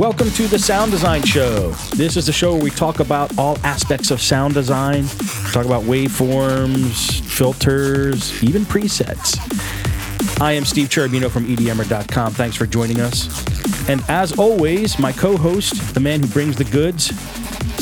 Welcome 0.00 0.30
to 0.30 0.48
the 0.48 0.58
Sound 0.58 0.92
Design 0.92 1.22
Show. 1.24 1.72
This 1.94 2.16
is 2.16 2.24
the 2.24 2.32
show 2.32 2.54
where 2.54 2.62
we 2.62 2.70
talk 2.70 3.00
about 3.00 3.36
all 3.38 3.58
aspects 3.58 4.10
of 4.10 4.18
sound 4.18 4.54
design. 4.54 5.02
We 5.02 5.50
talk 5.50 5.66
about 5.66 5.82
waveforms, 5.82 7.20
filters, 7.20 8.42
even 8.42 8.62
presets. 8.62 9.36
I 10.40 10.52
am 10.52 10.64
Steve 10.64 10.88
Cherubino 10.88 11.30
from 11.30 11.44
EDMer.com. 11.44 12.32
Thanks 12.32 12.56
for 12.56 12.64
joining 12.64 12.98
us. 12.98 13.28
And 13.90 14.02
as 14.08 14.38
always, 14.38 14.98
my 14.98 15.12
co 15.12 15.36
host, 15.36 15.92
the 15.92 16.00
man 16.00 16.20
who 16.20 16.28
brings 16.28 16.56
the 16.56 16.64
goods, 16.64 17.14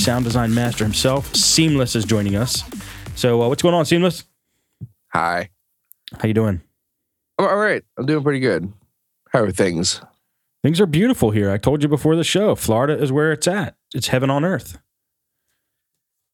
sound 0.02 0.24
design 0.24 0.52
master 0.52 0.82
himself, 0.82 1.32
Seamless, 1.36 1.94
is 1.94 2.04
joining 2.04 2.34
us. 2.34 2.64
So, 3.14 3.40
uh, 3.42 3.48
what's 3.48 3.62
going 3.62 3.76
on, 3.76 3.86
Seamless? 3.86 4.24
Hi. 5.12 5.50
How 6.18 6.26
you 6.26 6.34
doing? 6.34 6.62
I'm 7.38 7.46
all 7.46 7.56
right. 7.56 7.84
I'm 7.96 8.06
doing 8.06 8.24
pretty 8.24 8.40
good. 8.40 8.72
How 9.30 9.38
are 9.38 9.52
things? 9.52 10.00
Things 10.62 10.80
are 10.80 10.86
beautiful 10.86 11.30
here. 11.30 11.50
I 11.50 11.58
told 11.58 11.82
you 11.82 11.88
before 11.88 12.16
the 12.16 12.24
show. 12.24 12.54
Florida 12.54 13.00
is 13.00 13.12
where 13.12 13.32
it's 13.32 13.46
at. 13.46 13.76
It's 13.94 14.08
heaven 14.08 14.28
on 14.28 14.44
earth. 14.44 14.78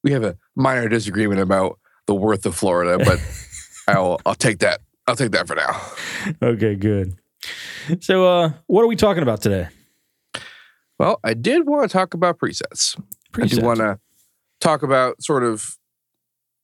We 0.02 0.12
have 0.12 0.24
a 0.24 0.36
minor 0.56 0.88
disagreement 0.88 1.40
about 1.40 1.78
the 2.06 2.14
worth 2.14 2.46
of 2.46 2.54
Florida, 2.54 3.02
but 3.04 3.20
I'll 3.88 4.20
I'll 4.24 4.34
take 4.34 4.58
that. 4.60 4.80
I'll 5.06 5.16
take 5.16 5.32
that 5.32 5.46
for 5.46 5.54
now. 5.54 5.80
Okay, 6.42 6.74
good. 6.74 7.16
So, 8.00 8.26
uh, 8.26 8.52
what 8.66 8.82
are 8.82 8.86
we 8.86 8.96
talking 8.96 9.22
about 9.22 9.42
today? 9.42 9.68
Well, 10.98 11.20
I 11.22 11.34
did 11.34 11.66
want 11.66 11.90
to 11.90 11.92
talk 11.92 12.14
about 12.14 12.38
presets. 12.38 13.00
I 13.34 13.46
do 13.46 13.60
want 13.60 13.80
to 13.80 13.98
talk 14.60 14.82
about 14.82 15.22
sort 15.22 15.42
of 15.42 15.76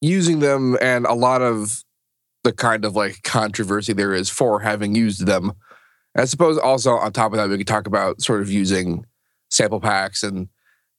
using 0.00 0.38
them 0.38 0.78
and 0.80 1.05
a 1.05 1.14
lot 1.14 1.42
of 1.42 1.84
the 2.45 2.52
kind 2.52 2.84
of 2.84 2.97
like 2.97 3.22
controversy 3.22 3.92
there 3.92 4.14
is 4.14 4.30
for 4.30 4.61
having 4.61 4.95
used 4.95 5.27
them. 5.27 5.52
I 6.16 6.25
suppose 6.25 6.58
also 6.58 6.92
on 6.92 7.12
top 7.12 7.33
of 7.33 7.39
that, 7.39 7.48
we 7.48 7.58
could 7.58 7.66
talk 7.66 7.86
about 7.86 8.20
sort 8.20 8.41
of 8.41 8.50
using 8.50 9.06
sample 9.48 9.80
packs 9.80 10.22
and 10.22 10.48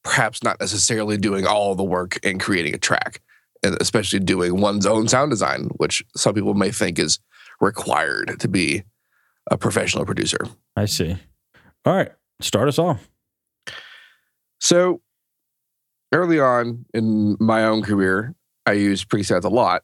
perhaps 0.02 0.42
not 0.42 0.58
necessarily 0.60 1.16
doing 1.16 1.46
all 1.46 1.74
the 1.74 1.84
work 1.84 2.18
in 2.24 2.38
creating 2.38 2.74
a 2.74 2.78
track, 2.78 3.20
and 3.62 3.76
especially 3.80 4.18
doing 4.18 4.60
one's 4.60 4.86
own 4.86 5.08
sound 5.08 5.30
design, 5.30 5.68
which 5.76 6.04
some 6.16 6.34
people 6.34 6.54
may 6.54 6.70
think 6.70 6.98
is 6.98 7.18
required 7.60 8.40
to 8.40 8.48
be 8.48 8.82
a 9.50 9.56
professional 9.56 10.04
producer. 10.04 10.38
I 10.76 10.86
see. 10.86 11.16
All 11.84 11.94
right, 11.94 12.10
start 12.40 12.68
us 12.68 12.78
off. 12.78 13.08
So 14.60 15.02
early 16.12 16.40
on 16.40 16.84
in 16.94 17.36
my 17.38 17.64
own 17.64 17.82
career, 17.82 18.34
I 18.66 18.72
used 18.72 19.08
presets 19.08 19.44
a 19.44 19.48
lot, 19.48 19.82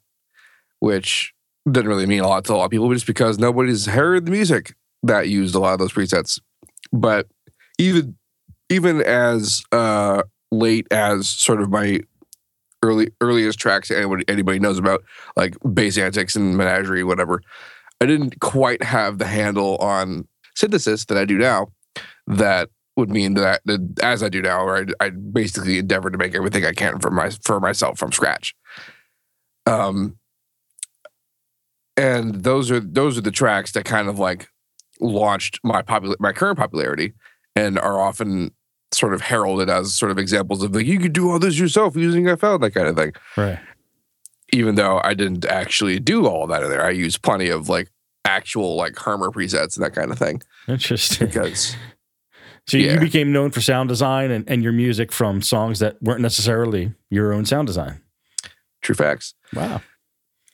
which 0.78 1.34
didn't 1.70 1.88
really 1.88 2.06
mean 2.06 2.20
a 2.20 2.28
lot 2.28 2.44
to 2.46 2.54
a 2.54 2.56
lot 2.56 2.64
of 2.66 2.70
people, 2.70 2.92
just 2.92 3.06
because 3.06 3.38
nobody's 3.38 3.86
heard 3.86 4.24
the 4.24 4.30
music 4.30 4.74
that 5.02 5.28
used 5.28 5.54
a 5.54 5.58
lot 5.58 5.74
of 5.74 5.78
those 5.78 5.92
presets. 5.92 6.40
But 6.92 7.26
even 7.78 8.16
even 8.68 9.00
as 9.02 9.62
uh, 9.72 10.22
late 10.50 10.86
as 10.90 11.28
sort 11.28 11.60
of 11.60 11.70
my 11.70 12.00
early 12.82 13.10
earliest 13.20 13.58
tracks 13.58 13.90
anybody 13.90 14.24
anybody 14.28 14.58
knows 14.58 14.78
about, 14.78 15.04
like 15.36 15.56
bass 15.74 15.98
antics 15.98 16.36
and 16.36 16.56
menagerie, 16.56 17.04
whatever, 17.04 17.40
I 18.00 18.06
didn't 18.06 18.40
quite 18.40 18.82
have 18.82 19.18
the 19.18 19.26
handle 19.26 19.76
on 19.78 20.26
synthesis 20.54 21.04
that 21.06 21.18
I 21.18 21.24
do 21.24 21.38
now. 21.38 21.68
That 22.26 22.70
would 22.96 23.10
mean 23.10 23.34
that, 23.34 23.62
that 23.64 24.00
as 24.02 24.22
I 24.22 24.28
do 24.28 24.42
now, 24.42 24.68
I, 24.68 24.84
I 25.00 25.10
basically 25.10 25.78
endeavor 25.78 26.10
to 26.10 26.18
make 26.18 26.34
everything 26.34 26.64
I 26.64 26.72
can 26.72 26.98
for 26.98 27.10
my 27.10 27.30
for 27.30 27.60
myself 27.60 27.98
from 27.98 28.12
scratch. 28.12 28.54
Um, 29.66 30.18
and 31.96 32.42
those 32.42 32.70
are 32.70 32.80
those 32.80 33.16
are 33.16 33.22
the 33.22 33.30
tracks 33.30 33.72
that 33.72 33.84
kind 33.84 34.08
of 34.08 34.18
like 34.18 34.48
launched 35.00 35.60
my 35.62 35.82
popular 35.82 36.16
my 36.18 36.32
current 36.32 36.58
popularity 36.58 37.12
and 37.56 37.78
are 37.78 38.00
often 38.00 38.50
sort 38.92 39.12
of 39.14 39.20
heralded 39.20 39.68
as 39.68 39.94
sort 39.94 40.10
of 40.10 40.18
examples 40.18 40.62
of 40.62 40.74
like 40.74 40.86
you 40.86 40.98
could 40.98 41.12
do 41.12 41.30
all 41.30 41.38
this 41.38 41.58
yourself 41.58 41.94
using 41.96 42.24
FL 42.36 42.56
that 42.58 42.72
kind 42.74 42.88
of 42.88 42.96
thing. 42.96 43.12
Right. 43.36 43.58
Even 44.52 44.76
though 44.76 45.00
I 45.04 45.12
didn't 45.14 45.44
actually 45.44 46.00
do 46.00 46.26
all 46.26 46.46
that 46.46 46.62
in 46.62 46.70
there, 46.70 46.84
I 46.84 46.90
used 46.90 47.22
plenty 47.22 47.48
of 47.50 47.68
like 47.68 47.90
actual 48.24 48.76
like 48.76 48.96
Harmor 48.96 49.30
presets 49.30 49.76
and 49.76 49.84
that 49.84 49.94
kind 49.94 50.10
of 50.10 50.18
thing 50.18 50.42
Interesting. 50.66 51.26
because 51.28 51.76
So 52.68 52.76
you 52.76 52.86
Yeah. 52.86 52.98
became 52.98 53.32
known 53.32 53.50
for 53.50 53.60
sound 53.62 53.88
design 53.88 54.30
and, 54.30 54.48
and 54.48 54.62
your 54.62 54.72
music 54.72 55.10
from 55.12 55.40
songs 55.42 55.78
that 55.78 56.02
weren't 56.02 56.20
necessarily 56.20 56.92
your 57.10 57.32
own 57.32 57.44
sound 57.46 57.66
design. 57.66 58.00
true 58.82 58.94
facts. 58.94 59.34
Wow. 59.54 59.80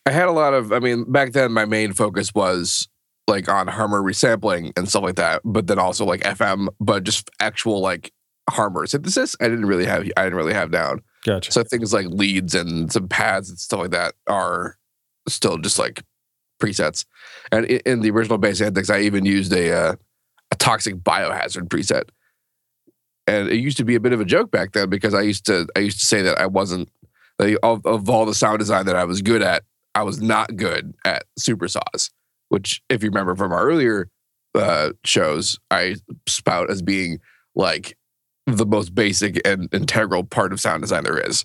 I 0.07 0.11
had 0.11 0.29
a 0.29 0.33
lot 0.33 0.55
of, 0.55 0.73
I 0.73 0.79
mean, 0.81 1.11
back 1.11 1.33
then 1.33 1.51
my 1.53 1.65
main 1.65 1.93
focus 1.93 2.33
was 2.35 2.89
like 3.27 3.49
on 3.49 3.67
Harmor 3.67 4.03
resampling 4.03 4.73
and 4.77 4.89
stuff 4.89 5.03
like 5.03 5.17
that, 5.17 5.43
but 5.45 5.67
then 5.67 5.79
also 5.79 6.05
like 6.05 6.21
FM, 6.21 6.69
but 6.81 7.05
just 7.05 7.31
actual 7.41 7.81
like 7.81 8.13
Harmor 8.51 8.87
synthesis. 8.87 9.35
I 9.41 9.49
didn't 9.49 9.67
really 9.67 9.87
have, 9.87 10.09
I 10.17 10.25
didn't 10.25 10.37
really 10.37 10.55
have 10.55 10.71
down. 10.71 11.01
Gotcha. 11.25 11.53
So 11.53 11.65
things 11.65 11.93
like 11.93 12.07
leads 12.07 12.55
and 12.55 12.93
some 12.93 13.09
pads 13.09 13.49
and 13.49 13.59
stuff 13.59 13.81
like 13.81 13.91
that 13.93 14.15
are 14.27 14.77
still 15.27 15.57
just 15.59 15.79
like 15.79 16.03
presets. 16.61 17.07
And 17.51 17.67
in 17.67 18.01
the 18.01 18.11
original 18.11 18.39
bass 18.39 18.61
antics, 18.61 18.91
I 18.91 19.01
even 19.01 19.25
used 19.25 19.53
a 19.53 19.73
uh, 19.73 19.95
a 20.51 20.57
toxic 20.57 20.97
biohazard 20.97 21.69
preset. 21.69 22.05
And 23.27 23.49
it 23.49 23.57
used 23.57 23.79
to 23.79 23.85
be 23.85 23.95
a 23.95 24.01
bit 24.01 24.13
of 24.13 24.21
a 24.21 24.25
joke 24.25 24.51
back 24.51 24.73
then 24.73 24.91
because 24.91 25.15
I 25.15 25.23
used 25.23 25.47
to 25.47 25.67
I 25.75 25.81
used 25.81 26.01
to 26.01 26.07
say 26.07 26.23
that 26.23 26.39
I 26.39 26.47
wasn't 26.47 26.91
like, 27.39 27.57
of, 27.63 27.85
of 27.87 28.09
all 28.09 28.27
the 28.27 28.35
sound 28.35 28.59
design 28.59 28.87
that 28.87 28.97
I 28.97 29.05
was 29.05 29.23
good 29.23 29.43
at, 29.43 29.65
I 29.95 30.03
was 30.03 30.21
not 30.21 30.57
good 30.57 30.95
at 31.05 31.25
super 31.39 31.69
saws, 31.69 32.11
which 32.49 32.83
if 32.89 33.03
you 33.03 33.09
remember 33.11 33.35
from 33.35 33.53
our 33.53 33.65
earlier 33.65 34.09
uh, 34.55 34.91
shows, 35.05 35.59
I 35.71 35.97
spout 36.29 36.71
as 36.71 36.83
being 36.83 37.19
like 37.55 37.97
the 38.47 38.67
most 38.67 38.95
basic 38.95 39.41
and 39.47 39.69
integral 39.73 40.25
part 40.25 40.53
of 40.53 40.61
sound 40.61 40.83
design 40.83 41.05
there 41.05 41.19
is. 41.19 41.45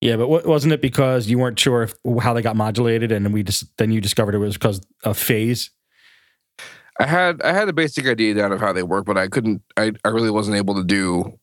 yeah, 0.00 0.16
but 0.16 0.28
what, 0.28 0.46
wasn't 0.46 0.72
it 0.72 0.80
because 0.80 1.28
you 1.28 1.38
weren't 1.38 1.58
sure 1.58 1.82
if, 1.82 1.94
how 2.20 2.32
they 2.32 2.42
got 2.42 2.56
modulated, 2.56 3.10
and 3.12 3.32
we 3.32 3.42
just 3.42 3.64
then 3.78 3.90
you 3.90 4.00
discovered 4.00 4.34
it 4.34 4.38
was 4.38 4.54
because 4.54 4.80
of 5.04 5.18
phase? 5.18 5.70
I 7.00 7.06
had 7.06 7.42
I 7.42 7.52
had 7.52 7.68
a 7.68 7.72
basic 7.72 8.06
idea 8.06 8.34
down 8.34 8.52
of 8.52 8.60
how 8.60 8.72
they 8.72 8.82
work, 8.82 9.06
but 9.06 9.16
I 9.18 9.28
couldn't. 9.28 9.62
I, 9.76 9.92
I 10.04 10.08
really 10.08 10.30
wasn't 10.30 10.56
able 10.56 10.74
to 10.76 10.84
do 10.84 11.38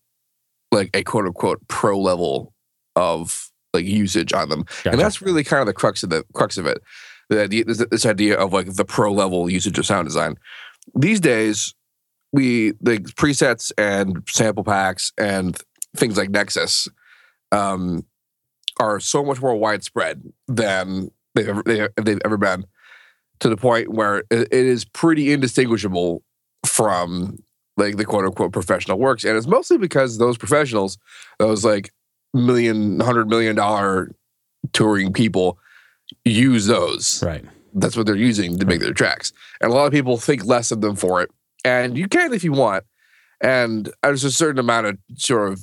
like 0.72 0.89
a 0.93 1.03
quote 1.03 1.25
unquote 1.25 1.66
pro 1.67 1.99
level 1.99 2.53
of 2.95 3.51
like 3.73 3.85
usage 3.85 4.33
on 4.33 4.49
them, 4.49 4.63
Gotcha. 4.63 4.89
and 4.91 4.99
that's 4.99 5.22
really 5.22 5.43
kind 5.43 5.61
of 5.61 5.67
the 5.67 5.73
crux 5.73 6.01
of 6.03 6.09
the 6.09 6.23
crux 6.33 6.57
of 6.57 6.66
it. 6.66 6.81
The 7.30 7.88
this, 7.90 8.06
idea 8.06 8.38
of 8.38 8.53
like 8.53 8.74
the 8.74 8.86
pro 8.86 9.12
level 9.12 9.50
usage 9.50 9.80
of 9.80 9.86
sound 9.86 10.08
design. 10.08 10.36
These 10.94 11.19
days, 11.19 11.74
we 12.31 12.74
the 12.81 13.00
presets 13.00 13.72
and 13.78 14.24
sample 14.28 14.63
packs 14.63 15.12
and 15.18 15.58
things 15.96 16.18
like 16.18 16.30
Nexus 16.30 16.88
um, 17.52 18.06
are 18.80 19.00
so 19.00 19.24
much 19.24 19.41
more 19.41 19.56
widespread 19.56 20.22
than 20.47 21.09
they've 21.34 21.47
ever, 21.47 21.64
they, 21.64 21.88
they've 22.02 22.22
ever 22.25 22.38
been 22.38 22.66
to 23.40 23.50
the 23.50 23.58
point 23.58 23.90
where 23.90 24.19
it, 24.30 24.47
it 24.52 24.52
is 24.52 24.85
pretty 24.85 25.31
indistinguishable 25.31 26.24
from 26.66 27.38
like 27.78 27.97
the 27.97 28.06
quote 28.06 28.25
unquote 28.25 28.53
professional 28.53 29.00
works. 29.00 29.24
And 29.24 29.38
it's 29.38 29.47
mostly 29.47 29.78
because 29.78 30.18
those 30.18 30.38
professionals, 30.38 30.97
those 31.40 31.66
like 31.66 31.91
million, 32.34 33.00
hundred 33.00 33.30
million 33.30 33.56
dollar 33.56 34.16
touring 34.74 35.14
people 35.14 35.58
use 36.23 36.67
those. 36.67 37.21
Right. 37.23 37.43
That's 37.73 37.97
what 37.97 38.05
they're 38.05 38.16
using 38.16 38.57
to 38.59 38.66
make 38.66 38.79
their 38.79 38.93
tracks. 38.93 39.33
And 39.61 39.71
a 39.71 39.75
lot 39.75 39.85
of 39.85 39.91
people 39.91 40.17
think 40.17 40.45
less 40.45 40.71
of 40.71 40.81
them 40.81 40.95
for 40.95 41.21
it. 41.21 41.29
And 41.63 41.97
you 41.97 42.07
can 42.07 42.33
if 42.33 42.43
you 42.43 42.53
want. 42.53 42.83
And 43.41 43.91
there's 44.01 44.23
a 44.23 44.31
certain 44.31 44.59
amount 44.59 44.88
of 44.88 44.97
sort 45.16 45.51
of 45.51 45.61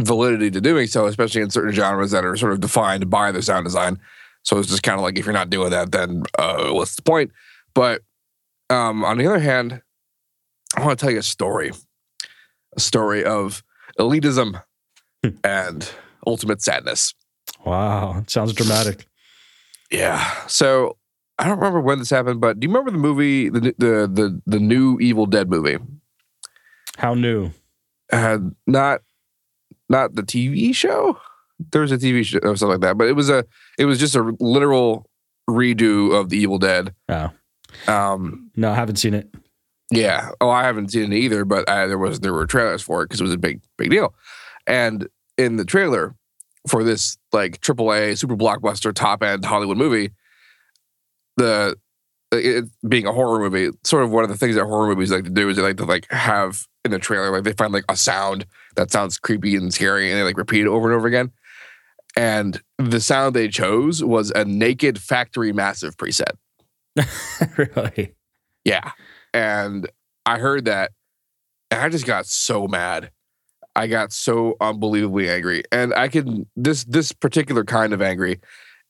validity 0.00 0.50
to 0.50 0.60
doing 0.60 0.86
so, 0.86 1.06
especially 1.06 1.42
in 1.42 1.50
certain 1.50 1.72
genres 1.72 2.10
that 2.10 2.24
are 2.24 2.36
sort 2.36 2.52
of 2.52 2.60
defined 2.60 3.08
by 3.10 3.30
their 3.30 3.42
sound 3.42 3.64
design. 3.64 3.98
So 4.42 4.58
it's 4.58 4.68
just 4.68 4.82
kind 4.82 4.98
of 4.98 5.02
like 5.02 5.18
if 5.18 5.24
you're 5.24 5.32
not 5.32 5.50
doing 5.50 5.70
that, 5.70 5.92
then 5.92 6.24
uh, 6.38 6.70
what's 6.72 6.96
the 6.96 7.02
point? 7.02 7.30
But 7.74 8.02
um, 8.70 9.04
on 9.04 9.18
the 9.18 9.26
other 9.26 9.38
hand, 9.38 9.82
I 10.76 10.84
want 10.84 10.98
to 10.98 11.04
tell 11.04 11.12
you 11.12 11.20
a 11.20 11.22
story, 11.22 11.70
a 12.76 12.80
story 12.80 13.24
of 13.24 13.62
elitism 13.98 14.60
and 15.44 15.90
ultimate 16.26 16.62
sadness. 16.62 17.14
Wow. 17.64 18.24
Sounds 18.26 18.52
dramatic. 18.52 19.06
Yeah. 19.92 20.46
So 20.48 20.96
I 21.38 21.44
don't 21.46 21.58
remember 21.58 21.80
when 21.80 21.98
this 21.98 22.10
happened, 22.10 22.40
but 22.40 22.58
do 22.58 22.66
you 22.66 22.70
remember 22.72 22.90
the 22.90 22.98
movie, 22.98 23.48
the 23.48 23.60
the 23.78 24.10
the, 24.12 24.40
the 24.46 24.58
new 24.58 24.98
Evil 25.00 25.26
Dead 25.26 25.48
movie? 25.50 25.78
How 26.96 27.14
new? 27.14 27.50
Uh, 28.12 28.38
not 28.66 29.02
not 29.88 30.14
the 30.14 30.22
TV 30.22 30.74
show. 30.74 31.18
There 31.70 31.82
was 31.82 31.92
a 31.92 31.98
TV 31.98 32.24
show 32.24 32.38
or 32.38 32.56
something 32.56 32.68
like 32.72 32.80
that, 32.80 32.98
but 32.98 33.06
it 33.08 33.12
was 33.12 33.30
a 33.30 33.44
it 33.78 33.84
was 33.84 33.98
just 34.00 34.16
a 34.16 34.34
literal 34.40 35.08
redo 35.48 36.18
of 36.18 36.28
the 36.30 36.38
Evil 36.38 36.58
Dead. 36.58 36.94
Oh. 37.08 37.30
Um, 37.86 38.50
No, 38.56 38.70
I 38.70 38.74
haven't 38.74 38.96
seen 38.96 39.14
it. 39.14 39.32
yeah. 39.90 40.30
Oh, 40.40 40.50
I 40.50 40.62
haven't 40.64 40.90
seen 40.90 41.12
it 41.12 41.16
either, 41.16 41.44
but 41.44 41.68
I, 41.68 41.86
there 41.86 41.98
was 41.98 42.20
there 42.20 42.32
were 42.32 42.46
trailers 42.46 42.82
for 42.82 43.02
it 43.02 43.06
because 43.06 43.20
it 43.20 43.24
was 43.24 43.32
a 43.34 43.38
big 43.38 43.60
big 43.78 43.90
deal. 43.90 44.14
And 44.66 45.08
in 45.38 45.56
the 45.56 45.64
trailer 45.64 46.14
for 46.68 46.84
this 46.84 47.16
like 47.32 47.60
AAA 47.60 48.18
super 48.18 48.36
blockbuster 48.36 48.94
top 48.94 49.22
end 49.22 49.44
Hollywood 49.44 49.76
movie, 49.76 50.10
the 51.36 51.76
it, 52.30 52.64
being 52.88 53.06
a 53.06 53.12
horror 53.12 53.38
movie, 53.38 53.76
sort 53.84 54.04
of 54.04 54.10
one 54.10 54.24
of 54.24 54.30
the 54.30 54.36
things 54.36 54.54
that 54.54 54.64
horror 54.64 54.88
movies 54.88 55.10
like 55.10 55.24
to 55.24 55.30
do 55.30 55.48
is 55.48 55.56
they 55.56 55.62
like 55.62 55.76
to 55.76 55.84
like 55.84 56.10
have 56.10 56.66
in 56.84 56.90
the 56.90 56.98
trailer, 56.98 57.30
like 57.30 57.44
they 57.44 57.52
find 57.52 57.72
like 57.72 57.84
a 57.88 57.96
sound 57.96 58.46
that 58.76 58.90
sounds 58.90 59.18
creepy 59.18 59.54
and 59.56 59.72
scary, 59.72 60.10
and 60.10 60.18
they 60.18 60.22
like 60.22 60.38
repeat 60.38 60.62
it 60.62 60.68
over 60.68 60.88
and 60.88 60.96
over 60.96 61.06
again. 61.06 61.30
And 62.16 62.60
the 62.78 63.00
sound 63.00 63.34
they 63.34 63.48
chose 63.48 64.02
was 64.04 64.30
a 64.32 64.44
naked 64.44 65.00
factory 65.00 65.52
massive 65.52 65.96
preset. 65.96 66.32
really? 67.56 68.14
Yeah. 68.64 68.92
And 69.32 69.90
I 70.26 70.38
heard 70.38 70.66
that 70.66 70.92
and 71.72 71.80
I 71.80 71.88
just 71.88 72.04
got 72.04 72.26
so 72.26 72.68
mad. 72.68 73.10
I 73.74 73.86
got 73.86 74.12
so 74.12 74.56
unbelievably 74.60 75.28
angry. 75.28 75.62
And 75.72 75.94
I 75.94 76.08
can 76.08 76.46
this 76.56 76.84
this 76.84 77.12
particular 77.12 77.64
kind 77.64 77.92
of 77.92 78.02
angry 78.02 78.40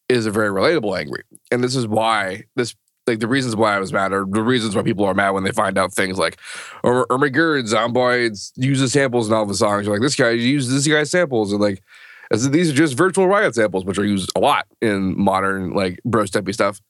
is 0.09 0.27
a 0.27 0.31
very 0.31 0.49
relatable 0.49 0.99
angry. 0.99 1.23
And 1.51 1.63
this 1.63 1.77
is 1.77 1.87
why 1.87 2.45
this 2.57 2.75
like 3.07 3.21
the 3.21 3.29
reasons 3.29 3.57
why 3.57 3.75
I 3.75 3.79
was 3.79 3.93
mad 3.93 4.13
are 4.13 4.25
the 4.29 4.43
reasons 4.43 4.77
why 4.77 4.83
people 4.83 5.05
are 5.05 5.15
mad 5.15 5.31
when 5.31 5.45
they 5.45 5.53
find 5.53 5.77
out 5.79 5.93
things 5.93 6.19
like 6.19 6.39
or 6.85 7.07
Irma 7.11 7.31
Gerd, 7.31 7.67
Zomboy 7.67 8.53
uses 8.57 8.93
samples 8.93 9.29
in 9.29 9.35
all 9.35 9.47
the 9.47 9.55
songs. 9.55 9.87
You're 9.87 9.95
like, 9.95 10.03
this 10.03 10.17
guy 10.17 10.31
uses 10.31 10.73
this 10.73 10.93
guy's 10.93 11.11
samples 11.11 11.53
and 11.53 11.61
like 11.61 11.83
these 12.31 12.71
are 12.71 12.75
just 12.75 12.97
virtual 12.97 13.29
riot 13.29 13.55
samples, 13.55 13.85
which 13.85 13.99
are 13.99 14.05
used 14.05 14.31
a 14.35 14.41
lot 14.41 14.67
in 14.81 15.19
modern 15.21 15.73
like 15.73 16.01
bro 16.05 16.25
steppy 16.25 16.55
stuff. 16.55 16.81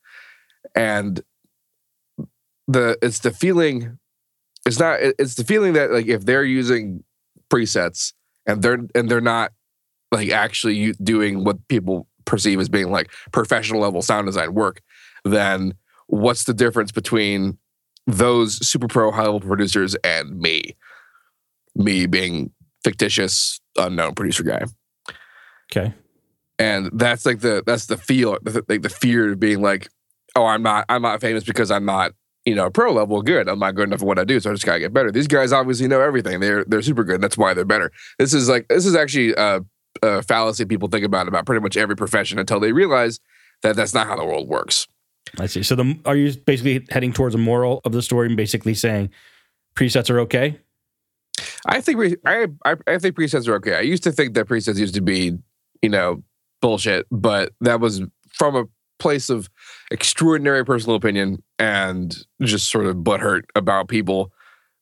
And 0.74 1.22
the 2.68 2.96
it's 3.02 3.18
the 3.20 3.32
feeling 3.32 3.98
it's 4.64 4.78
not 4.78 4.98
it's 5.00 5.34
the 5.34 5.44
feeling 5.44 5.72
that 5.72 5.90
like 5.90 6.06
if 6.06 6.24
they're 6.24 6.44
using 6.44 7.02
presets 7.52 8.12
and 8.46 8.62
they're 8.62 8.78
and 8.94 9.10
they're 9.10 9.20
not 9.20 9.52
like 10.10 10.30
actually 10.30 10.92
doing 10.92 11.44
what 11.44 11.56
people 11.68 12.06
perceive 12.24 12.58
as 12.60 12.68
being 12.68 12.90
like 12.90 13.10
professional 13.32 13.80
level 13.80 14.00
sound 14.00 14.26
design 14.26 14.54
work 14.54 14.80
then 15.24 15.74
what's 16.06 16.44
the 16.44 16.54
difference 16.54 16.92
between 16.92 17.58
those 18.06 18.66
super 18.66 18.88
pro 18.88 19.10
high 19.12 19.22
level 19.22 19.40
producers 19.40 19.94
and 20.02 20.38
me 20.40 20.76
me 21.74 22.06
being 22.06 22.50
fictitious 22.84 23.60
unknown 23.76 24.14
producer 24.14 24.42
guy 24.42 24.62
Okay. 25.70 25.94
and 26.58 26.90
that's 26.94 27.24
like 27.26 27.40
the 27.40 27.62
that's 27.66 27.86
the 27.86 27.96
feel 27.96 28.38
like 28.68 28.82
the 28.82 28.88
fear 28.88 29.32
of 29.32 29.40
being 29.40 29.60
like 29.62 29.88
oh 30.36 30.46
i'm 30.46 30.62
not 30.62 30.84
i'm 30.88 31.02
not 31.02 31.20
famous 31.20 31.44
because 31.44 31.70
i'm 31.70 31.84
not 31.84 32.12
you 32.44 32.54
know 32.54 32.70
pro 32.70 32.92
level 32.92 33.22
good 33.22 33.48
i'm 33.48 33.58
not 33.58 33.74
good 33.74 33.88
enough 33.88 34.02
at 34.02 34.06
what 34.06 34.18
i 34.18 34.24
do 34.24 34.40
so 34.40 34.50
i 34.50 34.52
just 34.52 34.66
gotta 34.66 34.80
get 34.80 34.92
better 34.92 35.10
these 35.12 35.28
guys 35.28 35.52
obviously 35.52 35.86
know 35.86 36.00
everything 36.00 36.40
they're 36.40 36.64
they're 36.64 36.82
super 36.82 37.04
good 37.04 37.20
that's 37.20 37.38
why 37.38 37.54
they're 37.54 37.64
better 37.64 37.90
this 38.18 38.34
is 38.34 38.48
like 38.48 38.66
this 38.68 38.86
is 38.86 38.94
actually 38.94 39.32
a, 39.34 39.60
a 40.02 40.22
fallacy 40.22 40.64
people 40.64 40.88
think 40.88 41.04
about 41.04 41.28
about 41.28 41.46
pretty 41.46 41.60
much 41.60 41.76
every 41.76 41.96
profession 41.96 42.38
until 42.38 42.58
they 42.58 42.72
realize 42.72 43.20
that 43.62 43.76
that's 43.76 43.94
not 43.94 44.06
how 44.06 44.16
the 44.16 44.24
world 44.24 44.48
works 44.48 44.86
I 45.38 45.46
see. 45.46 45.62
So 45.62 45.74
the 45.74 45.98
are 46.04 46.16
you 46.16 46.32
basically 46.46 46.86
heading 46.90 47.12
towards 47.12 47.34
a 47.34 47.38
moral 47.38 47.80
of 47.84 47.92
the 47.92 48.02
story 48.02 48.26
and 48.28 48.36
basically 48.36 48.74
saying 48.74 49.10
presets 49.74 50.10
are 50.10 50.20
okay? 50.20 50.58
I 51.66 51.80
think 51.80 51.98
re- 51.98 52.16
I, 52.26 52.48
I 52.64 52.76
I 52.86 52.98
think 52.98 53.16
presets 53.16 53.48
are 53.48 53.54
okay. 53.54 53.74
I 53.74 53.80
used 53.80 54.02
to 54.04 54.12
think 54.12 54.34
that 54.34 54.46
presets 54.46 54.78
used 54.78 54.94
to 54.94 55.00
be, 55.00 55.38
you 55.80 55.88
know, 55.88 56.22
bullshit, 56.60 57.06
but 57.10 57.52
that 57.60 57.80
was 57.80 58.02
from 58.32 58.56
a 58.56 58.64
place 58.98 59.30
of 59.30 59.48
extraordinary 59.92 60.64
personal 60.64 60.96
opinion 60.96 61.42
and 61.58 62.16
just 62.40 62.70
sort 62.70 62.86
of 62.86 62.96
butthurt 62.96 63.42
about 63.54 63.88
people 63.88 64.32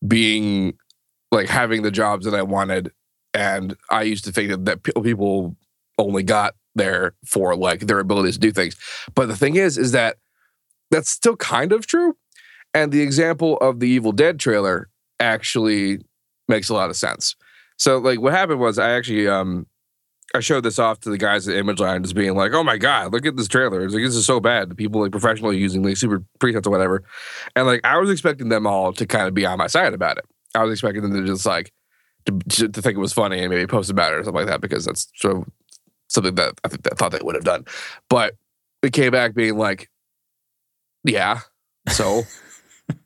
being 0.07 0.75
like 1.33 1.49
having 1.49 1.83
the 1.83 1.91
jobs 1.91 2.25
that 2.25 2.35
I 2.35 2.43
wanted. 2.43 2.93
And 3.35 3.77
I 3.91 4.03
used 4.03 4.25
to 4.25 4.33
think 4.33 4.51
that, 4.51 4.65
that 4.65 4.83
people 5.03 5.57
only 5.99 6.23
got 6.23 6.55
there 6.75 7.15
for 7.27 7.57
like 7.57 7.81
their 7.81 7.99
abilities 7.99 8.35
to 8.35 8.41
do 8.41 8.53
things. 8.53 8.77
But 9.15 9.27
the 9.27 9.37
thing 9.37 9.57
is, 9.57 9.77
is 9.77 9.93
that 9.93 10.17
that's 10.91 11.11
still 11.11 11.37
kind 11.37 11.73
of 11.73 11.87
true. 11.87 12.17
And 12.73 12.93
the 12.93 13.03
example 13.03 13.57
of 13.59 13.81
the 13.81 13.89
Evil 13.89 14.13
Dead 14.13 14.39
trailer 14.39 14.89
actually 15.19 16.01
makes 16.49 16.69
a 16.69 16.75
lot 16.75 16.91
of 16.91 16.97
sense. 16.97 17.37
So 17.79 17.99
like 17.99 18.21
what 18.21 18.33
happened 18.33 18.61
was 18.61 18.79
I 18.79 18.91
actually 18.91 19.27
um 19.29 19.67
I 20.35 20.41
showed 20.41 20.63
this 20.63 20.79
off 20.79 21.01
to 21.01 21.11
the 21.11 21.19
guys 21.19 21.49
at 21.49 21.57
Image 21.57 21.81
Line 21.81 22.03
just 22.03 22.15
being 22.15 22.37
like, 22.37 22.53
oh 22.53 22.63
my 22.63 22.79
God, 22.79 23.13
look 23.13 23.27
at 23.27 23.37
this 23.37 23.49
trailer. 23.49 23.83
It's 23.85 23.95
like 23.95 24.05
this 24.05 24.15
is 24.15 24.27
so 24.27 24.39
bad. 24.39 24.71
The 24.71 24.75
people 24.75 25.01
like 25.01 25.11
professionally 25.11 25.59
using 25.59 25.83
like 25.83 25.97
super 25.97 26.25
presets 26.39 26.67
or 26.67 26.71
whatever. 26.71 27.03
And 27.57 27.67
like 27.67 27.81
I 27.85 27.99
was 27.99 28.11
expecting 28.11 28.49
them 28.49 28.67
all 28.67 28.93
to 28.93 29.07
kind 29.07 29.27
of 29.27 29.35
be 29.35 29.45
on 29.45 29.59
my 29.59 29.67
side 29.67 29.93
about 29.93 30.19
it. 30.19 30.25
I 30.55 30.63
was 30.63 30.73
expecting 30.73 31.03
them 31.03 31.15
to 31.15 31.25
just 31.27 31.47
like 31.47 31.73
to, 32.27 32.39
to, 32.51 32.69
to 32.69 32.83
think 32.83 32.97
it 32.97 33.01
was 33.01 33.13
funny 33.13 33.41
and 33.41 33.51
maybe 33.51 33.67
post 33.67 33.91
about 33.91 34.13
it 34.13 34.17
or 34.17 34.25
something 34.25 34.43
like 34.43 34.49
that 34.49 34.61
because 34.61 34.85
that's 34.85 35.09
sort 35.17 35.39
of 35.39 35.49
something 36.09 36.35
that 36.37 36.55
I 36.65 36.69
think 36.69 36.87
I 36.91 36.95
thought 36.95 37.13
they 37.13 37.21
would 37.23 37.35
have 37.35 37.45
done. 37.45 37.65
But 38.09 38.37
it 38.83 38.93
came 38.93 39.11
back 39.11 39.35
being 39.35 39.59
like, 39.59 39.91
yeah, 41.05 41.41
so 41.89 42.23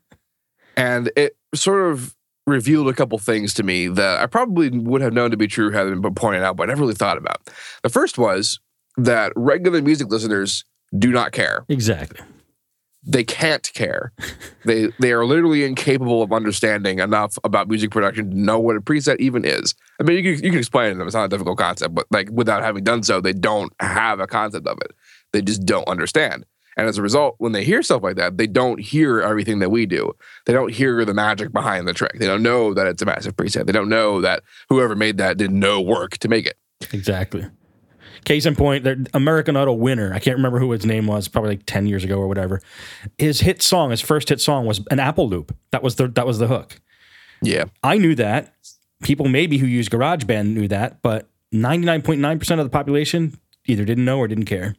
and 0.77 1.11
it 1.15 1.35
sort 1.53 1.91
of 1.91 2.14
revealed 2.47 2.87
a 2.87 2.93
couple 2.93 3.17
things 3.17 3.53
to 3.55 3.63
me 3.63 3.87
that 3.87 4.19
I 4.21 4.25
probably 4.27 4.69
would 4.69 5.01
have 5.01 5.13
known 5.13 5.31
to 5.31 5.37
be 5.37 5.47
true 5.47 5.71
had 5.71 5.87
it 5.87 6.01
been 6.01 6.13
pointed 6.15 6.43
out, 6.43 6.55
but 6.55 6.63
I 6.63 6.65
never 6.67 6.81
really 6.81 6.93
thought 6.93 7.17
about. 7.17 7.49
The 7.83 7.89
first 7.89 8.17
was 8.17 8.59
that 8.97 9.33
regular 9.35 9.81
music 9.81 10.09
listeners 10.09 10.63
do 10.97 11.11
not 11.11 11.31
care. 11.31 11.65
Exactly. 11.69 12.19
They 13.07 13.23
can't 13.23 13.71
care. 13.73 14.13
they 14.65 14.89
they 14.99 15.11
are 15.11 15.25
literally 15.25 15.63
incapable 15.63 16.23
of 16.23 16.33
understanding 16.33 16.99
enough 16.99 17.37
about 17.43 17.67
music 17.67 17.91
production 17.91 18.31
to 18.31 18.37
know 18.37 18.59
what 18.59 18.75
a 18.75 18.81
preset 18.81 19.19
even 19.19 19.45
is. 19.45 19.75
I 19.99 20.03
mean, 20.03 20.23
you 20.23 20.35
can, 20.35 20.43
you 20.43 20.49
can 20.51 20.59
explain 20.59 20.87
it 20.87 20.93
to 20.93 20.97
them. 20.99 21.07
It's 21.07 21.15
not 21.15 21.25
a 21.25 21.29
difficult 21.29 21.57
concept, 21.57 21.93
but 21.93 22.07
like 22.09 22.29
without 22.31 22.63
having 22.63 22.83
done 22.83 23.03
so, 23.03 23.21
they 23.21 23.33
don't 23.33 23.71
have 23.79 24.19
a 24.19 24.27
concept 24.27 24.67
of 24.67 24.79
it. 24.81 24.91
They 25.33 25.41
just 25.41 25.65
don't 25.65 25.87
understand. 25.87 26.45
And 26.77 26.87
as 26.87 26.97
a 26.97 27.01
result, 27.01 27.35
when 27.37 27.53
they 27.53 27.63
hear 27.63 27.81
stuff 27.81 28.03
like 28.03 28.17
that, 28.17 28.37
they 28.37 28.47
don't 28.47 28.79
hear 28.79 29.21
everything 29.21 29.59
that 29.59 29.69
we 29.69 29.85
do. 29.85 30.11
They 30.45 30.53
don't 30.53 30.73
hear 30.73 31.05
the 31.05 31.13
magic 31.13 31.53
behind 31.53 31.87
the 31.87 31.93
trick. 31.93 32.19
They 32.19 32.27
don't 32.27 32.43
know 32.43 32.73
that 32.73 32.87
it's 32.87 33.01
a 33.01 33.05
massive 33.05 33.35
preset. 33.35 33.65
They 33.65 33.71
don't 33.71 33.89
know 33.89 34.21
that 34.21 34.43
whoever 34.69 34.95
made 34.95 35.17
that 35.17 35.37
did 35.37 35.51
no 35.51 35.79
work 35.79 36.17
to 36.17 36.27
make 36.27 36.45
it. 36.45 36.57
Exactly. 36.91 37.45
Case 38.25 38.45
in 38.45 38.55
point, 38.55 38.83
the 38.83 39.07
American 39.13 39.55
Idol 39.55 39.77
winner, 39.77 40.11
I 40.13 40.19
can't 40.19 40.35
remember 40.35 40.59
who 40.59 40.71
his 40.71 40.85
name 40.85 41.05
was, 41.05 41.27
probably 41.27 41.51
like 41.51 41.65
10 41.67 41.85
years 41.85 42.03
ago 42.03 42.17
or 42.17 42.27
whatever. 42.27 42.59
His 43.17 43.41
hit 43.41 43.61
song, 43.61 43.91
his 43.91 44.01
first 44.01 44.29
hit 44.29 44.41
song 44.41 44.65
was 44.65 44.81
an 44.89 44.99
Apple 44.99 45.29
loop. 45.29 45.55
That 45.71 45.83
was 45.83 45.95
the 45.95 46.07
that 46.07 46.25
was 46.25 46.39
the 46.39 46.47
hook. 46.47 46.81
Yeah. 47.41 47.65
I 47.83 47.97
knew 47.97 48.15
that. 48.15 48.53
People 49.03 49.27
maybe 49.27 49.59
who 49.59 49.67
use 49.67 49.89
GarageBand 49.89 50.53
knew 50.53 50.67
that, 50.69 51.01
but 51.01 51.29
99.9% 51.53 52.59
of 52.59 52.65
the 52.65 52.69
population 52.69 53.39
either 53.67 53.85
didn't 53.85 54.05
know 54.05 54.17
or 54.17 54.27
didn't 54.27 54.45
care. 54.45 54.75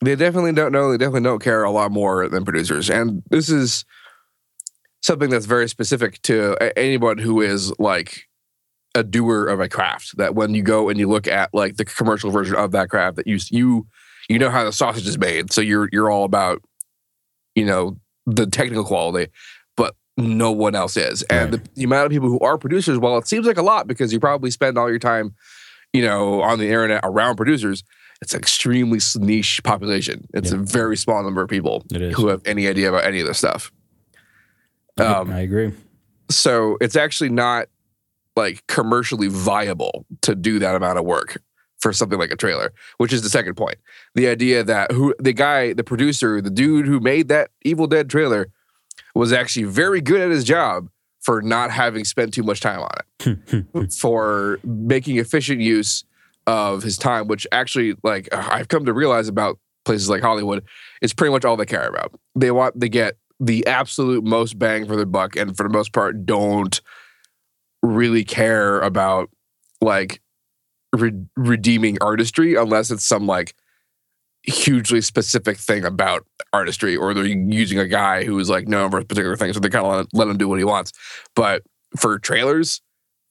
They 0.00 0.14
definitely 0.14 0.52
don't 0.52 0.72
know. 0.72 0.90
They 0.90 0.98
definitely 0.98 1.22
don't 1.22 1.42
care 1.42 1.64
a 1.64 1.70
lot 1.70 1.90
more 1.90 2.28
than 2.28 2.44
producers. 2.44 2.88
And 2.88 3.22
this 3.30 3.48
is 3.48 3.84
something 5.02 5.30
that's 5.30 5.46
very 5.46 5.68
specific 5.68 6.20
to 6.22 6.56
anyone 6.76 7.18
who 7.18 7.40
is 7.40 7.72
like 7.78 8.28
a 8.94 9.02
doer 9.02 9.46
of 9.46 9.60
a 9.60 9.68
craft. 9.68 10.16
That 10.16 10.34
when 10.34 10.54
you 10.54 10.62
go 10.62 10.88
and 10.88 10.98
you 10.98 11.08
look 11.08 11.26
at 11.26 11.52
like 11.52 11.76
the 11.76 11.84
commercial 11.84 12.30
version 12.30 12.54
of 12.56 12.70
that 12.72 12.90
craft, 12.90 13.16
that 13.16 13.26
you 13.26 13.38
you 13.50 13.86
you 14.28 14.38
know 14.38 14.50
how 14.50 14.64
the 14.64 14.72
sausage 14.72 15.06
is 15.06 15.18
made. 15.18 15.52
So 15.52 15.60
you're 15.60 15.88
you're 15.92 16.10
all 16.10 16.24
about 16.24 16.62
you 17.54 17.64
know 17.64 17.98
the 18.26 18.46
technical 18.46 18.84
quality, 18.84 19.32
but 19.76 19.96
no 20.16 20.52
one 20.52 20.74
else 20.74 20.96
is. 20.96 21.22
And 21.24 21.52
Right. 21.52 21.64
the, 21.64 21.70
the 21.74 21.84
amount 21.84 22.06
of 22.06 22.12
people 22.12 22.28
who 22.28 22.38
are 22.40 22.58
producers, 22.58 22.98
while 22.98 23.18
it 23.18 23.26
seems 23.26 23.46
like 23.46 23.58
a 23.58 23.62
lot 23.62 23.88
because 23.88 24.12
you 24.12 24.20
probably 24.20 24.50
spend 24.50 24.78
all 24.78 24.90
your 24.90 24.98
time, 24.98 25.34
you 25.92 26.02
know, 26.02 26.42
on 26.42 26.58
the 26.58 26.66
internet 26.66 27.00
around 27.04 27.36
producers, 27.36 27.82
it's 28.20 28.34
an 28.34 28.40
extremely 28.40 28.98
niche 29.16 29.60
population. 29.62 30.26
It's 30.34 30.50
Yeah. 30.52 30.58
a 30.58 30.60
very 30.62 30.96
small 30.96 31.22
number 31.22 31.40
of 31.42 31.48
people 31.48 31.84
who 32.16 32.28
have 32.28 32.42
any 32.44 32.66
idea 32.66 32.88
about 32.88 33.04
any 33.04 33.20
of 33.20 33.26
this 33.26 33.38
stuff. 33.38 33.70
I- 34.98 35.04
Um, 35.04 35.30
I 35.30 35.40
agree. 35.40 35.72
So 36.30 36.76
it's 36.80 36.96
actually 36.96 37.30
not 37.30 37.68
like 38.36 38.66
commercially 38.66 39.28
viable 39.28 40.06
to 40.22 40.34
do 40.34 40.58
that 40.58 40.74
amount 40.76 40.98
of 40.98 41.04
work 41.04 41.40
for 41.80 41.92
something 41.92 42.18
like 42.18 42.30
a 42.32 42.36
trailer, 42.36 42.72
which 42.98 43.12
is 43.12 43.22
the 43.22 43.28
second 43.28 43.54
point. 43.54 43.76
The 44.14 44.28
idea 44.28 44.64
that 44.64 44.90
who 44.92 45.14
the 45.20 45.32
guy, 45.32 45.72
the 45.72 45.84
producer, 45.84 46.40
the 46.40 46.50
dude 46.50 46.86
who 46.86 46.98
made 47.00 47.28
that 47.28 47.50
Evil 47.62 47.86
Dead 47.86 48.10
trailer 48.10 48.48
was 49.14 49.32
actually 49.32 49.64
very 49.64 50.00
good 50.00 50.20
at 50.20 50.30
his 50.30 50.44
job 50.44 50.88
for 51.20 51.40
not 51.42 51.70
having 51.70 52.04
spent 52.04 52.32
too 52.34 52.42
much 52.42 52.60
time 52.60 52.80
on 52.80 52.90
it, 53.20 53.92
for 53.98 54.58
making 54.64 55.18
efficient 55.18 55.60
use 55.60 56.04
of 56.48 56.82
his 56.82 56.96
time, 56.96 57.28
which 57.28 57.46
actually, 57.52 57.94
like, 58.02 58.26
uh, 58.32 58.48
I've 58.50 58.68
come 58.68 58.86
to 58.86 58.94
realize 58.94 59.28
about 59.28 59.58
places 59.84 60.08
like 60.08 60.22
Hollywood, 60.22 60.64
is 61.02 61.12
pretty 61.12 61.30
much 61.30 61.44
all 61.44 61.58
they 61.58 61.66
care 61.66 61.86
about. 61.86 62.18
They 62.34 62.50
want 62.50 62.80
to 62.80 62.88
get 62.88 63.18
the 63.38 63.66
absolute 63.66 64.24
most 64.24 64.58
bang 64.58 64.86
for 64.86 64.96
their 64.96 65.04
buck, 65.04 65.36
and 65.36 65.54
for 65.54 65.64
the 65.64 65.68
most 65.68 65.92
part, 65.92 66.24
don't 66.24 66.80
really 67.82 68.24
care 68.24 68.80
about 68.80 69.28
like 69.82 70.22
re- 70.96 71.22
redeeming 71.36 71.98
artistry 72.00 72.54
unless 72.54 72.90
it's 72.90 73.04
some 73.04 73.26
like 73.26 73.54
hugely 74.42 75.02
specific 75.02 75.58
thing 75.58 75.84
about 75.84 76.24
artistry 76.54 76.96
or 76.96 77.12
they're 77.12 77.26
using 77.26 77.78
a 77.78 77.86
guy 77.86 78.24
who 78.24 78.38
is 78.38 78.48
like 78.48 78.66
known 78.66 78.90
for 78.90 78.98
a 78.98 79.04
particular 79.04 79.36
thing 79.36 79.52
so 79.52 79.60
they 79.60 79.68
kind 79.68 79.84
of 79.84 80.06
let, 80.12 80.26
him 80.26 80.38
do 80.38 80.48
what 80.48 80.58
he 80.58 80.64
wants 80.64 80.92
but 81.36 81.62
for 81.96 82.18
trailers 82.18 82.80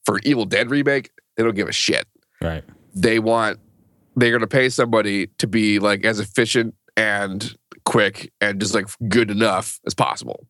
for 0.06 0.20
evil 0.20 0.46
dead 0.46 0.70
remake 0.70 1.10
they 1.36 1.44
don't 1.44 1.56
give 1.56 1.68
a 1.68 1.74
shit 1.74 2.08
Right. 2.42 2.64
They 3.01 3.20
want 3.20 3.60
they're 4.16 4.32
going 4.32 4.42
to 4.42 4.48
pay 4.48 4.68
somebody 4.70 5.27
to 5.38 5.48
be 5.48 5.77
like 5.77 6.04
as 6.04 6.20
efficient 6.20 6.74
and 6.96 7.56
quick 7.86 8.32
and 8.42 8.60
just 8.60 8.74
like 8.74 8.88
good 9.08 9.30
enough 9.30 9.80
as 9.86 9.94
possible. 9.94 10.48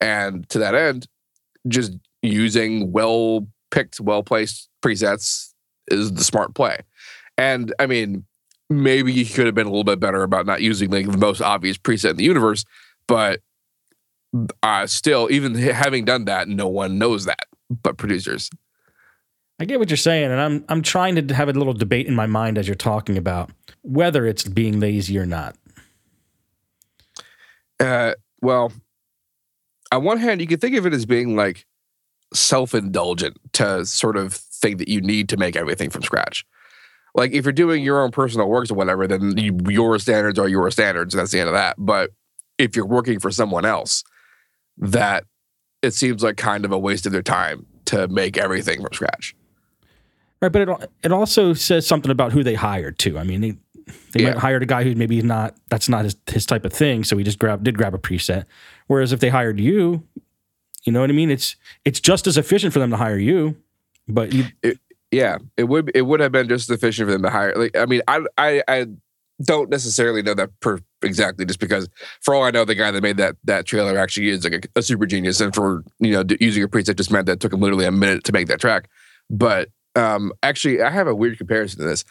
And 0.00 0.48
to 0.50 0.60
that 0.60 0.74
end, 0.74 1.08
just 1.66 1.92
using 2.22 2.92
well 2.92 3.48
picked, 3.70 4.00
well 4.00 4.22
placed 4.22 4.68
presets 4.82 5.52
is 5.88 6.12
the 6.12 6.24
smart 6.24 6.54
play. 6.54 6.78
And 7.36 7.74
I 7.80 7.86
mean, 7.86 8.24
maybe 8.68 9.12
you 9.12 9.26
could 9.26 9.46
have 9.46 9.54
been 9.54 9.66
a 9.66 9.70
little 9.70 9.84
bit 9.84 9.98
better 9.98 10.22
about 10.22 10.46
not 10.46 10.62
using 10.62 10.90
like 10.90 11.10
the 11.10 11.18
most 11.18 11.40
obvious 11.40 11.76
preset 11.76 12.10
in 12.10 12.16
the 12.16 12.24
universe, 12.24 12.64
but 13.08 13.40
uh, 14.62 14.86
still, 14.86 15.28
even 15.30 15.56
having 15.56 16.04
done 16.04 16.26
that, 16.26 16.46
no 16.46 16.68
one 16.68 16.98
knows 16.98 17.24
that 17.24 17.46
but 17.82 17.96
producers. 17.96 18.48
I 19.60 19.66
get 19.66 19.78
what 19.78 19.90
you're 19.90 19.98
saying, 19.98 20.30
and 20.30 20.40
I'm 20.40 20.64
I'm 20.70 20.80
trying 20.80 21.14
to 21.16 21.34
have 21.34 21.50
a 21.50 21.52
little 21.52 21.74
debate 21.74 22.06
in 22.06 22.14
my 22.14 22.26
mind 22.26 22.56
as 22.56 22.66
you're 22.66 22.74
talking 22.74 23.18
about 23.18 23.50
whether 23.82 24.26
it's 24.26 24.44
being 24.44 24.80
lazy 24.80 25.18
or 25.18 25.26
not. 25.26 25.54
Uh, 27.78 28.14
well, 28.40 28.72
on 29.92 30.02
one 30.02 30.18
hand, 30.18 30.40
you 30.40 30.46
can 30.46 30.58
think 30.58 30.76
of 30.76 30.86
it 30.86 30.94
as 30.94 31.04
being 31.04 31.36
like 31.36 31.66
self-indulgent 32.32 33.36
to 33.52 33.84
sort 33.84 34.16
of 34.16 34.32
think 34.32 34.78
that 34.78 34.88
you 34.88 35.02
need 35.02 35.28
to 35.28 35.36
make 35.36 35.56
everything 35.56 35.90
from 35.90 36.02
scratch. 36.02 36.46
Like 37.14 37.32
if 37.32 37.44
you're 37.44 37.52
doing 37.52 37.82
your 37.82 38.02
own 38.02 38.12
personal 38.12 38.48
works 38.48 38.70
or 38.70 38.74
whatever, 38.74 39.06
then 39.06 39.36
you, 39.36 39.58
your 39.68 39.98
standards 39.98 40.38
are 40.38 40.48
your 40.48 40.70
standards. 40.70 41.12
And 41.12 41.20
that's 41.20 41.32
the 41.32 41.40
end 41.40 41.48
of 41.48 41.54
that. 41.54 41.76
But 41.78 42.10
if 42.56 42.76
you're 42.76 42.86
working 42.86 43.18
for 43.18 43.30
someone 43.30 43.64
else, 43.64 44.04
that 44.78 45.24
it 45.82 45.92
seems 45.92 46.22
like 46.22 46.36
kind 46.36 46.64
of 46.64 46.72
a 46.72 46.78
waste 46.78 47.04
of 47.04 47.12
their 47.12 47.22
time 47.22 47.66
to 47.86 48.06
make 48.08 48.38
everything 48.38 48.80
from 48.80 48.92
scratch. 48.92 49.34
Right, 50.42 50.50
but 50.50 50.68
it 50.68 50.90
it 51.04 51.12
also 51.12 51.52
says 51.52 51.86
something 51.86 52.10
about 52.10 52.32
who 52.32 52.42
they 52.42 52.54
hired 52.54 52.98
too. 52.98 53.18
I 53.18 53.24
mean, 53.24 53.40
they 53.40 53.56
they 54.12 54.22
Yeah. 54.22 54.30
might 54.30 54.38
hired 54.38 54.62
a 54.62 54.66
guy 54.66 54.84
who 54.84 54.94
maybe 54.94 55.20
not 55.22 55.54
that's 55.68 55.88
not 55.88 56.04
his 56.04 56.16
his 56.26 56.46
type 56.46 56.64
of 56.64 56.72
thing, 56.72 57.04
so 57.04 57.16
he 57.16 57.24
just 57.24 57.38
grab 57.38 57.62
did 57.62 57.76
grab 57.76 57.94
a 57.94 57.98
preset. 57.98 58.44
Whereas 58.86 59.12
if 59.12 59.20
they 59.20 59.28
hired 59.28 59.60
you, 59.60 60.02
you 60.84 60.92
know 60.92 61.00
what 61.00 61.10
I 61.10 61.12
mean? 61.12 61.30
It's 61.30 61.56
it's 61.84 62.00
just 62.00 62.26
as 62.26 62.38
efficient 62.38 62.72
for 62.72 62.78
them 62.78 62.90
to 62.90 62.96
hire 62.96 63.18
you, 63.18 63.56
but 64.08 64.32
you, 64.32 64.44
Yeah, 65.10 65.38
it 65.58 65.64
would 65.64 65.90
it 65.94 66.02
would 66.02 66.20
have 66.20 66.32
been 66.32 66.48
just 66.48 66.66
sufficient 66.68 67.06
for 67.08 67.12
them 67.12 67.22
to 67.22 67.30
hire. 67.30 67.52
Like, 67.54 67.76
I 67.76 67.84
mean, 67.84 68.00
I 68.08 68.24
I, 68.38 68.62
I 68.66 68.86
don't 69.42 69.68
necessarily 69.70 70.22
know 70.22 70.34
that 70.34 70.50
per 70.60 70.78
exactly, 71.02 71.44
just 71.44 71.60
because 71.60 71.88
for 72.22 72.34
all 72.34 72.44
I 72.44 72.50
know, 72.50 72.64
the 72.64 72.74
guy 72.74 72.90
that 72.92 73.02
made 73.02 73.16
that 73.18 73.36
that 73.44 73.66
trailer 73.66 73.98
actually 73.98 74.28
is 74.30 74.44
like 74.44 74.68
a, 74.74 74.78
a 74.78 74.82
super 74.82 75.04
genius, 75.06 75.40
and 75.40 75.54
for 75.54 75.84
you 75.98 76.12
know 76.12 76.22
d- 76.22 76.38
using 76.40 76.62
a 76.62 76.68
preset 76.68 76.96
just 76.96 77.10
meant 77.10 77.26
that 77.26 77.32
it 77.32 77.40
took 77.40 77.52
him 77.52 77.60
literally 77.60 77.84
a 77.84 77.92
minute 77.92 78.24
to 78.24 78.32
make 78.32 78.46
that 78.48 78.60
track. 78.60 78.88
But 79.28 79.68
um, 79.96 80.32
actually, 80.42 80.82
I 80.82 80.90
have 80.90 81.06
a 81.06 81.14
weird 81.14 81.38
comparison 81.38 81.80
to 81.80 81.86
this. 81.86 82.04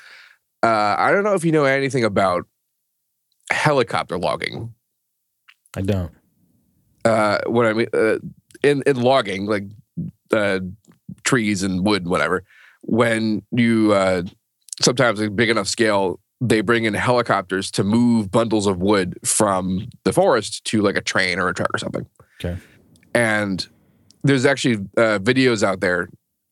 Uh, 0.62 0.95
I 0.98 1.12
don't 1.12 1.24
know 1.24 1.33
if 1.33 1.45
you 1.45 1.51
know 1.51 1.65
anything 1.65 2.03
about 2.03 2.45
helicopter 3.51 4.17
logging. 4.17 4.74
I 5.75 5.81
don't. 5.81 6.12
uh, 7.05 7.39
what 7.48 7.65
I 7.65 7.74
mean 7.74 7.88
uh, 7.93 8.17
in 8.63 8.83
in 8.86 9.01
logging, 9.01 9.45
like 9.45 9.63
uh, 10.31 10.59
trees 11.24 11.63
and 11.63 11.86
wood, 11.86 12.03
and 12.03 12.12
whatever. 12.12 12.43
When 12.81 13.43
you 13.51 13.93
uh, 13.93 14.24
sometimes 14.81 15.19
a 15.19 15.29
big 15.29 15.50
enough 15.50 15.67
scale, 15.67 16.19
they 16.41 16.62
bring 16.62 16.86
in 16.86 16.93
helicopters 16.93 17.71
to 17.71 17.83
move 17.83 18.31
bundles 18.31 18.67
of 18.67 18.79
wood 18.79 19.17
from 19.24 19.89
the 20.03 20.13
forest 20.13 20.63
to 20.65 20.81
like 20.81 20.95
a 20.95 21.01
train 21.01 21.39
or 21.39 21.50
a 21.50 21.53
truck 21.53 21.74
or 21.74 21.77
something. 21.77 22.05
Okay. 22.39 22.59
And 23.13 23.67
there's 24.24 24.45
actually 24.45 24.75
uh, 24.98 25.19
videos 25.19 25.63
out 25.63 25.79
there 25.81 26.09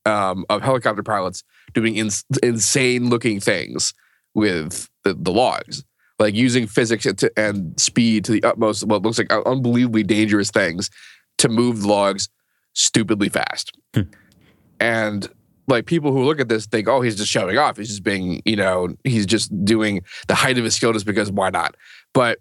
um, 0.08 0.46
of 0.50 0.62
helicopter 0.62 1.04
pilots 1.04 1.44
doing 1.74 1.98
ins- 1.98 2.24
insane 2.42 3.10
looking 3.10 3.40
things 3.40 3.94
with 4.34 4.90
the, 5.04 5.14
the 5.14 5.32
logs, 5.32 5.84
like 6.18 6.34
using 6.34 6.66
physics 6.66 7.04
to, 7.04 7.32
and 7.38 7.80
speed 7.80 8.24
to 8.26 8.32
the 8.32 8.44
utmost, 8.44 8.86
what 8.86 9.02
looks 9.02 9.18
like 9.18 9.32
unbelievably 9.32 10.04
dangerous 10.04 10.50
things 10.50 10.90
to 11.38 11.50
move 11.50 11.82
the 11.82 11.88
logs 11.88 12.30
stupidly 12.74 13.30
fast. 13.30 13.78
Hmm. 13.94 14.02
And 14.80 15.30
like 15.68 15.86
people 15.86 16.12
who 16.12 16.24
look 16.24 16.40
at 16.40 16.48
this 16.48 16.66
think, 16.66 16.88
oh, 16.88 17.02
he's 17.02 17.18
just 17.18 17.30
showing 17.30 17.58
off. 17.58 17.78
He's 17.78 17.90
just 17.90 18.04
being, 18.04 18.42
you 18.46 18.56
know, 18.56 18.96
he's 19.04 19.26
just 19.26 19.66
doing 19.66 20.02
the 20.28 20.36
height 20.36 20.58
of 20.58 20.64
his 20.64 20.76
skill 20.76 20.94
just 20.94 21.06
because 21.06 21.32
why 21.32 21.50
not? 21.50 21.76
But 22.14 22.40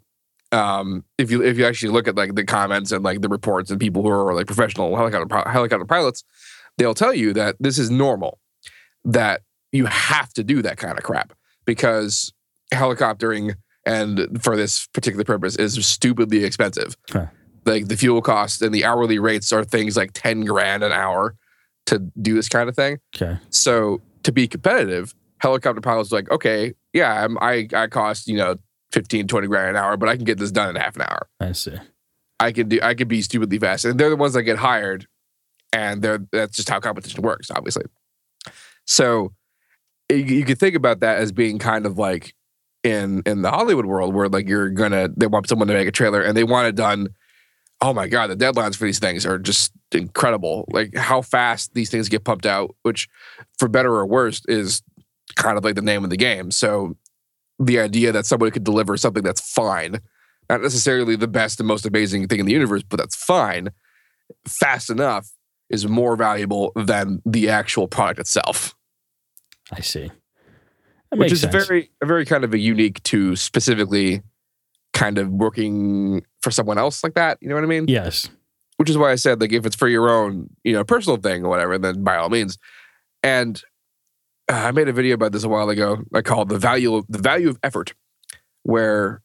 um, 0.52 1.04
if 1.18 1.30
you 1.30 1.42
if 1.42 1.58
you 1.58 1.66
actually 1.66 1.90
look 1.90 2.06
at 2.06 2.16
like 2.16 2.36
the 2.36 2.44
comments 2.44 2.92
and 2.92 3.02
like 3.02 3.20
the 3.20 3.28
reports 3.28 3.70
and 3.70 3.80
people 3.80 4.02
who 4.02 4.08
are 4.08 4.32
like 4.32 4.46
professional 4.46 4.94
helicopter 4.96 5.50
helicopter 5.50 5.84
pilots, 5.84 6.22
they'll 6.78 6.94
tell 6.94 7.14
you 7.14 7.32
that 7.34 7.56
this 7.60 7.78
is 7.78 7.90
normal. 7.90 8.38
That 9.04 9.42
you 9.72 9.86
have 9.86 10.32
to 10.34 10.42
do 10.42 10.62
that 10.62 10.78
kind 10.78 10.98
of 10.98 11.04
crap 11.04 11.32
because 11.64 12.32
helicoptering 12.72 13.54
and 13.84 14.42
for 14.42 14.56
this 14.56 14.88
particular 14.88 15.24
purpose 15.24 15.56
is 15.56 15.86
stupidly 15.86 16.44
expensive. 16.44 16.96
Huh. 17.10 17.26
Like 17.64 17.88
the 17.88 17.96
fuel 17.96 18.20
costs 18.20 18.60
and 18.62 18.74
the 18.74 18.84
hourly 18.84 19.18
rates 19.18 19.52
are 19.52 19.64
things 19.64 19.96
like 19.96 20.10
10 20.12 20.44
grand 20.44 20.82
an 20.82 20.92
hour 20.92 21.36
to 21.86 22.00
do 22.20 22.34
this 22.34 22.48
kind 22.48 22.68
of 22.68 22.74
thing. 22.74 22.98
Okay. 23.14 23.38
So 23.50 24.02
to 24.24 24.32
be 24.32 24.48
competitive, 24.48 25.14
helicopter 25.38 25.80
pilots 25.80 26.12
are 26.12 26.16
like, 26.16 26.30
okay, 26.30 26.74
yeah, 26.92 27.24
I'm, 27.24 27.38
I 27.38 27.68
I 27.72 27.86
cost, 27.86 28.26
you 28.26 28.36
know, 28.36 28.56
15, 28.92 29.28
20 29.28 29.46
grand 29.46 29.70
an 29.70 29.76
hour, 29.76 29.96
but 29.96 30.08
I 30.08 30.16
can 30.16 30.24
get 30.24 30.38
this 30.38 30.50
done 30.50 30.70
in 30.70 30.76
half 30.76 30.96
an 30.96 31.02
hour. 31.02 31.28
I 31.40 31.52
see. 31.52 31.76
I 32.38 32.52
can 32.52 32.68
do 32.68 32.80
I 32.82 32.94
could 32.94 33.08
be 33.08 33.22
stupidly 33.22 33.58
fast. 33.58 33.84
And 33.84 33.98
they're 33.98 34.10
the 34.10 34.16
ones 34.16 34.34
that 34.34 34.42
get 34.42 34.58
hired. 34.58 35.06
And 35.76 36.02
that's 36.32 36.56
just 36.56 36.70
how 36.70 36.80
competition 36.80 37.20
works, 37.20 37.50
obviously. 37.50 37.84
So 38.86 39.34
you, 40.08 40.16
you 40.16 40.44
could 40.46 40.58
think 40.58 40.74
about 40.74 41.00
that 41.00 41.18
as 41.18 41.32
being 41.32 41.58
kind 41.58 41.84
of 41.84 41.98
like 41.98 42.34
in 42.82 43.22
in 43.26 43.42
the 43.42 43.50
Hollywood 43.50 43.84
world 43.84 44.14
where 44.14 44.30
like 44.30 44.48
you're 44.48 44.70
gonna 44.70 45.10
they 45.14 45.26
want 45.26 45.50
someone 45.50 45.68
to 45.68 45.74
make 45.74 45.86
a 45.86 45.92
trailer 45.92 46.22
and 46.22 46.34
they 46.34 46.44
want 46.44 46.68
it 46.68 46.76
done. 46.76 47.08
Oh 47.82 47.92
my 47.92 48.08
god, 48.08 48.28
the 48.28 48.36
deadlines 48.36 48.74
for 48.74 48.86
these 48.86 48.98
things 48.98 49.26
are 49.26 49.38
just 49.38 49.70
incredible. 49.92 50.64
Like 50.68 50.96
how 50.96 51.20
fast 51.20 51.74
these 51.74 51.90
things 51.90 52.08
get 52.08 52.24
pumped 52.24 52.46
out, 52.46 52.74
which 52.82 53.06
for 53.58 53.68
better 53.68 53.94
or 53.94 54.06
worse 54.06 54.40
is 54.48 54.82
kind 55.34 55.58
of 55.58 55.64
like 55.64 55.74
the 55.74 55.82
name 55.82 56.04
of 56.04 56.08
the 56.10 56.16
game. 56.16 56.50
So 56.52 56.96
the 57.58 57.80
idea 57.80 58.12
that 58.12 58.24
somebody 58.24 58.50
could 58.50 58.64
deliver 58.64 58.96
something 58.96 59.22
that's 59.22 59.42
fine, 59.52 60.00
not 60.48 60.62
necessarily 60.62 61.16
the 61.16 61.28
best 61.28 61.60
and 61.60 61.66
most 61.66 61.84
amazing 61.84 62.28
thing 62.28 62.40
in 62.40 62.46
the 62.46 62.52
universe, 62.52 62.82
but 62.82 62.96
that's 62.96 63.16
fine, 63.16 63.68
fast 64.46 64.88
enough 64.88 65.28
is 65.70 65.86
more 65.86 66.16
valuable 66.16 66.72
than 66.76 67.20
the 67.24 67.48
actual 67.48 67.88
product 67.88 68.20
itself 68.20 68.74
I 69.72 69.80
see. 69.80 70.10
That 71.10 71.18
which 71.18 71.32
is 71.32 71.40
sense. 71.40 71.66
very 71.66 71.90
very 72.04 72.24
kind 72.24 72.44
of 72.44 72.52
a 72.52 72.58
unique 72.58 73.02
to 73.04 73.36
specifically 73.36 74.22
kind 74.92 75.18
of 75.18 75.30
working 75.30 76.24
for 76.42 76.50
someone 76.50 76.78
else 76.78 77.04
like 77.04 77.14
that 77.14 77.38
you 77.40 77.48
know 77.48 77.54
what 77.54 77.62
i 77.62 77.66
mean 77.66 77.84
yes. 77.86 78.30
which 78.78 78.88
is 78.88 78.96
why 78.96 79.12
i 79.12 79.14
said 79.14 79.40
like 79.40 79.52
if 79.52 79.66
it's 79.66 79.76
for 79.76 79.88
your 79.88 80.08
own 80.08 80.48
you 80.64 80.72
know 80.72 80.82
personal 80.84 81.18
thing 81.18 81.44
or 81.44 81.48
whatever 81.48 81.76
then 81.78 82.02
by 82.02 82.16
all 82.16 82.30
means 82.30 82.58
and 83.22 83.62
uh, 84.50 84.54
i 84.54 84.70
made 84.70 84.88
a 84.88 84.92
video 84.92 85.14
about 85.14 85.32
this 85.32 85.44
a 85.44 85.48
while 85.48 85.68
ago 85.68 85.98
i 86.14 86.22
called 86.22 86.48
the 86.48 86.58
value 86.58 86.94
of 86.94 87.04
the 87.08 87.18
value 87.18 87.48
of 87.48 87.58
effort 87.62 87.92
where 88.62 89.22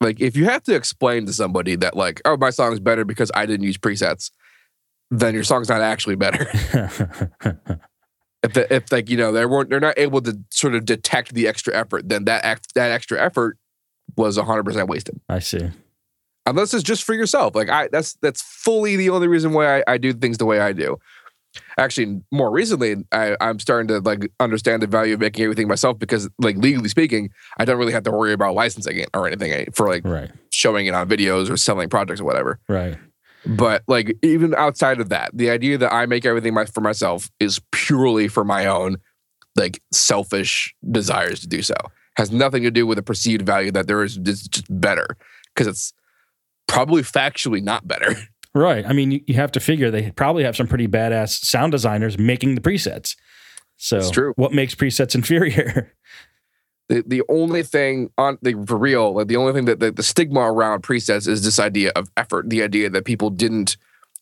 like 0.00 0.20
if 0.20 0.36
you 0.36 0.44
have 0.44 0.62
to 0.62 0.74
explain 0.74 1.26
to 1.26 1.32
somebody 1.32 1.74
that 1.74 1.96
like 1.96 2.22
oh 2.24 2.36
my 2.36 2.50
song's 2.50 2.78
better 2.80 3.04
because 3.04 3.32
i 3.34 3.44
didn't 3.44 3.66
use 3.66 3.76
presets 3.76 4.30
then 5.10 5.34
your 5.34 5.44
song's 5.44 5.68
not 5.68 5.80
actually 5.80 6.16
better 6.16 6.48
if, 8.42 8.52
the, 8.52 8.66
if 8.74 8.90
like 8.92 9.08
you 9.08 9.16
know 9.16 9.32
they 9.32 9.46
weren't 9.46 9.70
they're 9.70 9.80
not 9.80 9.98
able 9.98 10.20
to 10.22 10.38
sort 10.50 10.74
of 10.74 10.84
detect 10.84 11.34
the 11.34 11.46
extra 11.48 11.74
effort 11.74 12.08
then 12.08 12.24
that 12.24 12.44
act, 12.44 12.74
that 12.74 12.90
extra 12.90 13.20
effort 13.20 13.56
was 14.16 14.36
100% 14.38 14.88
wasted 14.88 15.20
I 15.28 15.38
see. 15.38 15.70
unless 16.46 16.74
it's 16.74 16.82
just 16.84 17.04
for 17.04 17.14
yourself 17.14 17.54
like 17.54 17.68
i 17.70 17.88
that's 17.88 18.14
that's 18.22 18.42
fully 18.42 18.96
the 18.96 19.10
only 19.10 19.28
reason 19.28 19.52
why 19.52 19.78
i, 19.80 19.84
I 19.86 19.98
do 19.98 20.12
things 20.12 20.38
the 20.38 20.44
way 20.46 20.60
i 20.60 20.72
do 20.72 20.96
actually 21.78 22.20
more 22.32 22.50
recently 22.50 22.96
I, 23.12 23.36
i'm 23.40 23.58
starting 23.60 23.88
to 23.88 24.00
like 24.00 24.30
understand 24.40 24.82
the 24.82 24.86
value 24.86 25.14
of 25.14 25.20
making 25.20 25.44
everything 25.44 25.68
myself 25.68 25.98
because 25.98 26.28
like 26.40 26.56
legally 26.56 26.88
speaking 26.88 27.30
i 27.58 27.64
don't 27.64 27.78
really 27.78 27.92
have 27.92 28.02
to 28.04 28.10
worry 28.10 28.32
about 28.32 28.54
licensing 28.54 28.98
it 28.98 29.08
or 29.14 29.26
anything 29.26 29.52
eh, 29.52 29.64
for 29.72 29.88
like 29.88 30.04
Right. 30.04 30.30
showing 30.50 30.86
it 30.86 30.94
on 30.94 31.08
videos 31.08 31.50
or 31.50 31.56
selling 31.56 31.88
projects 31.88 32.20
or 32.20 32.24
whatever 32.24 32.58
Right. 32.68 32.96
But 33.46 33.82
like 33.86 34.16
even 34.22 34.54
outside 34.54 35.00
of 35.00 35.08
that, 35.10 35.30
the 35.34 35.50
idea 35.50 35.78
that 35.78 35.92
I 35.92 36.06
make 36.06 36.24
everything 36.24 36.54
my, 36.54 36.64
for 36.64 36.80
myself 36.80 37.30
is 37.40 37.60
purely 37.72 38.28
for 38.28 38.44
my 38.44 38.66
own 38.66 38.96
like 39.56 39.82
selfish 39.92 40.74
desires 40.90 41.40
to 41.40 41.46
do 41.46 41.62
so. 41.62 41.74
Has 42.16 42.30
nothing 42.30 42.62
to 42.62 42.70
do 42.70 42.86
with 42.86 42.98
a 42.98 43.02
perceived 43.02 43.44
value 43.44 43.70
that 43.72 43.86
there 43.86 44.02
is 44.02 44.16
it's 44.18 44.46
just 44.48 44.66
better 44.70 45.06
because 45.54 45.66
it's 45.66 45.92
probably 46.66 47.02
factually 47.02 47.62
not 47.62 47.86
better. 47.86 48.14
Right. 48.56 48.86
I 48.86 48.92
mean, 48.92 49.10
you, 49.10 49.20
you 49.26 49.34
have 49.34 49.50
to 49.50 49.58
figure 49.58 49.90
they 49.90 50.12
probably 50.12 50.44
have 50.44 50.54
some 50.54 50.68
pretty 50.68 50.86
badass 50.86 51.44
sound 51.44 51.72
designers 51.72 52.16
making 52.20 52.54
the 52.54 52.60
presets. 52.60 53.16
So 53.78 53.96
It's 53.96 54.10
true. 54.12 54.32
what 54.36 54.52
makes 54.52 54.76
presets 54.76 55.16
inferior? 55.16 55.92
The 56.88 57.02
the 57.06 57.22
only 57.28 57.62
thing 57.62 58.10
on 58.18 58.38
the 58.42 58.54
for 58.66 58.76
real, 58.76 59.14
like 59.14 59.28
the 59.28 59.36
only 59.36 59.52
thing 59.52 59.64
that 59.64 59.80
the, 59.80 60.02
stigma 60.02 60.40
around 60.40 60.82
presets 60.82 61.26
is 61.26 61.42
this 61.42 61.58
idea 61.58 61.92
of 61.96 62.10
effort, 62.16 62.50
the 62.50 62.62
idea 62.62 62.90
that 62.90 63.04
people 63.04 63.30
didn't 63.30 63.76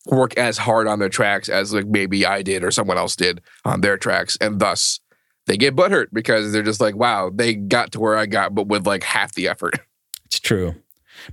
work 0.05 0.37
as 0.37 0.57
hard 0.57 0.87
on 0.87 0.99
their 0.99 1.09
tracks 1.09 1.49
as 1.49 1.73
like 1.73 1.87
maybe 1.87 2.25
I 2.25 2.41
did 2.41 2.63
or 2.63 2.71
someone 2.71 2.97
else 2.97 3.15
did 3.15 3.41
on 3.65 3.81
their 3.81 3.97
tracks, 3.97 4.37
and 4.39 4.59
thus 4.59 4.99
they 5.45 5.57
get 5.57 5.75
butthurt 5.75 6.07
because 6.13 6.51
they're 6.51 6.63
just 6.63 6.81
like, 6.81 6.95
wow, 6.95 7.29
they 7.33 7.53
got 7.53 7.91
to 7.93 7.99
where 7.99 8.15
I 8.15 8.25
got, 8.25 8.55
but 8.55 8.67
with 8.67 8.87
like 8.87 9.03
half 9.03 9.33
the 9.33 9.47
effort. 9.47 9.79
it's 10.25 10.39
true. 10.39 10.75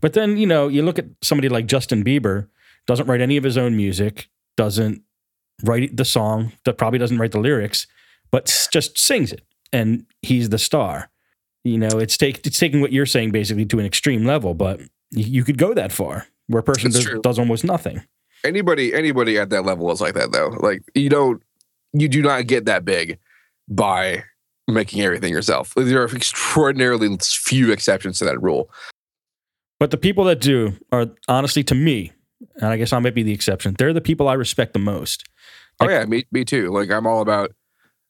But 0.01 0.13
then, 0.13 0.37
you 0.37 0.47
know, 0.47 0.69
you 0.69 0.83
look 0.83 0.99
at 0.99 1.07
somebody 1.23 1.49
like 1.49 1.67
Justin 1.67 2.05
Bieber, 2.05 2.49
doesn't 2.87 3.07
write 3.07 3.21
any 3.21 3.37
of 3.37 3.45
his 3.45 3.57
own 3.57 3.77
music, 3.77 4.29
doesn't 4.57 5.03
write 5.63 5.97
the 5.97 6.05
song, 6.05 6.53
that 6.65 6.79
probably 6.79 6.99
doesn't 6.99 7.19
write 7.19 7.33
the 7.33 7.41
lyrics, 7.41 7.87
but 8.31 8.69
just 8.71 8.99
sings 8.99 9.33
it. 9.33 9.43
And 9.73 10.07
he's 10.23 10.49
the 10.49 10.59
star. 10.59 11.10
You 11.65 11.79
know, 11.79 11.99
it's 11.99 12.17
take 12.17 12.47
it's 12.47 12.59
taking 12.59 12.81
what 12.81 12.93
you're 12.93 13.07
saying 13.07 13.33
basically 13.33 13.67
to 13.67 13.79
an 13.79 13.87
extreme 13.87 14.25
level, 14.25 14.55
but 14.55 14.81
you 15.11 15.45
could 15.45 15.59
go 15.59 15.75
that 15.75 15.93
far 15.93 16.27
where 16.47 16.61
a 16.61 16.63
person 16.63 16.91
does, 16.91 17.07
does 17.23 17.39
almost 17.39 17.65
nothing. 17.65 18.03
Anybody 18.45 18.95
anybody 18.95 19.39
at 19.39 19.51
that 19.51 19.65
level 19.65 19.91
is 19.91 20.01
like 20.01 20.15
that 20.15 20.33
though. 20.33 20.49
Like 20.49 20.83
you 20.95 21.11
don't 21.11 21.43
you 21.93 22.09
do 22.09 22.23
not 22.23 22.47
get 22.47 22.65
that 22.65 22.85
big 22.85 23.19
by 23.69 24.25
making 24.69 25.03
everything 25.03 25.33
yourself. 25.33 25.75
There 25.77 26.03
are 26.03 26.17
extraordinarily 26.17 27.17
few 27.21 27.73
exceptions 27.73 28.19
to 28.19 28.25
that 28.25 28.41
rule. 28.41 28.71
But 29.79 29.91
the 29.91 29.97
people 29.97 30.25
that 30.25 30.41
do 30.41 30.75
are 30.93 31.07
honestly 31.29 31.65
to 31.65 31.75
me, 31.75 32.13
and 32.57 32.67
I 32.67 32.77
guess 32.77 32.93
I 32.93 32.99
might 32.99 33.15
be 33.15 33.23
the 33.23 33.33
exception, 33.33 33.75
they're 33.79 33.93
the 33.93 34.01
people 34.01 34.29
I 34.29 34.35
respect 34.35 34.73
the 34.73 34.79
most. 34.79 35.25
Oh 35.81 35.89
yeah, 35.89 36.05
me 36.05 36.27
me 36.31 36.45
too. 36.45 36.71
Like 36.71 36.91
I'm 36.91 37.07
all 37.07 37.21
about 37.21 37.53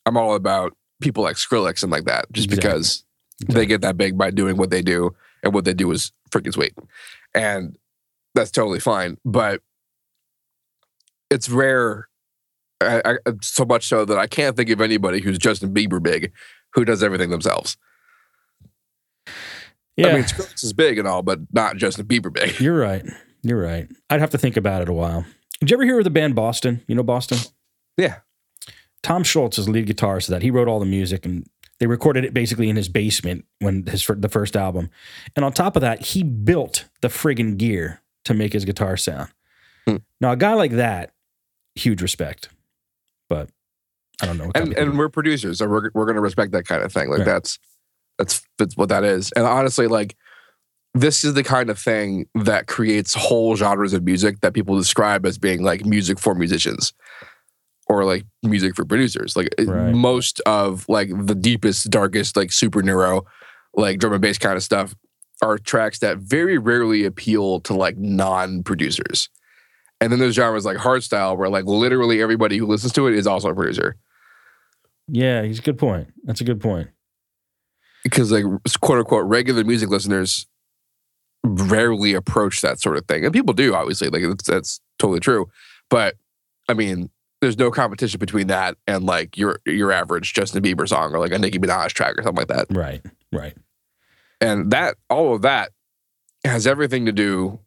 I'm 0.07 0.16
all 0.16 0.35
about 0.35 0.76
people 1.00 1.23
like 1.23 1.37
Skrillex 1.37 1.83
and 1.83 1.90
like 1.90 2.04
that, 2.04 2.30
just 2.33 2.47
Exactly. 2.49 2.69
because 2.69 3.04
they 3.49 3.66
get 3.66 3.80
that 3.82 3.97
big 3.97 4.16
by 4.16 4.30
doing 4.30 4.56
what 4.56 4.70
they 4.70 4.82
do, 4.82 5.14
and 5.42 5.54
what 5.54 5.64
they 5.64 5.75
do 5.75 5.90
is 5.90 6.12
freaking 6.30 6.52
sweet, 6.52 6.75
and 7.35 7.76
that's 8.35 8.50
totally 8.50 8.80
fine. 8.80 9.16
But 9.25 9.62
it's 11.30 11.49
rare, 11.49 12.09
I, 12.80 13.02
I, 13.04 13.32
so 13.42 13.64
much 13.64 13.87
so 13.87 14.04
that 14.04 14.18
I 14.18 14.26
can't 14.26 14.56
think 14.56 14.70
of 14.70 14.80
anybody 14.80 15.20
who's 15.20 15.38
Justin 15.38 15.73
Bieber 15.75 16.02
big 16.02 16.32
who 16.75 16.85
does 16.85 17.02
everything 17.02 17.30
themselves. 17.30 17.76
Yeah, 19.97 20.09
I 20.09 20.12
mean, 20.14 20.23
Skrillex 20.23 20.64
is 20.64 20.73
big 20.73 20.99
and 20.99 21.06
all, 21.06 21.23
but 21.23 21.40
not 21.52 21.76
Justin 21.76 22.06
Bieber 22.06 22.32
big. 22.32 22.59
you're 22.61 22.78
right. 22.78 23.04
You're 23.42 23.61
right. 23.61 23.88
I'd 24.09 24.20
have 24.20 24.30
to 24.30 24.38
think 24.38 24.56
about 24.56 24.82
it 24.82 24.88
a 24.88 24.92
while. 24.92 25.25
Did 25.61 25.70
you 25.70 25.76
ever 25.76 25.85
hear 25.85 25.99
of 25.99 26.04
the 26.04 26.11
band 26.11 26.35
Boston? 26.35 26.82
You 26.87 26.94
know 26.94 27.02
Boston? 27.02 27.38
Yeah. 27.97 28.16
Tom 29.02 29.23
Scholz 29.23 29.59
is 29.59 29.66
the 29.66 29.73
lead 29.73 29.88
guitarist 29.88 30.28
of 30.28 30.32
that. 30.32 30.42
He 30.42 30.50
wrote 30.50 30.68
all 30.68 30.80
the 30.80 30.87
music 30.87 31.25
and 31.25 31.47
they 31.80 31.87
recorded 31.87 32.25
it 32.26 32.34
basically 32.34 32.68
in 32.68 32.76
his 32.76 32.88
basement 32.88 33.46
when 33.58 33.84
his 33.87 34.06
the 34.06 34.28
first 34.28 34.54
album. 34.54 34.90
And 35.34 35.44
on 35.44 35.52
top 35.52 35.76
of 35.76 35.80
that, 35.82 36.02
he 36.02 36.22
built 36.22 36.84
the 37.00 37.08
friggin' 37.08 37.56
gear 37.56 38.02
to 38.26 38.34
make 38.34 38.52
his 38.52 38.66
guitar 38.66 38.96
sound. 38.99 39.30
Hmm. 39.87 39.96
Now, 40.20 40.32
a 40.32 40.37
guy 40.37 40.52
like 40.52 40.72
that, 40.72 41.12
huge 41.75 42.02
respect. 42.02 42.50
But 43.30 43.49
I 44.22 44.26
don't 44.26 44.37
know. 44.37 44.52
And 44.54 44.75
and 44.75 44.99
we're 44.99 45.08
producers, 45.08 45.58
so 45.58 45.68
we're 45.68 45.90
we're 45.94 46.06
gonna 46.06 46.20
respect 46.20 46.52
that 46.52 46.66
kind 46.66 46.82
of 46.82 46.92
thing. 46.92 47.08
Like 47.08 47.20
Right. 47.20 47.26
that's 47.26 47.58
that's 48.18 48.42
that's 48.58 48.76
what 48.76 48.90
that 48.90 49.02
is. 49.02 49.32
And 49.32 49.46
honestly, 49.46 49.87
like 49.87 50.16
this 50.92 51.25
is 51.25 51.34
the 51.34 51.44
kind 51.44 51.70
of 51.70 51.78
thing 51.78 52.26
that 52.34 52.66
creates 52.66 53.14
whole 53.14 53.56
genres 53.56 53.94
of 53.94 54.02
music 54.02 54.40
that 54.40 54.52
people 54.52 54.76
describe 54.76 55.25
as 55.25 55.38
being 55.38 55.62
like 55.62 55.87
music 55.87 56.18
for 56.18 56.34
musicians 56.34 56.92
or 57.90 58.04
like 58.04 58.25
music 58.44 58.76
for 58.76 58.85
producers. 58.85 59.37
Like 59.37 59.49
Right. 59.59 59.92
most 59.92 60.40
of 60.47 60.87
like 60.88 61.11
the 61.12 61.35
deepest, 61.35 61.90
darkest, 61.90 62.37
like 62.37 62.52
super 62.52 62.82
neuro, 62.82 63.25
like 63.75 63.99
drum 63.99 64.12
and 64.12 64.23
bass 64.23 64.38
kind 64.38 64.56
of 64.56 64.62
stuff 64.62 64.94
are 65.42 65.59
tracks 65.59 65.99
that 65.99 66.18
very 66.18 66.56
rarely 66.59 67.04
appeal 67.04 67.61
to 67.62 67.75
like 67.75 67.97
non-producers. 67.97 69.28
And 70.00 70.12
then 70.12 70.18
there's 70.20 70.35
genres 70.37 70.64
like 70.64 70.76
hardstyle 70.78 71.37
where 71.37 71.49
like 71.49 71.64
literally 71.64 72.23
everybody 72.23 72.56
who 72.59 72.66
listens 72.66 72.92
to 72.92 73.06
it 73.09 73.14
is 73.14 73.26
also 73.26 73.49
a 73.50 73.54
producer. 73.54 73.97
yeah, 75.09 75.42
he's 75.42 75.59
a 75.59 75.62
good 75.62 75.78
point. 75.78 76.09
That's 76.25 76.40
a 76.40 76.44
good 76.44 76.61
point. 76.61 76.88
because 78.04 78.30
like 78.30 78.44
quote 78.80 78.99
unquote 78.99 79.26
regular 79.26 79.64
music 79.64 79.88
listeners 79.90 80.47
rarely 81.42 82.14
approach 82.14 82.61
that 82.61 82.78
sort 82.80 82.97
of 82.99 83.06
thing 83.06 83.25
and 83.25 83.32
people 83.32 83.54
do 83.54 83.75
obviously 83.75 84.09
like 84.11 84.23
it's, 84.23 84.44
that's 84.47 84.80
totally 84.99 85.20
true 85.20 85.48
but 85.88 86.14
i 86.68 86.74
mean 86.74 87.09
there's 87.40 87.59
no 87.59 87.70
competition 87.70 88.18
between 88.18 88.46
that 88.48 88.76
and 88.87 89.05
like 89.05 89.37
your 89.37 89.61
your 89.66 89.92
average 89.92 90.33
justin 90.35 90.62
bieber 90.62 90.88
song 90.88 91.12
or 91.14 91.18
like 91.18 91.33
a 91.33 91.38
nicki 91.38 91.59
minaj 91.59 91.88
track 91.92 92.16
or 92.18 92.22
something 92.22 92.46
like 92.46 92.48
that 92.48 92.66
Right. 92.76 93.03
Right. 93.33 93.57
and 94.40 94.70
that 94.70 94.96
all 95.09 95.35
of 95.35 95.42
that 95.42 95.70
has 96.44 96.66
everything 96.66 97.07
to 97.07 97.12
do 97.12 97.61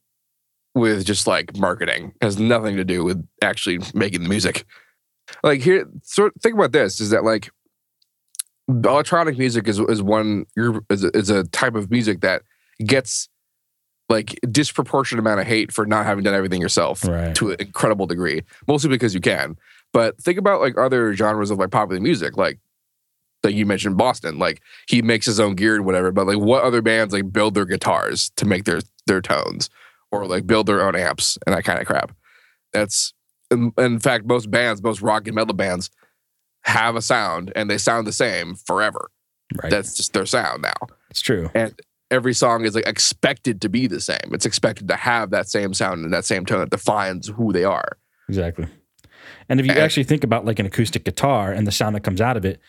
with 0.75 1.05
just 1.05 1.27
like 1.27 1.55
marketing 1.57 2.13
It 2.21 2.25
has 2.25 2.39
nothing 2.39 2.75
to 2.77 2.83
do 2.83 3.03
with 3.03 3.25
actually 3.41 3.79
making 3.93 4.23
the 4.23 4.29
music 4.29 4.65
like 5.43 5.62
here 5.62 5.86
so 6.03 6.29
think 6.41 6.55
about 6.55 6.71
this 6.71 6.99
is 6.99 7.12
that 7.12 7.23
like 7.23 7.49
electronic 8.67 9.38
music 9.38 9.67
is 9.67 9.79
is 9.79 10.01
one 10.01 10.45
is 10.89 11.03
a, 11.03 11.17
is 11.17 11.29
a 11.29 11.43
type 11.45 11.75
of 11.75 11.91
music 11.91 12.21
that 12.21 12.41
gets 12.86 13.29
like 14.09 14.39
disproportionate 14.51 15.19
amount 15.19 15.39
of 15.39 15.47
hate 15.47 15.71
for 15.71 15.85
not 15.85 16.05
having 16.05 16.23
done 16.23 16.33
everything 16.33 16.61
yourself 16.61 17.03
Right. 17.05 17.33
to 17.35 17.51
an 17.51 17.57
incredible 17.59 18.05
degree, 18.05 18.43
mostly 18.67 18.89
because 18.89 19.13
you 19.13 19.21
can. 19.21 19.57
But 19.93 20.17
think 20.21 20.37
about 20.37 20.59
like 20.61 20.77
other 20.77 21.13
genres 21.13 21.51
of 21.51 21.57
like 21.59 21.71
popular 21.71 22.01
music, 22.01 22.35
like 22.37 22.59
like 23.43 23.55
you 23.55 23.65
mentioned 23.65 23.97
Boston. 23.97 24.39
Like 24.39 24.61
he 24.87 25.01
makes 25.01 25.25
his 25.25 25.39
own 25.39 25.55
gear 25.55 25.75
and 25.75 25.85
whatever. 25.85 26.11
But 26.11 26.27
like 26.27 26.37
what 26.39 26.63
other 26.63 26.81
bands 26.81 27.13
like 27.13 27.31
build 27.31 27.53
their 27.55 27.65
guitars 27.65 28.31
to 28.37 28.45
make 28.45 28.63
their 28.65 28.81
their 29.07 29.21
tones, 29.21 29.69
or 30.11 30.25
like 30.25 30.47
build 30.47 30.65
their 30.67 30.85
own 30.85 30.95
amps 30.95 31.37
and 31.45 31.55
that 31.55 31.63
kind 31.63 31.79
of 31.79 31.85
crap. 31.85 32.11
That's 32.71 33.13
in, 33.51 33.71
in 33.77 33.99
fact 33.99 34.25
most 34.25 34.49
bands, 34.49 34.81
most 34.81 35.01
rock 35.01 35.27
and 35.27 35.35
metal 35.35 35.53
bands 35.53 35.89
have 36.63 36.95
a 36.95 37.01
sound 37.01 37.51
and 37.55 37.69
they 37.69 37.77
sound 37.77 38.07
the 38.07 38.13
same 38.13 38.55
forever. 38.55 39.09
Right. 39.61 39.69
That's 39.69 39.95
just 39.95 40.13
their 40.13 40.25
sound 40.25 40.61
now 40.63 40.87
it's 41.11 41.21
true. 41.21 41.51
and 41.53 41.73
every 42.13 42.34
song 42.34 42.63
is 42.65 42.76
like 42.76 42.88
expected 42.88 43.60
to 43.62 43.69
be 43.69 43.88
the 43.88 43.99
same. 43.99 44.30
It's 44.32 44.45
expected 44.45 44.88
to 44.89 44.95
have 44.95 45.32
that 45.32 45.49
same 45.49 45.73
sound 45.73 46.04
and 46.06 46.13
that 46.13 46.26
same 46.26 46.45
tone 46.45 46.60
that 46.60 46.69
defines 46.69 47.28
who 47.28 47.52
they 47.52 47.63
are. 47.63 47.97
Exactly. 48.30 48.67
And 49.49 49.60
if 49.60 49.65
you 49.65 49.71
And- 49.73 49.82
actually 49.82 50.04
think 50.04 50.23
about 50.23 50.45
like 50.45 50.60
an 50.60 50.65
acoustic 50.65 51.04
guitar 51.04 51.52
and 51.52 51.65
the 51.67 51.71
sound 51.71 51.95
that 51.95 52.02
comes 52.02 52.21
out 52.21 52.38
of 52.38 52.45
it, 52.45 52.60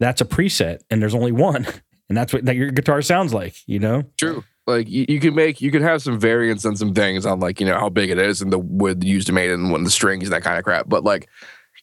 that's 0.00 0.20
a 0.20 0.24
preset 0.24 0.80
and 0.90 1.00
there's 1.00 1.14
only 1.14 1.32
one. 1.32 1.66
And 2.10 2.16
that's 2.16 2.32
what 2.32 2.44
that 2.46 2.56
your 2.56 2.72
guitar 2.72 3.02
sounds 3.02 3.32
like, 3.32 3.54
you 3.66 3.78
know? 3.78 4.02
True. 4.18 4.42
Like 4.66 4.88
you, 4.90 5.06
you 5.08 5.20
can 5.20 5.32
make, 5.32 5.60
you 5.60 5.70
can 5.70 5.80
have 5.80 6.02
some 6.02 6.18
variants 6.18 6.64
on 6.66 6.74
some 6.74 6.92
things 6.92 7.24
on 7.24 7.38
like 7.38 7.60
you 7.60 7.66
know 7.66 7.78
how 7.78 7.88
big 7.88 8.10
it 8.10 8.18
is 8.18 8.42
and 8.42 8.52
the 8.52 8.58
wood 8.58 9.04
used 9.04 9.28
to 9.28 9.32
make 9.32 9.48
it 9.48 9.54
and 9.54 9.70
when 9.70 9.84
the 9.84 9.90
strings 9.92 10.24
and 10.24 10.32
that 10.32 10.42
kind 10.42 10.58
of 10.58 10.64
crap. 10.64 10.88
But 10.88 11.04
like 11.04 11.28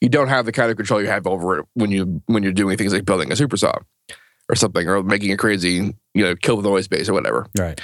you 0.01 0.09
don't 0.09 0.27
have 0.27 0.45
the 0.45 0.51
kind 0.51 0.69
of 0.69 0.75
control 0.75 1.01
you 1.01 1.07
have 1.07 1.25
over 1.27 1.59
it 1.59 1.65
when 1.75 1.91
you 1.91 2.21
when 2.25 2.43
you're 2.43 2.51
doing 2.51 2.75
things 2.77 2.91
like 2.91 3.05
building 3.05 3.31
a 3.31 3.37
super 3.37 3.55
saw 3.55 3.71
or 4.49 4.55
something 4.55 4.87
or 4.87 5.03
making 5.03 5.31
a 5.31 5.37
crazy 5.37 5.93
you 6.13 6.23
know 6.23 6.35
kill 6.35 6.61
the 6.61 6.69
noise 6.69 6.87
bass 6.87 7.09
or 7.09 7.13
whatever. 7.13 7.47
Right. 7.57 7.79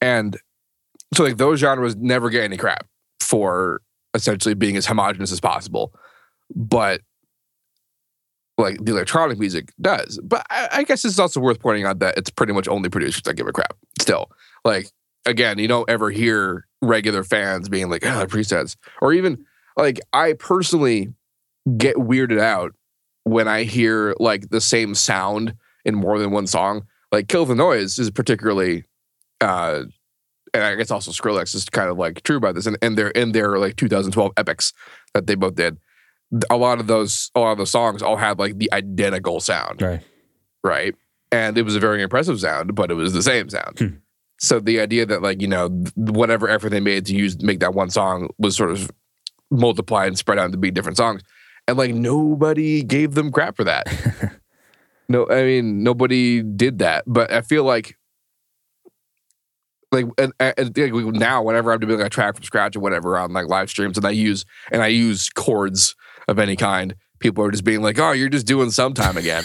And 0.00 0.36
so 1.14 1.24
like 1.24 1.36
those 1.36 1.60
genres 1.60 1.96
never 1.96 2.30
get 2.30 2.44
any 2.44 2.56
crap 2.56 2.86
for 3.20 3.82
essentially 4.14 4.54
being 4.54 4.76
as 4.76 4.86
homogenous 4.86 5.32
as 5.32 5.40
possible. 5.40 5.94
But 6.54 7.00
like 8.58 8.78
the 8.84 8.92
electronic 8.92 9.38
music 9.38 9.72
does. 9.80 10.20
But 10.22 10.46
I, 10.50 10.68
I 10.72 10.82
guess 10.84 11.04
it's 11.04 11.18
also 11.18 11.40
worth 11.40 11.60
pointing 11.60 11.84
out 11.84 12.00
that 12.00 12.18
it's 12.18 12.30
pretty 12.30 12.52
much 12.52 12.68
only 12.68 12.88
producers 12.88 13.22
that 13.22 13.34
give 13.34 13.46
a 13.46 13.52
crap 13.52 13.76
still. 14.00 14.30
Like 14.64 14.90
again, 15.26 15.58
you 15.58 15.68
don't 15.68 15.88
ever 15.88 16.10
hear 16.10 16.66
regular 16.80 17.24
fans 17.24 17.68
being 17.68 17.88
like, 17.88 18.04
oh, 18.04 18.26
presets. 18.26 18.76
Or 19.00 19.12
even 19.12 19.44
like 19.76 20.00
I 20.12 20.34
personally 20.34 21.12
get 21.76 21.96
weirded 21.96 22.40
out 22.40 22.72
when 23.24 23.48
I 23.48 23.62
hear 23.62 24.14
like 24.18 24.50
the 24.50 24.60
same 24.60 24.94
sound 24.94 25.54
in 25.84 25.94
more 25.94 26.18
than 26.18 26.30
one 26.30 26.46
song. 26.46 26.86
Like 27.10 27.28
Kill 27.28 27.44
the 27.46 27.54
Noise 27.54 27.98
is 27.98 28.10
particularly 28.10 28.84
uh 29.40 29.82
and 30.54 30.62
I 30.64 30.74
guess 30.74 30.90
also 30.90 31.10
Skrillex 31.12 31.54
is 31.54 31.64
kind 31.68 31.88
of 31.90 31.96
like 31.96 32.22
true 32.24 32.36
about 32.36 32.54
this. 32.54 32.66
And, 32.66 32.76
and 32.82 32.96
they're 32.96 33.08
in 33.10 33.32
their 33.32 33.58
like 33.58 33.76
2012 33.76 34.32
epics 34.36 34.72
that 35.14 35.26
they 35.26 35.34
both 35.34 35.54
did. 35.54 35.78
A 36.50 36.56
lot 36.58 36.78
of 36.78 36.86
those, 36.86 37.30
a 37.34 37.40
lot 37.40 37.52
of 37.52 37.58
those 37.58 37.70
songs 37.70 38.02
all 38.02 38.16
had 38.16 38.38
like 38.38 38.58
the 38.58 38.70
identical 38.72 39.40
sound, 39.40 39.80
Right. 39.80 40.00
right? 40.62 40.94
And 41.30 41.56
it 41.56 41.62
was 41.62 41.74
a 41.74 41.80
very 41.80 42.02
impressive 42.02 42.38
sound, 42.38 42.74
but 42.74 42.90
it 42.90 42.94
was 42.94 43.14
the 43.14 43.22
same 43.22 43.48
sound. 43.48 43.78
Hmm. 43.78 43.86
So 44.38 44.60
the 44.60 44.80
idea 44.80 45.06
that 45.06 45.22
like 45.22 45.40
you 45.40 45.48
know 45.48 45.68
whatever 45.94 46.48
effort 46.50 46.68
they 46.68 46.80
made 46.80 47.06
to 47.06 47.14
use 47.14 47.40
make 47.42 47.60
that 47.60 47.72
one 47.74 47.88
song 47.90 48.28
was 48.38 48.54
sort 48.56 48.70
of 48.72 48.90
multiplied 49.50 50.08
and 50.08 50.18
spread 50.18 50.38
out 50.38 50.52
to 50.52 50.58
be 50.58 50.70
different 50.70 50.96
songs, 50.98 51.22
and 51.68 51.78
like 51.78 51.94
nobody 51.94 52.82
gave 52.82 53.14
them 53.14 53.30
crap 53.32 53.56
for 53.56 53.64
that. 53.64 53.86
no, 55.12 55.28
I 55.28 55.44
mean 55.44 55.82
nobody 55.82 56.42
did 56.42 56.78
that, 56.78 57.04
but 57.06 57.30
I 57.30 57.42
feel 57.42 57.64
like 57.64 57.98
like 59.92 60.06
and, 60.16 60.32
and 60.40 60.76
like, 60.76 60.92
now 61.14 61.42
whenever 61.42 61.70
I'm 61.70 61.80
doing 61.80 62.00
a 62.00 62.08
track 62.08 62.34
from 62.34 62.44
scratch 62.44 62.74
or 62.74 62.80
whatever 62.80 63.18
on 63.18 63.32
like 63.32 63.46
live 63.46 63.68
streams 63.68 63.98
and 63.98 64.06
I 64.06 64.10
use 64.10 64.46
and 64.70 64.82
I 64.82 64.86
use 64.86 65.28
chords 65.28 65.94
of 66.28 66.38
any 66.38 66.56
kind, 66.56 66.94
people 67.18 67.44
are 67.44 67.50
just 67.50 67.62
being 67.64 67.82
like, 67.82 67.98
"Oh, 67.98 68.12
you're 68.12 68.30
just 68.30 68.46
doing 68.46 68.70
sometime 68.70 69.18
again," 69.18 69.44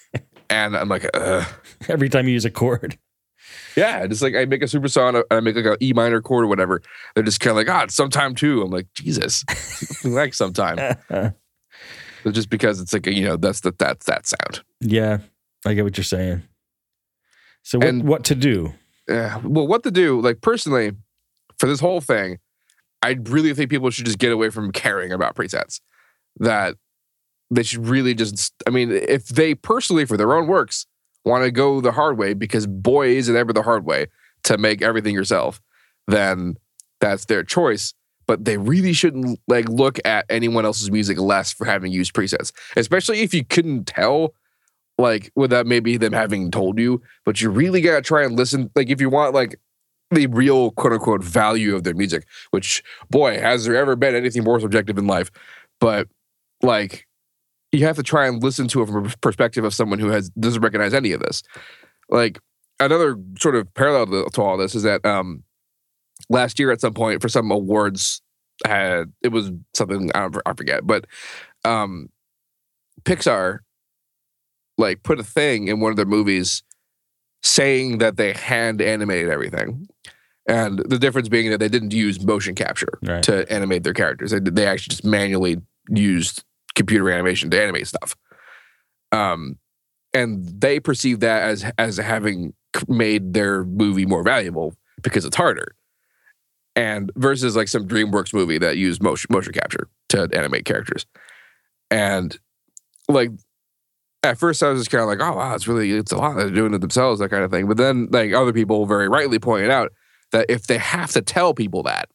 and 0.50 0.76
I'm 0.76 0.88
like, 0.88 1.08
Ugh. 1.14 1.46
Every 1.88 2.08
time 2.08 2.26
you 2.26 2.34
use 2.34 2.44
a 2.44 2.50
chord. 2.50 2.98
"Yeah." 3.76 4.06
Just 4.08 4.22
like 4.22 4.34
I 4.34 4.44
make 4.44 4.62
a 4.62 4.68
super 4.68 4.88
song 4.88 5.14
and 5.14 5.24
I 5.30 5.38
make 5.38 5.54
like 5.54 5.66
a 5.66 5.76
E 5.80 5.92
minor 5.92 6.20
chord 6.20 6.44
or 6.44 6.48
whatever. 6.48 6.82
They're 7.14 7.22
just 7.22 7.38
kind 7.38 7.52
of 7.52 7.56
like, 7.56 7.68
"Ah, 7.68 7.84
it's 7.84 7.94
sometime 7.94 8.34
too." 8.34 8.62
I'm 8.62 8.70
like, 8.70 8.88
Jesus, 8.94 9.44
like 10.04 10.34
sometime. 10.34 10.96
Just 12.30 12.50
because 12.50 12.80
it's 12.80 12.92
like 12.92 13.06
you 13.06 13.24
know 13.24 13.36
that's 13.36 13.60
the 13.60 13.72
that's 13.78 14.06
that 14.06 14.26
sound. 14.26 14.62
yeah. 14.80 15.18
I 15.64 15.74
get 15.74 15.82
what 15.84 15.96
you're 15.96 16.04
saying. 16.04 16.42
So 17.62 17.78
what, 17.78 17.88
And- 17.88 18.04
what 18.04 18.24
to 18.24 18.34
do? 18.34 18.74
uh, 19.10 19.40
well, 19.44 19.66
what 19.66 19.82
to 19.82 19.90
do? 19.90 20.20
Like 20.20 20.40
personally, 20.40 20.92
for 21.58 21.66
this 21.66 21.80
whole 21.80 22.00
thing, 22.00 22.38
I 23.02 23.16
really 23.24 23.52
think 23.54 23.70
people 23.70 23.90
should 23.90 24.04
just 24.06 24.18
get 24.18 24.32
away 24.32 24.50
from 24.50 24.70
caring 24.72 25.10
about 25.12 25.34
presets. 25.34 25.80
That 26.38 26.76
they 27.50 27.62
should 27.62 27.86
really 27.86 28.14
just. 28.14 28.52
I 28.66 28.70
mean, 28.70 28.90
if 28.92 29.28
they 29.28 29.54
personally, 29.54 30.04
for 30.04 30.16
their 30.16 30.32
own 30.34 30.46
works, 30.46 30.86
want 31.24 31.44
to 31.44 31.50
go 31.50 31.80
the 31.80 31.92
hard 31.92 32.18
way, 32.18 32.34
because 32.34 32.66
boy, 32.66 33.08
is 33.08 33.28
it 33.28 33.36
ever 33.36 33.52
the 33.52 33.62
hard 33.62 33.84
way 33.84 34.06
to 34.44 34.58
make 34.58 34.82
everything 34.82 35.14
yourself, 35.14 35.60
then 36.06 36.56
that's 37.00 37.24
their 37.24 37.42
choice. 37.42 37.94
But 38.26 38.44
they 38.44 38.56
really 38.56 38.92
shouldn't 38.92 39.38
like 39.46 39.68
look 39.68 39.98
at 40.04 40.26
anyone 40.28 40.64
else's 40.64 40.90
music 40.90 41.18
less 41.18 41.52
for 41.52 41.64
having 41.64 41.92
used 41.92 42.12
presets, 42.12 42.52
especially 42.76 43.20
if 43.20 43.32
you 43.32 43.44
couldn't 43.44 43.86
tell 43.86 44.34
like 44.98 45.30
without 45.36 45.66
maybe 45.66 45.96
them 45.96 46.12
having 46.12 46.50
told 46.50 46.78
you, 46.78 47.02
but 47.24 47.40
you 47.40 47.50
really 47.50 47.80
gotta 47.80 48.02
try 48.02 48.24
and 48.24 48.36
listen. 48.36 48.70
Like 48.74 48.90
if 48.90 49.00
you 49.00 49.10
want 49.10 49.34
like 49.34 49.60
the 50.10 50.26
real 50.28 50.70
quote 50.72 50.94
unquote 50.94 51.22
value 51.22 51.74
of 51.74 51.84
their 51.84 51.94
music, 51.94 52.26
which 52.50 52.82
boy, 53.10 53.38
has 53.38 53.64
there 53.64 53.76
ever 53.76 53.96
been 53.96 54.14
anything 54.14 54.44
more 54.44 54.60
subjective 54.60 54.98
in 54.98 55.06
life? 55.06 55.30
But 55.80 56.08
like 56.62 57.06
you 57.72 57.84
have 57.84 57.96
to 57.96 58.02
try 58.02 58.26
and 58.26 58.42
listen 58.42 58.68
to 58.68 58.82
it 58.82 58.86
from 58.86 59.06
a 59.06 59.08
perspective 59.20 59.64
of 59.64 59.74
someone 59.74 59.98
who 59.98 60.08
has 60.08 60.30
doesn't 60.30 60.62
recognize 60.62 60.94
any 60.94 61.12
of 61.12 61.20
this. 61.20 61.42
Like 62.08 62.40
another 62.80 63.16
sort 63.38 63.56
of 63.56 63.72
parallel 63.74 64.06
to, 64.06 64.30
to 64.32 64.42
all 64.42 64.56
this 64.56 64.74
is 64.74 64.82
that 64.84 65.04
um 65.04 65.42
last 66.28 66.58
year 66.58 66.70
at 66.72 66.80
some 66.80 66.94
point 66.94 67.22
for 67.22 67.28
some 67.28 67.50
awards 67.50 68.22
it 68.64 69.28
was 69.30 69.50
something 69.74 70.10
I, 70.14 70.20
don't, 70.20 70.36
I 70.46 70.54
forget, 70.54 70.86
but 70.86 71.06
um 71.64 72.08
Pixar 73.02 73.60
like 74.78 75.02
put 75.02 75.20
a 75.20 75.24
thing 75.24 75.68
in 75.68 75.80
one 75.80 75.90
of 75.90 75.96
their 75.96 76.06
movies 76.06 76.62
saying 77.42 77.98
that 77.98 78.16
they 78.16 78.32
hand 78.32 78.80
animated 78.82 79.30
everything. 79.30 79.86
And 80.48 80.78
the 80.78 80.98
difference 80.98 81.28
being 81.28 81.50
that 81.50 81.58
they 81.58 81.68
didn't 81.68 81.92
use 81.92 82.24
motion 82.24 82.54
capture 82.54 82.98
Right. 83.02 83.22
to 83.24 83.50
animate 83.52 83.82
their 83.84 83.92
characters. 83.94 84.30
They, 84.30 84.38
they 84.40 84.66
actually 84.66 84.90
just 84.92 85.04
manually 85.04 85.58
used 85.88 86.44
computer 86.74 87.10
animation 87.10 87.50
to 87.50 87.60
animate 87.62 87.86
stuff. 87.88 88.16
Um, 89.12 89.58
and 90.14 90.44
they 90.60 90.80
perceive 90.80 91.20
that 91.20 91.42
as 91.42 91.70
as 91.78 91.96
having 91.98 92.54
made 92.88 93.32
their 93.34 93.64
movie 93.64 94.06
more 94.06 94.22
valuable 94.22 94.74
because 95.02 95.24
it's 95.24 95.36
harder. 95.36 95.74
And 96.76 97.10
versus 97.16 97.56
like 97.56 97.68
some 97.68 97.88
DreamWorks 97.88 98.34
movie 98.34 98.58
that 98.58 98.76
used 98.76 99.02
motion 99.02 99.28
motion 99.30 99.54
capture 99.54 99.88
to 100.10 100.28
animate 100.32 100.66
characters. 100.66 101.06
And 101.90 102.38
like 103.08 103.30
at 104.22 104.38
first 104.38 104.62
I 104.62 104.68
was 104.68 104.80
just 104.80 104.90
kind 104.90 105.02
of 105.02 105.08
like, 105.08 105.20
oh 105.20 105.36
wow, 105.36 105.54
it's 105.54 105.66
really 105.66 105.92
it's 105.92 106.12
a 106.12 106.18
lot. 106.18 106.36
They're 106.36 106.50
doing 106.50 106.74
it 106.74 106.80
themselves, 106.80 107.20
that 107.20 107.30
kind 107.30 107.44
of 107.44 107.50
thing. 107.50 107.66
But 107.66 107.78
then 107.78 108.08
like 108.10 108.32
other 108.32 108.52
people 108.52 108.84
very 108.86 109.08
rightly 109.08 109.38
pointed 109.38 109.70
out 109.70 109.92
that 110.32 110.46
if 110.48 110.66
they 110.66 110.78
have 110.78 111.12
to 111.12 111.22
tell 111.22 111.54
people 111.54 111.82
that, 111.84 112.10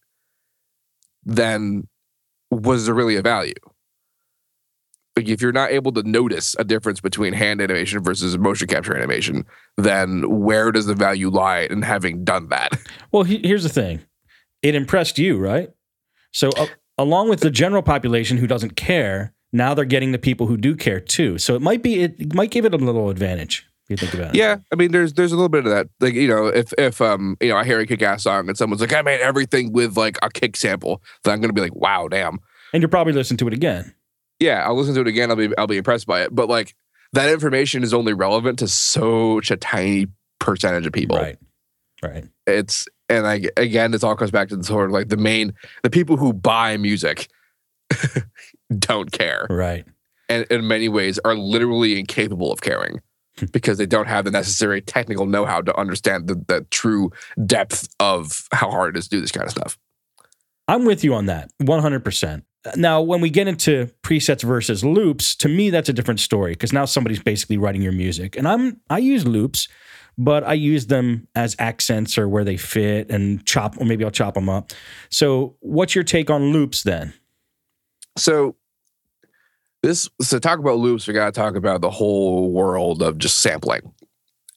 then 1.24 1.88
was 2.52 2.86
there 2.86 2.96
really 2.96 3.16
a 3.16 3.22
value? 3.22 3.54
Like 5.16 5.28
if 5.28 5.42
you're 5.42 5.52
not 5.52 5.72
able 5.72 5.92
to 5.94 6.04
notice 6.04 6.56
a 6.60 6.64
difference 6.64 7.02
between 7.02 7.34
hand 7.34 7.62
animation 7.62 8.04
versus 8.04 8.38
motion 8.38 8.68
capture 8.68 8.96
animation, 8.96 9.46
then 9.78 10.42
where 10.42 10.72
does 10.72 10.86
the 10.86 10.96
value 10.96 11.30
lie 11.30 11.68
in 11.70 11.82
having 11.82 12.24
done 12.24 12.50
that? 12.50 12.72
Well, 13.12 13.24
he, 13.24 13.42
here's 13.44 13.64
the 13.64 13.70
thing. 13.70 14.02
It 14.62 14.76
impressed 14.76 15.18
you, 15.18 15.38
right? 15.38 15.70
So, 16.32 16.50
uh, 16.58 16.68
along 16.98 17.30
with 17.30 17.40
the 17.40 17.50
general 17.50 17.82
population 17.82 18.38
who 18.38 18.48
doesn't 18.48 18.76
care, 18.76 19.34
now 19.54 19.74
they're 19.74 19.86
getting 19.86 20.12
the 20.12 20.20
people 20.20 20.48
who 20.48 20.58
do 20.58 20.76
care 20.76 21.00
too. 21.00 21.38
So 21.38 21.56
it 21.56 21.62
might 21.62 21.84
be 21.84 22.04
it, 22.04 22.34
might 22.34 22.52
give 22.52 22.66
it 22.66 22.74
a 22.74 22.78
little 22.78 23.10
advantage 23.10 23.68
if 23.86 23.90
you 23.90 23.98
think 23.98 24.14
about 24.14 24.36
it. 24.36 24.38
Yeah, 24.38 24.58
I 24.72 24.76
mean, 24.76 24.92
there's 24.92 25.14
there's 25.14 25.32
a 25.32 25.36
little 25.36 25.50
bit 25.50 25.66
of 25.66 25.72
that. 25.72 25.90
Like 26.00 26.14
you 26.14 26.28
know, 26.28 26.48
if 26.48 26.74
if 26.78 27.02
um 27.02 27.38
you 27.42 27.50
know 27.50 27.58
I 27.58 27.66
hear 27.66 27.80
a 27.80 27.86
kick 27.86 28.02
ass 28.02 28.24
song 28.24 28.48
and 28.48 28.58
someone's 28.58 28.82
like, 28.82 28.94
I 28.94 29.02
made 29.02 29.20
everything 29.20 29.74
with 29.74 29.98
like 29.98 30.18
a 30.22 30.30
kick 30.30 30.56
sample, 30.56 31.02
then 31.24 31.34
I'm 31.34 31.42
gonna 31.42 31.54
be 31.54 31.62
like, 31.62 31.76
wow, 31.76 32.08
damn. 32.08 32.40
And 32.74 32.82
you'll 32.82 32.90
probably 32.90 33.14
listen 33.14 33.38
to 33.38 33.48
it 33.48 33.54
again. 33.54 33.94
Yeah, 34.40 34.66
I'll 34.66 34.76
listen 34.76 34.96
to 34.96 35.02
it 35.02 35.08
again. 35.08 35.30
I'll 35.30 35.36
be 35.36 35.56
I'll 35.58 35.68
be 35.68 35.78
impressed 35.78 36.08
by 36.08 36.22
it. 36.22 36.34
But 36.34 36.48
like 36.48 36.76
that 37.14 37.30
information 37.30 37.84
is 37.84 37.94
only 37.94 38.14
relevant 38.14 38.60
to 38.60 38.68
such 38.68 39.52
a 39.52 39.58
tiny 39.58 40.08
percentage 40.40 40.86
of 40.86 40.94
people. 40.94 41.18
Right. 41.18 41.38
Right. 42.02 42.26
It's 42.48 42.88
and 43.12 43.28
I 43.28 43.42
again, 43.58 43.92
this 43.92 44.04
all 44.04 44.16
comes 44.16 44.32
back 44.32 44.50
to 44.50 44.58
the 44.58 44.64
sort 44.64 44.86
of 44.86 44.92
like 44.92 45.10
the 45.10 45.18
main 45.18 45.54
the 45.84 45.90
people 45.90 46.18
who 46.18 46.34
buy 46.34 46.78
music 46.78 47.30
don't 48.80 49.12
care, 49.12 49.46
Right. 49.50 49.86
and 50.30 50.46
in 50.50 50.68
many 50.68 50.90
ways 50.90 51.20
are 51.26 51.36
literally 51.36 52.00
incapable 52.00 52.52
of 52.52 52.62
caring 52.62 53.02
hmm. 53.38 53.46
because 53.52 53.78
they 53.78 53.86
don't 53.86 54.08
have 54.08 54.26
the 54.26 54.32
necessary 54.32 54.82
technical 54.82 55.26
know-how 55.26 55.62
to 55.62 55.76
understand 55.78 56.28
the, 56.28 56.36
the 56.48 56.66
true 56.72 57.12
depth 57.46 57.94
of 58.00 58.48
how 58.52 58.72
hard 58.72 58.96
it 58.96 59.00
is 59.00 59.06
to 59.10 59.18
do 59.18 59.22
this 59.22 59.32
kind 59.32 59.46
of 59.46 59.52
stuff. 59.52 59.78
I'm 60.68 60.86
with 60.86 61.04
you 61.04 61.14
on 61.14 61.26
that 61.26 61.52
100%. 61.62 62.44
Now, 62.76 63.02
when 63.02 63.22
we 63.22 63.30
get 63.30 63.48
into 63.48 63.90
presets 64.04 64.44
versus 64.44 64.86
loops, 64.86 65.36
to 65.38 65.50
me 65.50 65.70
that's 65.70 65.90
a 65.90 65.94
different 65.94 66.20
story 66.20 66.54
because 66.54 66.72
now 66.72 66.86
somebody's 66.86 67.22
basically 67.22 67.58
writing 67.58 67.82
your 67.82 67.92
music. 67.92 68.38
And 68.38 68.48
I'm 68.48 68.80
I 68.90 69.00
use 69.00 69.26
loops, 69.26 69.68
but 70.18 70.44
I 70.44 70.54
use 70.54 70.88
them 70.88 71.28
as 71.36 71.56
accents 71.60 72.18
or 72.18 72.28
where 72.28 72.44
they 72.44 72.58
fit 72.58 73.10
and 73.10 73.46
chop 73.46 73.78
or 73.80 73.86
maybe 73.86 74.04
I'll 74.04 74.12
chop 74.12 74.34
them 74.34 74.50
up. 74.50 74.72
So, 75.10 75.56
what's 75.60 75.96
your 75.96 76.04
take 76.04 76.30
on 76.30 76.52
loops 76.52 76.84
then? 76.84 77.14
So 78.18 78.56
this 79.84 80.10
so 80.22 80.38
talk 80.38 80.60
about 80.60 80.78
loops, 80.78 81.08
we 81.08 81.14
gotta 81.14 81.32
talk 81.32 81.56
about 81.56 81.82
the 81.82 81.90
whole 81.90 82.52
world 82.52 83.02
of 83.02 83.18
just 83.18 83.40
sampling. 83.40 83.94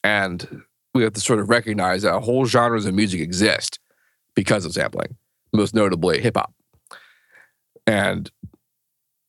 And 0.03 0.61
we 0.93 1.03
have 1.03 1.13
to 1.13 1.19
sort 1.19 1.39
of 1.39 1.49
recognize 1.49 2.03
that 2.03 2.21
whole 2.21 2.45
genres 2.45 2.85
of 2.85 2.93
music 2.93 3.19
exist 3.19 3.79
because 4.35 4.65
of 4.65 4.73
sampling, 4.73 5.15
most 5.51 5.73
notably 5.73 6.21
hip 6.21 6.37
hop. 6.37 6.53
And 7.87 8.29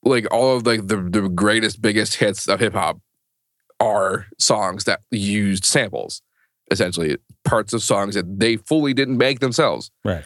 like 0.03 0.27
all 0.31 0.55
of 0.55 0.65
like 0.65 0.87
the, 0.87 0.97
the 0.97 1.29
greatest, 1.29 1.81
biggest 1.81 2.15
hits 2.15 2.47
of 2.47 2.59
hip 2.59 2.73
hop 2.73 2.99
are 3.79 4.25
songs 4.39 4.83
that 4.85 5.01
used 5.11 5.65
samples, 5.65 6.21
essentially 6.71 7.17
parts 7.45 7.73
of 7.73 7.81
songs 7.83 8.15
that 8.15 8.39
they 8.39 8.57
fully 8.57 8.93
didn't 8.93 9.17
make 9.17 9.39
themselves. 9.39 9.91
Right. 10.03 10.25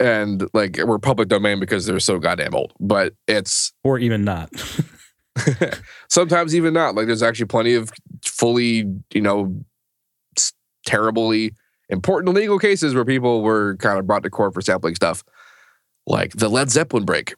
And 0.00 0.48
like 0.54 0.76
were 0.78 0.98
public 0.98 1.28
domain 1.28 1.58
because 1.58 1.86
they're 1.86 1.98
so 2.00 2.18
goddamn 2.18 2.54
old. 2.54 2.72
But 2.78 3.14
it's 3.26 3.72
Or 3.82 3.98
even 3.98 4.24
not. 4.24 4.50
sometimes 6.08 6.54
even 6.54 6.72
not. 6.74 6.94
Like 6.94 7.06
there's 7.06 7.22
actually 7.22 7.46
plenty 7.46 7.74
of 7.74 7.90
fully, 8.24 8.84
you 9.12 9.20
know, 9.20 9.56
terribly 10.86 11.52
important 11.88 12.34
legal 12.34 12.58
cases 12.58 12.94
where 12.94 13.04
people 13.04 13.42
were 13.42 13.76
kind 13.76 13.98
of 13.98 14.06
brought 14.06 14.22
to 14.22 14.30
court 14.30 14.54
for 14.54 14.60
sampling 14.60 14.94
stuff, 14.94 15.24
like 16.06 16.32
the 16.32 16.48
Led 16.48 16.70
Zeppelin 16.70 17.04
break, 17.04 17.34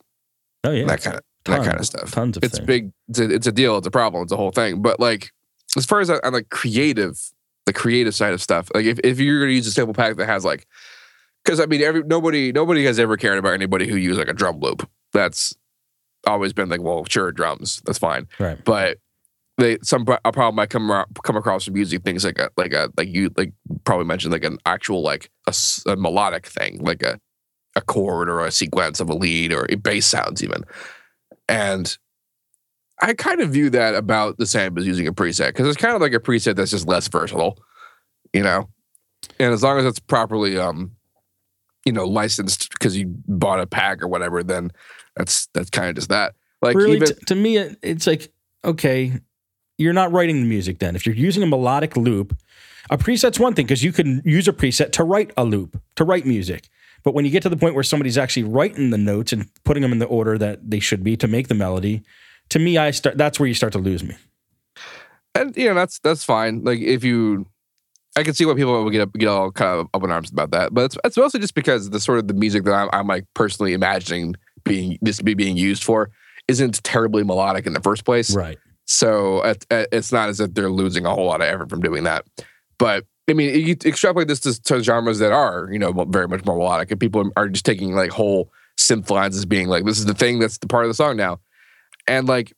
Oh 0.64 0.70
yeah. 0.70 0.84
that 0.86 1.02
kind 1.02 1.16
of 1.16 1.22
that 1.44 1.64
kind 1.64 1.78
of 1.80 1.86
stuff. 1.86 2.10
Tons 2.12 2.36
of 2.36 2.44
It's 2.44 2.56
things. 2.56 2.66
big. 2.66 2.92
It's 3.08 3.18
a, 3.18 3.30
it's 3.34 3.46
a 3.46 3.52
deal. 3.52 3.76
It's 3.78 3.86
a 3.86 3.90
problem. 3.90 4.22
It's 4.24 4.32
a 4.32 4.36
whole 4.36 4.50
thing. 4.50 4.82
But 4.82 5.00
like, 5.00 5.30
as 5.76 5.86
far 5.86 6.00
as 6.00 6.10
on 6.10 6.32
the 6.32 6.42
creative, 6.44 7.18
the 7.66 7.72
creative 7.72 8.14
side 8.14 8.32
of 8.32 8.42
stuff, 8.42 8.70
like 8.74 8.84
if, 8.84 8.98
if 9.04 9.18
you're 9.20 9.40
gonna 9.40 9.52
use 9.52 9.66
a 9.66 9.72
sample 9.72 9.94
pack 9.94 10.16
that 10.16 10.26
has 10.26 10.44
like, 10.44 10.66
because 11.44 11.60
I 11.60 11.66
mean, 11.66 11.82
every 11.82 12.02
nobody 12.04 12.52
nobody 12.52 12.84
has 12.84 12.98
ever 12.98 13.16
cared 13.16 13.38
about 13.38 13.54
anybody 13.54 13.88
who 13.88 13.96
used 13.96 14.18
like 14.18 14.28
a 14.28 14.32
drum 14.34 14.60
loop. 14.60 14.88
That's 15.12 15.54
always 16.26 16.52
been 16.52 16.68
like, 16.68 16.82
well, 16.82 17.04
sure, 17.08 17.32
drums, 17.32 17.80
that's 17.86 17.98
fine 17.98 18.28
Right. 18.38 18.62
but 18.64 18.98
they 19.56 19.78
some 19.82 20.06
a 20.24 20.32
problem 20.32 20.54
might 20.56 20.70
come 20.70 21.04
come 21.22 21.36
across 21.36 21.64
from 21.64 21.76
using 21.76 22.00
things 22.00 22.24
like 22.24 22.38
a 22.38 22.50
like 22.56 22.72
a 22.72 22.90
like 22.96 23.08
you 23.08 23.30
like 23.36 23.52
probably 23.84 24.06
mentioned 24.06 24.32
like 24.32 24.44
an 24.44 24.58
actual 24.66 25.02
like 25.02 25.30
a 25.86 25.96
melodic 25.96 26.46
thing 26.46 26.78
like 26.82 27.02
a 27.02 27.18
a 27.76 27.80
chord 27.82 28.28
or 28.30 28.44
a 28.44 28.50
sequence 28.50 29.00
of 29.00 29.08
a 29.10 29.14
lead 29.14 29.52
or 29.52 29.66
a 29.70 29.74
bass 29.76 30.06
sounds 30.06 30.42
even 30.42 30.62
and 31.50 31.98
I 33.00 33.14
kind 33.14 33.40
of 33.40 33.50
view 33.50 33.70
that 33.70 33.94
about 33.94 34.38
the 34.38 34.46
same 34.46 34.76
as 34.78 34.86
using 34.86 35.06
a 35.06 35.12
preset 35.12 35.48
because 35.48 35.66
it's 35.66 35.76
kind 35.76 35.94
of 35.94 36.00
like 36.00 36.12
a 36.12 36.20
preset 36.20 36.56
that's 36.56 36.70
just 36.70 36.86
less 36.86 37.08
versatile, 37.08 37.58
you 38.32 38.42
know. 38.42 38.68
And 39.38 39.52
as 39.52 39.62
long 39.62 39.78
as 39.78 39.84
it's 39.86 39.98
properly, 39.98 40.58
um, 40.58 40.92
you 41.84 41.92
know, 41.92 42.04
licensed 42.04 42.70
because 42.70 42.96
you 42.96 43.06
bought 43.26 43.60
a 43.60 43.66
pack 43.66 44.02
or 44.02 44.08
whatever, 44.08 44.42
then 44.42 44.70
that's 45.16 45.48
that's 45.54 45.70
kind 45.70 45.88
of 45.88 45.96
just 45.96 46.08
that. 46.10 46.34
Like 46.62 46.76
really, 46.76 46.96
even 46.96 47.08
t- 47.08 47.14
to 47.26 47.34
me, 47.34 47.56
it's 47.82 48.06
like, 48.06 48.32
okay, 48.64 49.12
you're 49.78 49.94
not 49.94 50.12
writing 50.12 50.42
the 50.42 50.48
music 50.48 50.78
then. 50.78 50.94
If 50.94 51.06
you're 51.06 51.14
using 51.14 51.42
a 51.42 51.46
melodic 51.46 51.96
loop, 51.96 52.36
a 52.90 52.98
preset's 52.98 53.40
one 53.40 53.54
thing 53.54 53.66
because 53.66 53.82
you 53.82 53.92
can 53.92 54.20
use 54.24 54.46
a 54.46 54.52
preset 54.52 54.92
to 54.92 55.04
write 55.04 55.32
a 55.36 55.44
loop, 55.44 55.80
to 55.96 56.04
write 56.04 56.26
music. 56.26 56.68
But 57.02 57.14
when 57.14 57.24
you 57.24 57.30
get 57.30 57.42
to 57.44 57.48
the 57.48 57.56
point 57.56 57.74
where 57.74 57.84
somebody's 57.84 58.18
actually 58.18 58.44
writing 58.44 58.90
the 58.90 58.98
notes 58.98 59.32
and 59.32 59.48
putting 59.64 59.82
them 59.82 59.92
in 59.92 59.98
the 59.98 60.06
order 60.06 60.36
that 60.38 60.70
they 60.70 60.80
should 60.80 61.02
be 61.02 61.16
to 61.16 61.26
make 61.28 61.48
the 61.48 61.54
melody, 61.54 62.02
to 62.50 62.58
me, 62.58 62.76
I 62.78 62.90
start. 62.90 63.16
That's 63.16 63.38
where 63.40 63.46
you 63.46 63.54
start 63.54 63.72
to 63.74 63.78
lose 63.78 64.02
me. 64.04 64.16
and 65.34 65.56
you 65.56 65.68
know 65.68 65.74
that's 65.74 65.98
that's 66.00 66.24
fine. 66.24 66.64
Like 66.64 66.80
if 66.80 67.04
you, 67.04 67.46
I 68.16 68.22
can 68.22 68.34
see 68.34 68.44
why 68.44 68.54
people 68.54 68.82
would 68.84 68.90
get 68.92 69.02
up, 69.02 69.12
get 69.14 69.28
all 69.28 69.50
kind 69.52 69.80
of 69.80 69.86
up 69.94 70.02
in 70.04 70.10
arms 70.10 70.30
about 70.30 70.50
that. 70.50 70.74
But 70.74 70.86
it's, 70.86 70.98
it's 71.04 71.16
mostly 71.16 71.40
just 71.40 71.54
because 71.54 71.90
the 71.90 72.00
sort 72.00 72.18
of 72.18 72.28
the 72.28 72.34
music 72.34 72.64
that 72.64 72.72
I'm, 72.74 72.88
I'm 72.92 73.06
like 73.06 73.24
personally 73.34 73.72
imagining 73.72 74.34
being 74.64 74.98
this 75.00 75.18
to 75.18 75.24
be 75.24 75.34
being 75.34 75.56
used 75.56 75.84
for 75.84 76.10
isn't 76.48 76.82
terribly 76.82 77.22
melodic 77.22 77.66
in 77.66 77.72
the 77.72 77.80
first 77.80 78.04
place. 78.04 78.34
Right. 78.34 78.58
So 78.86 79.42
it, 79.44 79.64
it- 79.70 79.88
it's 79.92 80.10
not 80.12 80.28
as 80.28 80.40
if 80.40 80.52
they're 80.54 80.70
losing 80.70 81.06
a 81.06 81.14
whole 81.14 81.26
lot 81.26 81.40
of 81.40 81.46
effort 81.46 81.70
from 81.70 81.80
doing 81.80 82.04
that. 82.04 82.26
But 82.78 83.04
I 83.30 83.32
mean, 83.32 83.66
you 83.66 83.76
extrapolate 83.84 84.28
this 84.28 84.40
to, 84.40 84.60
to 84.62 84.82
genres 84.82 85.20
that 85.20 85.32
are, 85.32 85.68
you 85.70 85.78
know, 85.78 85.92
very 86.08 86.26
much 86.26 86.44
more 86.44 86.56
melodic, 86.56 86.90
and 86.90 86.98
people 86.98 87.30
are 87.36 87.48
just 87.48 87.64
taking 87.64 87.94
like 87.94 88.10
whole 88.10 88.50
synth 88.76 89.08
lines 89.10 89.36
as 89.36 89.46
being 89.46 89.68
like, 89.68 89.84
this 89.84 89.98
is 89.98 90.06
the 90.06 90.14
thing 90.14 90.38
that's 90.38 90.58
the 90.58 90.66
part 90.66 90.84
of 90.84 90.90
the 90.90 90.94
song 90.94 91.16
now. 91.16 91.38
And 92.06 92.28
like, 92.28 92.52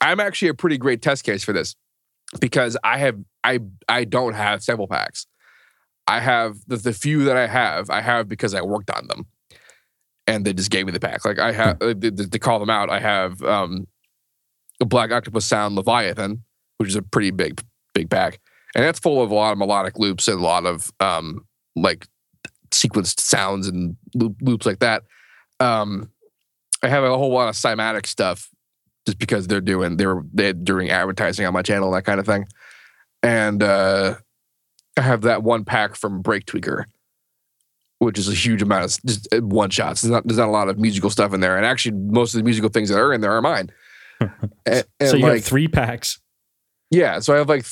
I'm 0.00 0.20
actually 0.20 0.48
a 0.48 0.54
pretty 0.54 0.78
great 0.78 1.00
test 1.00 1.24
case 1.24 1.44
for 1.44 1.52
this 1.52 1.76
because 2.40 2.76
I 2.82 2.98
have, 2.98 3.18
I, 3.44 3.60
I 3.88 4.04
don't 4.04 4.34
have 4.34 4.62
sample 4.62 4.88
packs. 4.88 5.26
I 6.06 6.20
have 6.20 6.56
the, 6.66 6.76
the 6.76 6.92
few 6.92 7.24
that 7.24 7.36
I 7.36 7.46
have, 7.46 7.88
I 7.88 8.00
have 8.00 8.28
because 8.28 8.54
I 8.54 8.62
worked 8.62 8.90
on 8.90 9.06
them 9.06 9.26
and 10.26 10.44
they 10.44 10.52
just 10.52 10.70
gave 10.70 10.86
me 10.86 10.92
the 10.92 11.00
pack. 11.00 11.24
Like 11.24 11.38
I 11.38 11.52
have, 11.52 11.80
uh, 11.80 11.94
to, 11.94 12.10
to 12.10 12.38
call 12.38 12.58
them 12.58 12.70
out, 12.70 12.90
I 12.90 13.00
have 13.00 13.40
um, 13.42 13.86
a 14.80 14.84
Black 14.84 15.12
Octopus 15.12 15.46
Sound 15.46 15.76
Leviathan, 15.76 16.42
which 16.78 16.88
is 16.88 16.96
a 16.96 17.02
pretty 17.02 17.30
big, 17.30 17.62
big 17.94 18.10
pack 18.10 18.40
and 18.74 18.84
that's 18.84 18.98
full 18.98 19.22
of 19.22 19.30
a 19.30 19.34
lot 19.34 19.52
of 19.52 19.58
melodic 19.58 19.98
loops 19.98 20.28
and 20.28 20.38
a 20.38 20.42
lot 20.42 20.66
of 20.66 20.92
um, 21.00 21.46
like 21.76 22.06
sequenced 22.70 23.20
sounds 23.20 23.68
and 23.68 23.96
loop, 24.14 24.36
loops 24.40 24.66
like 24.66 24.80
that. 24.80 25.02
Um, 25.60 26.10
I 26.82 26.88
have 26.88 27.04
a 27.04 27.16
whole 27.16 27.32
lot 27.32 27.48
of 27.48 27.54
cymatic 27.54 28.06
stuff 28.06 28.50
just 29.06 29.18
because 29.18 29.46
they're 29.46 29.60
doing 29.60 29.96
they're 29.96 30.22
they're 30.32 30.52
doing 30.52 30.90
advertising 30.90 31.46
on 31.46 31.52
my 31.52 31.62
channel 31.62 31.90
that 31.92 32.04
kind 32.04 32.20
of 32.20 32.26
thing. 32.26 32.46
And 33.22 33.62
uh, 33.62 34.16
I 34.96 35.00
have 35.00 35.22
that 35.22 35.42
one 35.42 35.64
pack 35.64 35.94
from 35.94 36.20
Break 36.20 36.44
Tweaker, 36.46 36.84
which 37.98 38.18
is 38.18 38.28
a 38.28 38.34
huge 38.34 38.60
amount 38.60 38.84
of 38.84 39.02
just 39.06 39.32
uh, 39.32 39.40
one 39.40 39.70
shots. 39.70 40.02
There's 40.02 40.12
not 40.12 40.26
there's 40.26 40.38
not 40.38 40.48
a 40.48 40.52
lot 40.52 40.68
of 40.68 40.78
musical 40.78 41.10
stuff 41.10 41.32
in 41.32 41.40
there, 41.40 41.56
and 41.56 41.64
actually 41.64 41.96
most 41.96 42.34
of 42.34 42.38
the 42.38 42.44
musical 42.44 42.70
things 42.70 42.88
that 42.88 42.98
are 42.98 43.12
in 43.12 43.20
there 43.20 43.32
are 43.32 43.42
mine. 43.42 43.70
and, 44.20 44.84
and 45.00 45.10
so 45.10 45.16
you 45.16 45.22
like, 45.22 45.34
have 45.36 45.44
three 45.44 45.68
packs. 45.68 46.20
Yeah, 46.94 47.18
so 47.18 47.34
I 47.34 47.38
have 47.38 47.48
like, 47.48 47.66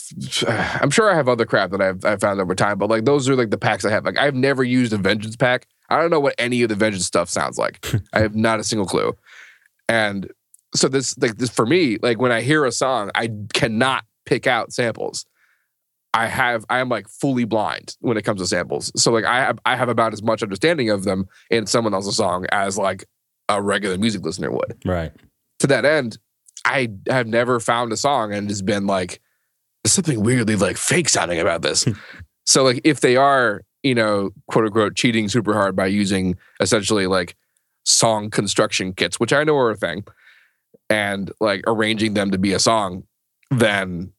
I'm 0.49 0.91
sure 0.91 1.11
I 1.11 1.15
have 1.15 1.29
other 1.29 1.47
crap 1.47 1.71
that 1.71 1.81
I've, 1.81 2.05
I've 2.05 2.21
found 2.21 2.41
over 2.41 2.55
time, 2.55 2.79
but 2.79 2.91
like 2.91 3.05
those 3.05 3.29
are 3.29 3.37
like 3.37 3.51
the 3.51 3.59
packs 3.59 3.85
I 3.85 3.91
have. 3.91 4.05
Like 4.05 4.19
I've 4.19 4.35
never 4.35 4.65
used 4.65 4.93
a 4.93 4.97
Vengeance 4.97 5.37
pack. 5.37 5.67
I 5.89 6.01
don't 6.01 6.11
know 6.11 6.21
what 6.21 6.35
any 6.39 6.63
of 6.63 6.69
the 6.69 6.75
Vengeance 6.75 7.07
stuff 7.07 7.29
sounds 7.29 7.57
like. 7.57 7.87
I 8.13 8.21
have 8.21 8.35
not 8.35 8.59
a 8.59 8.65
single 8.65 8.87
clue. 8.87 9.17
And 9.89 10.31
so 10.75 10.89
this, 10.89 11.17
like 11.19 11.37
this 11.37 11.51
for 11.51 11.67
me, 11.67 11.99
like 12.03 12.21
when 12.21 12.33
I 12.33 12.41
hear 12.41 12.65
a 12.65 12.73
song, 12.73 13.11
I 13.15 13.31
cannot 13.53 14.05
pick 14.27 14.47
out 14.47 14.73
samples. 14.73 15.25
I 16.15 16.27
have, 16.27 16.65
I 16.69 16.81
am 16.81 16.89
like 16.89 17.09
fully 17.09 17.45
blind 17.45 17.97
when 18.01 18.17
it 18.17 18.23
comes 18.23 18.41
to 18.41 18.47
samples. 18.47 18.91
So 18.97 19.13
like 19.13 19.25
I 19.25 19.39
have, 19.39 19.59
I 19.65 19.77
have 19.77 19.89
about 19.89 20.13
as 20.13 20.23
much 20.23 20.43
understanding 20.43 20.91
of 20.91 21.05
them 21.05 21.27
in 21.49 21.67
someone 21.67 21.95
else's 21.95 22.17
song 22.17 22.47
as 22.51 22.77
like 22.77 23.05
a 23.49 23.63
regular 23.63 23.97
music 23.99 24.25
listener 24.25 24.51
would. 24.51 24.83
Right. 24.85 25.13
To 25.61 25.67
that 25.69 25.85
end, 25.85 26.19
I 26.65 26.89
have 27.09 27.27
never 27.27 27.61
found 27.61 27.93
a 27.93 27.97
song 27.97 28.33
and 28.33 28.49
has 28.49 28.63
been 28.63 28.87
like 28.87 29.21
there's 29.83 29.93
something 29.93 30.23
weirdly 30.23 30.57
like 30.57 30.77
fake 30.77 31.09
sounding 31.09 31.41
about 31.41 31.63
this. 31.63 31.85
Hmm. 31.85 31.93
so 32.47 32.63
like 32.65 32.81
if 32.85 33.01
they 33.01 33.17
are, 33.17 33.63
you 33.83 33.95
know, 33.95 34.31
quote 34.49 34.67
unquote 34.67 34.95
cheating 34.95 35.29
super 35.29 35.55
hard 35.55 35.75
by 35.75 35.87
using 35.87 36.37
essentially 36.61 37.07
like 37.07 37.37
song 37.85 38.31
construction 38.31 38.93
kits, 38.93 39.19
which 39.19 39.33
I 39.33 39.45
know 39.45 39.57
are 39.57 39.71
a 39.71 39.77
thing, 39.77 40.05
and 40.89 41.33
like 41.41 41.63
arranging 41.67 42.15
them 42.15 42.31
to 42.31 42.39
be 42.39 42.53
a 42.53 42.59
song, 42.59 43.05
then 43.51 44.13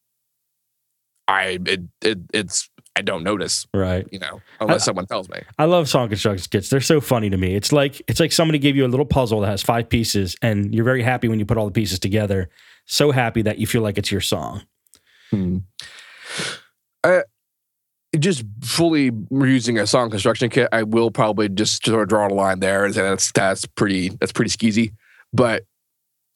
I 1.26 1.58
it, 1.64 1.82
it 2.02 2.18
it's 2.32 2.68
I 2.96 3.02
don't 3.02 3.24
notice. 3.24 3.66
Right. 3.74 4.06
You 4.12 4.20
know, 4.20 4.40
unless 4.60 4.82
I, 4.82 4.84
someone 4.86 5.06
tells 5.06 5.28
me. 5.28 5.40
I 5.58 5.64
love 5.64 5.88
song 5.88 6.08
construction 6.08 6.46
kits. 6.50 6.70
They're 6.70 6.80
so 6.80 7.00
funny 7.00 7.28
to 7.30 7.36
me. 7.36 7.56
It's 7.56 7.72
like 7.72 8.00
it's 8.08 8.20
like 8.20 8.32
somebody 8.32 8.58
gave 8.58 8.76
you 8.76 8.86
a 8.86 8.88
little 8.88 9.06
puzzle 9.06 9.40
that 9.40 9.48
has 9.48 9.62
five 9.62 9.88
pieces, 9.88 10.36
and 10.42 10.74
you're 10.74 10.84
very 10.84 11.02
happy 11.02 11.28
when 11.28 11.38
you 11.38 11.46
put 11.46 11.56
all 11.56 11.66
the 11.66 11.72
pieces 11.72 11.98
together. 11.98 12.48
So 12.86 13.10
happy 13.10 13.42
that 13.42 13.58
you 13.58 13.66
feel 13.66 13.82
like 13.82 13.98
it's 13.98 14.12
your 14.12 14.20
song. 14.20 14.62
Hmm. 15.30 15.58
I, 17.02 17.22
just 18.18 18.44
fully 18.62 19.10
using 19.30 19.78
a 19.78 19.86
song 19.86 20.10
construction 20.10 20.48
kit, 20.48 20.68
I 20.72 20.84
will 20.84 21.10
probably 21.10 21.48
just 21.48 21.84
sort 21.84 22.00
of 22.00 22.08
draw 22.08 22.28
a 22.28 22.34
line 22.34 22.60
there 22.60 22.84
and 22.84 22.94
say 22.94 23.02
that's 23.02 23.32
that's 23.32 23.66
pretty 23.66 24.10
that's 24.10 24.32
pretty 24.32 24.50
skeezy. 24.50 24.92
But 25.32 25.64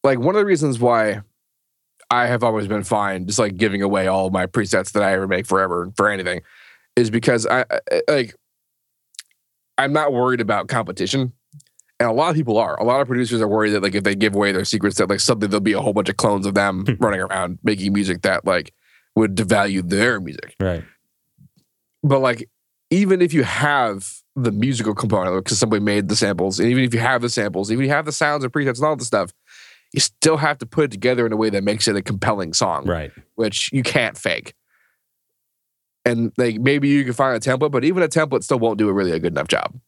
like 0.03 0.19
one 0.19 0.35
of 0.35 0.41
the 0.41 0.47
reasons 0.47 0.79
why 0.79 1.23
I 2.11 2.27
have 2.27 2.43
always 2.43 2.67
been 2.67 2.85
fine 2.85 3.27
just 3.27 3.39
like 3.39 3.57
giving 3.57 3.83
away 3.83 4.07
all 4.07 4.31
my 4.31 4.47
presets 4.47 4.93
that 4.93 5.03
I 5.03 5.13
ever 5.13 5.29
make 5.29 5.47
forever 5.47 5.93
for 5.97 6.09
anything 6.09 6.41
is 6.97 7.11
because 7.11 7.47
I, 7.47 7.65
I 7.71 8.03
like 8.09 8.35
I'm 9.77 9.93
not 9.93 10.13
worried 10.13 10.41
about 10.41 10.69
competition. 10.69 11.33
And 12.01 12.09
a 12.09 12.13
lot 12.13 12.31
of 12.31 12.37
people 12.37 12.59
are. 12.59 12.79
A 12.79 12.85
lot 12.85 13.01
of 13.01 13.09
producers 13.09 13.41
are 13.41 13.49
worried 13.49 13.71
that 13.71 13.83
like 13.83 13.95
if 13.95 14.05
they 14.05 14.15
give 14.15 14.35
away 14.35 14.53
their 14.53 14.65
secrets 14.65 14.99
that 14.99 15.09
like 15.09 15.21
suddenly 15.21 15.49
there'll 15.49 15.61
be 15.61 15.73
a 15.73 15.81
whole 15.81 15.93
bunch 15.93 16.09
of 16.09 16.17
clones 16.17 16.47
of 16.47 16.55
them 16.55 16.85
hmm. 16.87 16.95
running 17.01 17.21
around 17.21 17.59
making 17.63 17.93
music 17.93 18.23
that 18.23 18.45
like 18.45 18.73
would 19.17 19.37
devalue 19.37 19.89
their 19.89 20.21
music. 20.21 20.55
Right. 20.61 20.85
But 22.03 22.21
like 22.21 22.49
even 22.91 23.21
if 23.21 23.35
you 23.35 23.43
have 23.43 24.09
the 24.35 24.53
musical 24.53 24.95
component 24.95 25.45
because 25.45 25.59
somebody 25.59 25.83
made 25.83 26.09
the 26.09 26.17
samples, 26.17 26.61
and 26.61 26.69
even 26.69 26.85
if 26.85 26.95
you 26.95 27.01
have 27.01 27.23
the 27.23 27.29
samples, 27.29 27.71
even 27.71 27.85
if 27.85 27.89
you 27.89 27.95
have 27.95 28.07
the 28.07 28.13
sounds 28.13 28.45
and 28.45 28.53
presets 28.53 28.77
and 28.77 28.85
all 28.85 28.97
the 28.97 29.05
stuff, 29.05 29.33
you 29.93 30.01
still 30.01 30.37
have 30.37 30.59
to 30.59 30.67
put 30.67 30.85
it 30.85 30.91
together 30.91 31.25
in 31.27 31.33
a 31.33 31.37
way 31.37 31.51
that 31.51 31.65
makes 31.65 31.89
it 31.89 31.97
a 31.97 32.03
compelling 32.03 32.53
song. 32.53 32.87
Right. 32.87 33.11
Which 33.37 33.71
you 33.73 33.83
can't 33.83 34.17
fake. 34.17 34.55
And 36.05 36.33
like 36.37 36.59
maybe 36.61 36.89
you 36.89 37.05
can 37.05 37.13
find 37.13 37.37
a 37.37 37.41
template, 37.41 37.71
but 37.71 37.85
even 37.85 38.03
a 38.03 38.09
template 38.09 38.43
still 38.43 38.59
won't 38.59 38.79
do 38.79 38.89
a 38.89 38.93
really 38.93 39.13
a 39.13 39.19
good 39.19 39.33
enough 39.33 39.49
job. 39.49 39.79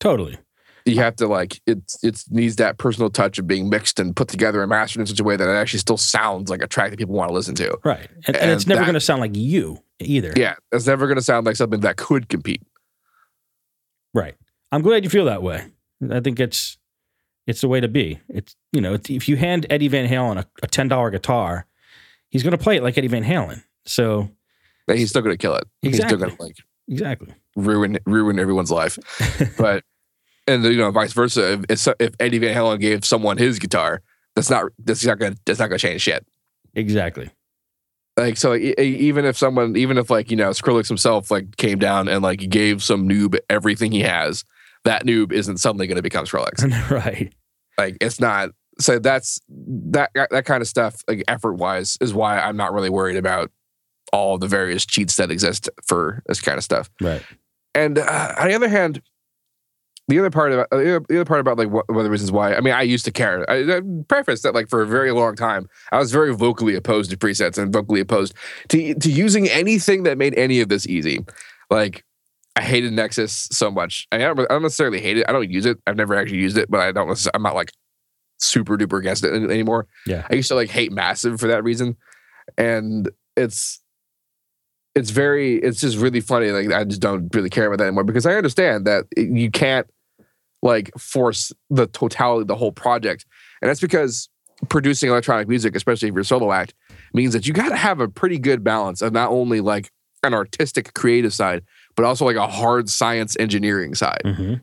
Totally. 0.00 0.38
You 0.86 0.96
have 0.96 1.16
to 1.16 1.26
like 1.26 1.62
it 1.66 1.78
it 2.02 2.22
needs 2.30 2.56
that 2.56 2.76
personal 2.76 3.08
touch 3.08 3.38
of 3.38 3.46
being 3.46 3.70
mixed 3.70 3.98
and 3.98 4.14
put 4.14 4.28
together 4.28 4.60
and 4.60 4.68
mastered 4.68 5.00
in 5.00 5.06
such 5.06 5.18
a 5.18 5.24
way 5.24 5.34
that 5.34 5.48
it 5.48 5.52
actually 5.52 5.78
still 5.78 5.96
sounds 5.96 6.50
like 6.50 6.62
a 6.62 6.66
track 6.66 6.90
that 6.90 6.98
people 6.98 7.14
want 7.14 7.30
to 7.30 7.34
listen 7.34 7.54
to. 7.54 7.78
Right. 7.84 8.06
And, 8.26 8.36
and, 8.36 8.36
and 8.36 8.50
it's 8.50 8.66
never 8.66 8.82
going 8.82 8.94
to 8.94 9.00
sound 9.00 9.22
like 9.22 9.34
you 9.34 9.82
either. 9.98 10.34
Yeah. 10.36 10.56
It's 10.72 10.86
never 10.86 11.06
going 11.06 11.16
to 11.16 11.22
sound 11.22 11.46
like 11.46 11.56
something 11.56 11.80
that 11.80 11.96
could 11.96 12.28
compete. 12.28 12.62
Right. 14.12 14.34
I'm 14.72 14.82
glad 14.82 15.04
you 15.04 15.10
feel 15.10 15.24
that 15.24 15.42
way. 15.42 15.66
I 16.10 16.20
think 16.20 16.38
it's 16.38 16.76
it's 17.46 17.60
the 17.60 17.68
way 17.68 17.80
to 17.80 17.88
be. 17.88 18.20
It's 18.28 18.56
you 18.72 18.80
know, 18.80 18.98
if 19.08 19.28
you 19.28 19.36
hand 19.36 19.66
Eddie 19.70 19.88
Van 19.88 20.08
Halen 20.08 20.38
a, 20.38 20.46
a 20.62 20.66
ten 20.66 20.88
dollar 20.88 21.10
guitar, 21.10 21.66
he's 22.30 22.42
going 22.42 22.56
to 22.56 22.62
play 22.62 22.76
it 22.76 22.82
like 22.82 22.96
Eddie 22.98 23.08
Van 23.08 23.24
Halen. 23.24 23.62
So 23.86 24.30
but 24.86 24.98
he's 24.98 25.10
still 25.10 25.22
going 25.22 25.36
to 25.36 25.40
kill 25.40 25.54
it. 25.54 25.64
Exactly. 25.82 25.90
He's 25.90 26.06
still 26.06 26.18
going 26.18 26.36
to 26.36 26.42
like 26.42 26.56
exactly 26.88 27.34
ruin 27.56 27.98
ruin 28.06 28.38
everyone's 28.38 28.70
life. 28.70 28.98
but 29.58 29.84
and 30.46 30.64
you 30.64 30.76
know, 30.76 30.90
vice 30.90 31.12
versa. 31.12 31.62
If, 31.68 31.88
if 31.98 32.14
Eddie 32.20 32.38
Van 32.38 32.54
Halen 32.54 32.80
gave 32.80 33.04
someone 33.04 33.38
his 33.38 33.58
guitar, 33.58 34.02
that's 34.34 34.50
not 34.50 34.72
that's 34.78 35.04
not 35.04 35.18
going 35.18 35.38
that's 35.44 35.58
not 35.58 35.68
going 35.68 35.78
to 35.78 35.86
change 35.86 36.02
shit. 36.02 36.26
Exactly. 36.74 37.30
Like 38.16 38.36
so, 38.36 38.54
even 38.54 39.24
if 39.24 39.36
someone, 39.36 39.76
even 39.76 39.98
if 39.98 40.08
like 40.08 40.30
you 40.30 40.36
know 40.36 40.50
Skrillex 40.50 40.86
himself 40.86 41.30
like 41.30 41.56
came 41.56 41.78
down 41.78 42.08
and 42.08 42.22
like 42.22 42.48
gave 42.48 42.82
some 42.82 43.08
noob 43.08 43.36
everything 43.50 43.90
he 43.90 44.02
has, 44.02 44.44
that 44.84 45.04
noob 45.04 45.32
isn't 45.32 45.58
suddenly 45.58 45.86
going 45.86 45.96
to 45.96 46.02
become 46.02 46.24
Skrillex. 46.24 46.90
right. 46.90 47.32
Like 47.76 47.96
it's 48.00 48.20
not. 48.20 48.50
So 48.78 48.98
that's 48.98 49.40
that 49.48 50.10
that 50.14 50.44
kind 50.44 50.60
of 50.60 50.68
stuff. 50.68 50.96
Like 51.08 51.22
effort 51.28 51.54
wise, 51.54 51.96
is 52.00 52.12
why 52.12 52.38
I'm 52.38 52.56
not 52.56 52.72
really 52.72 52.90
worried 52.90 53.16
about 53.16 53.50
all 54.12 54.38
the 54.38 54.48
various 54.48 54.84
cheats 54.84 55.16
that 55.16 55.30
exist 55.30 55.68
for 55.86 56.22
this 56.26 56.40
kind 56.40 56.58
of 56.58 56.64
stuff. 56.64 56.90
Right. 57.00 57.22
And 57.74 57.98
uh, 57.98 58.34
on 58.38 58.48
the 58.48 58.54
other 58.54 58.68
hand, 58.68 59.02
the 60.08 60.18
other 60.18 60.30
part 60.30 60.52
about 60.52 60.70
the 60.70 60.96
other 60.96 61.24
part 61.24 61.40
about 61.40 61.56
like 61.56 61.70
what, 61.70 61.88
one 61.88 61.98
of 61.98 62.04
the 62.04 62.10
reasons 62.10 62.30
why 62.30 62.54
I 62.54 62.60
mean 62.60 62.74
I 62.74 62.82
used 62.82 63.04
to 63.06 63.10
care. 63.10 63.48
I, 63.50 63.76
I 63.76 63.80
preface 64.08 64.42
that 64.42 64.54
like 64.54 64.68
for 64.68 64.82
a 64.82 64.86
very 64.86 65.12
long 65.12 65.34
time 65.34 65.68
I 65.92 65.98
was 65.98 66.12
very 66.12 66.34
vocally 66.34 66.74
opposed 66.74 67.10
to 67.10 67.16
presets 67.16 67.56
and 67.56 67.72
vocally 67.72 68.00
opposed 68.00 68.34
to 68.68 68.94
to 68.94 69.10
using 69.10 69.48
anything 69.48 70.02
that 70.02 70.18
made 70.18 70.34
any 70.34 70.60
of 70.60 70.68
this 70.68 70.86
easy. 70.86 71.24
Like 71.70 72.04
I 72.56 72.62
hated 72.62 72.92
Nexus 72.92 73.48
so 73.50 73.70
much. 73.70 74.06
I 74.12 74.18
don't, 74.18 74.38
I 74.40 74.44
don't 74.44 74.62
necessarily 74.62 75.00
hate 75.00 75.18
it. 75.18 75.26
I 75.28 75.32
don't 75.32 75.50
use 75.50 75.66
it. 75.66 75.78
I've 75.86 75.96
never 75.96 76.14
actually 76.14 76.38
used 76.38 76.56
it, 76.56 76.70
but 76.70 76.80
I 76.80 76.92
don't. 76.92 77.28
I'm 77.34 77.42
not 77.42 77.54
like 77.54 77.72
super 78.38 78.76
duper 78.76 78.98
against 78.98 79.24
it 79.24 79.32
anymore. 79.32 79.86
Yeah. 80.06 80.26
I 80.30 80.34
used 80.34 80.48
to 80.48 80.54
like 80.54 80.70
hate 80.70 80.92
Massive 80.92 81.40
for 81.40 81.48
that 81.48 81.64
reason, 81.64 81.96
and 82.56 83.10
it's 83.36 83.80
it's 84.94 85.10
very 85.10 85.56
it's 85.56 85.80
just 85.80 85.98
really 85.98 86.20
funny. 86.20 86.50
Like 86.50 86.72
I 86.72 86.84
just 86.84 87.00
don't 87.00 87.34
really 87.34 87.50
care 87.50 87.66
about 87.66 87.78
that 87.78 87.86
anymore 87.86 88.04
because 88.04 88.26
I 88.26 88.34
understand 88.34 88.86
that 88.86 89.06
you 89.16 89.50
can't 89.50 89.88
like 90.62 90.92
force 90.98 91.52
the 91.70 91.86
totality, 91.88 92.46
the 92.46 92.56
whole 92.56 92.72
project, 92.72 93.26
and 93.60 93.68
that's 93.68 93.80
because 93.80 94.28
producing 94.68 95.10
electronic 95.10 95.48
music, 95.48 95.74
especially 95.74 96.08
if 96.08 96.14
you're 96.14 96.22
a 96.22 96.24
solo 96.24 96.52
act, 96.52 96.74
means 97.12 97.32
that 97.32 97.46
you 97.46 97.52
got 97.52 97.70
to 97.70 97.76
have 97.76 98.00
a 98.00 98.08
pretty 98.08 98.38
good 98.38 98.62
balance 98.62 99.02
of 99.02 99.12
not 99.12 99.30
only 99.30 99.60
like 99.60 99.90
an 100.22 100.32
artistic 100.32 100.94
creative 100.94 101.34
side 101.34 101.62
but 101.96 102.04
also 102.04 102.24
like 102.24 102.36
a 102.36 102.46
hard 102.46 102.88
science 102.88 103.36
engineering 103.38 103.94
side, 103.94 104.22
mm-hmm. 104.24 104.54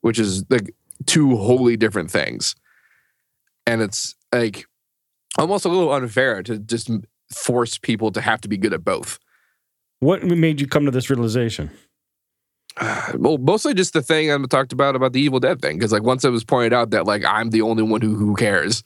which 0.00 0.18
is 0.18 0.44
like 0.50 0.74
two 1.06 1.36
wholly 1.36 1.76
different 1.76 2.10
things. 2.10 2.54
And 3.66 3.82
it's 3.82 4.14
like 4.32 4.66
almost 5.38 5.64
a 5.64 5.68
little 5.68 5.92
unfair 5.92 6.42
to 6.42 6.58
just 6.58 6.90
force 7.32 7.78
people 7.78 8.10
to 8.12 8.20
have 8.20 8.40
to 8.40 8.48
be 8.48 8.56
good 8.56 8.72
at 8.72 8.84
both. 8.84 9.18
What 10.00 10.24
made 10.24 10.60
you 10.60 10.66
come 10.66 10.86
to 10.86 10.90
this 10.90 11.10
realization? 11.10 11.70
well, 13.14 13.38
mostly 13.38 13.74
just 13.74 13.92
the 13.92 14.02
thing 14.02 14.32
I 14.32 14.38
talked 14.46 14.72
about 14.72 14.96
about 14.96 15.12
the 15.12 15.20
Evil 15.20 15.40
Dead 15.40 15.60
thing, 15.60 15.78
because 15.78 15.92
like 15.92 16.02
once 16.02 16.24
it 16.24 16.30
was 16.30 16.44
pointed 16.44 16.72
out 16.72 16.90
that 16.90 17.06
like 17.06 17.24
I'm 17.24 17.50
the 17.50 17.62
only 17.62 17.82
one 17.82 18.00
who 18.00 18.14
who 18.14 18.34
cares, 18.34 18.82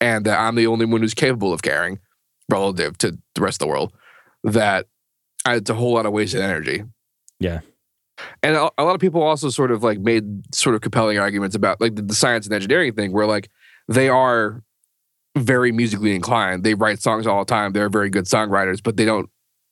and 0.00 0.24
that 0.26 0.38
I'm 0.38 0.54
the 0.54 0.66
only 0.66 0.86
one 0.86 1.00
who's 1.00 1.14
capable 1.14 1.52
of 1.52 1.62
caring 1.62 1.98
relative 2.48 2.96
to 2.98 3.18
the 3.34 3.40
rest 3.40 3.56
of 3.56 3.66
the 3.66 3.70
world, 3.70 3.92
that 4.44 4.86
it's 5.46 5.70
a 5.70 5.74
whole 5.74 5.94
lot 5.94 6.06
of 6.06 6.12
wasted 6.12 6.40
energy. 6.40 6.84
Yeah. 7.40 7.60
And 8.42 8.56
a, 8.56 8.70
a 8.78 8.84
lot 8.84 8.94
of 8.94 9.00
people 9.00 9.22
also 9.22 9.48
sort 9.48 9.70
of 9.70 9.82
like 9.82 10.00
made 10.00 10.54
sort 10.54 10.74
of 10.74 10.80
compelling 10.80 11.18
arguments 11.18 11.54
about 11.54 11.80
like 11.80 11.94
the, 11.94 12.02
the 12.02 12.14
science 12.14 12.46
and 12.46 12.54
engineering 12.54 12.94
thing, 12.94 13.12
where 13.12 13.26
like 13.26 13.48
they 13.86 14.08
are 14.08 14.62
very 15.36 15.72
musically 15.72 16.14
inclined. 16.14 16.64
They 16.64 16.74
write 16.74 17.00
songs 17.00 17.26
all 17.26 17.44
the 17.44 17.48
time. 17.48 17.72
They're 17.72 17.88
very 17.88 18.10
good 18.10 18.24
songwriters, 18.24 18.82
but 18.82 18.96
they 18.96 19.04
don't 19.04 19.30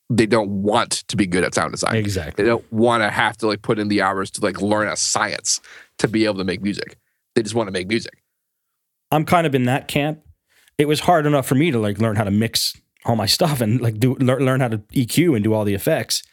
they 0.09 0.25
don't 0.25 0.49
want 0.63 0.91
to 1.09 1.17
be 1.17 1.27
good 1.27 1.43
at 1.43 1.53
sound 1.53 1.73
design. 1.73 1.95
Exactly. 1.95 2.43
They 2.43 2.49
don't 2.49 2.71
want 2.71 3.03
to 3.03 3.09
have 3.09 3.35
to 3.37 3.47
like 3.47 3.61
put 3.61 3.77
in 3.77 3.89
the 3.89 4.01
hours 4.01 4.31
to 4.31 4.41
like 4.41 4.61
learn 4.61 4.87
a 4.87 4.95
science 4.95 5.59
to 5.97 6.07
be 6.07 6.25
able 6.25 6.37
to 6.37 6.45
make 6.45 6.61
music. 6.61 6.97
They 7.35 7.43
just 7.43 7.55
want 7.55 7.67
to 7.67 7.71
make 7.71 7.87
music. 7.87 8.23
I'm 9.11 9.25
kind 9.25 9.45
of 9.45 9.53
in 9.53 9.63
that 9.63 9.87
camp. 9.87 10.21
It 10.77 10.87
was 10.87 11.01
hard 11.01 11.25
enough 11.25 11.45
for 11.45 11.55
me 11.55 11.71
to 11.71 11.79
like 11.79 11.99
learn 11.99 12.15
how 12.15 12.23
to 12.23 12.31
mix 12.31 12.73
all 13.05 13.15
my 13.15 13.25
stuff 13.37 13.59
and 13.61 13.81
like 13.81 13.99
do 13.99 14.15
learn, 14.15 14.45
learn 14.45 14.61
how 14.61 14.69
to 14.69 14.77
EQ 14.77 15.35
and 15.35 15.43
do 15.43 15.53
all 15.53 15.65
the 15.65 15.73
effects. 15.73 16.23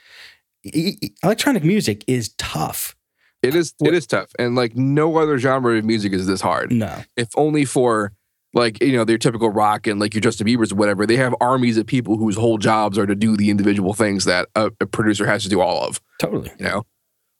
Electronic 0.64 1.64
music 1.64 2.04
is 2.06 2.34
tough. 2.38 2.96
It 3.42 3.54
is 3.54 3.74
it 3.82 3.92
is 3.92 4.06
tough. 4.06 4.30
And 4.38 4.54
like 4.54 4.74
no 4.74 5.18
other 5.18 5.38
genre 5.38 5.76
of 5.76 5.84
music 5.84 6.12
is 6.12 6.26
this 6.26 6.40
hard. 6.40 6.72
No. 6.72 7.02
If 7.16 7.28
only 7.36 7.64
for 7.66 8.12
like, 8.54 8.80
you 8.82 8.92
know, 8.92 9.04
their 9.04 9.18
typical 9.18 9.50
rock 9.50 9.86
and 9.86 10.00
like 10.00 10.14
your 10.14 10.20
Justin 10.22 10.46
Bieber's 10.46 10.72
or 10.72 10.76
whatever, 10.76 11.06
they 11.06 11.16
have 11.16 11.34
armies 11.40 11.76
of 11.76 11.86
people 11.86 12.16
whose 12.16 12.36
whole 12.36 12.56
jobs 12.56 12.96
are 12.96 13.06
to 13.06 13.14
do 13.14 13.36
the 13.36 13.50
individual 13.50 13.92
things 13.92 14.24
that 14.24 14.48
a, 14.54 14.70
a 14.80 14.86
producer 14.86 15.26
has 15.26 15.42
to 15.42 15.48
do 15.48 15.60
all 15.60 15.84
of. 15.84 16.00
Totally. 16.20 16.50
You 16.58 16.64
know? 16.64 16.86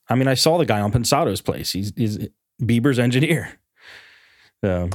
I 0.09 0.17
mean, 0.17 0.29
I 0.29 0.35
saw 0.35 0.59
the 0.59 0.67
guy 0.67 0.81
on 0.81 0.93
Pensado's 0.93 1.41
place. 1.41 1.73
He's, 1.73 1.93
he's 1.97 2.29
Bieber's 2.61 2.99
engineer. 2.99 3.59
So 4.63 4.91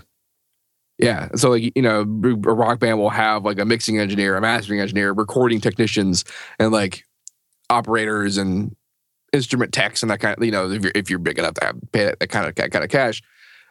Yeah. 0.99 1.29
So 1.35 1.49
like 1.51 1.71
you 1.75 1.81
know, 1.81 2.01
a 2.01 2.53
rock 2.53 2.79
band 2.79 2.99
will 2.99 3.09
have 3.09 3.45
like 3.45 3.57
a 3.57 3.65
mixing 3.65 3.97
engineer, 3.97 4.35
a 4.35 4.41
mastering 4.41 4.79
engineer, 4.79 5.13
recording 5.13 5.61
technicians, 5.61 6.25
and 6.59 6.71
like 6.71 7.05
operators 7.69 8.37
and 8.37 8.75
instrument 9.31 9.71
techs 9.71 10.01
and 10.01 10.09
that 10.09 10.19
kind 10.19 10.35
of 10.35 10.43
you 10.43 10.51
know 10.51 10.69
if 10.69 10.83
you're 10.83 10.91
if 10.95 11.09
you're 11.09 11.19
big 11.19 11.37
enough 11.37 11.53
to 11.53 11.65
have 11.65 11.77
pay 11.91 12.05
that, 12.05 12.19
that 12.19 12.27
kind 12.27 12.47
of 12.47 12.55
that 12.55 12.71
kind 12.71 12.83
of 12.83 12.89
cash, 12.89 13.21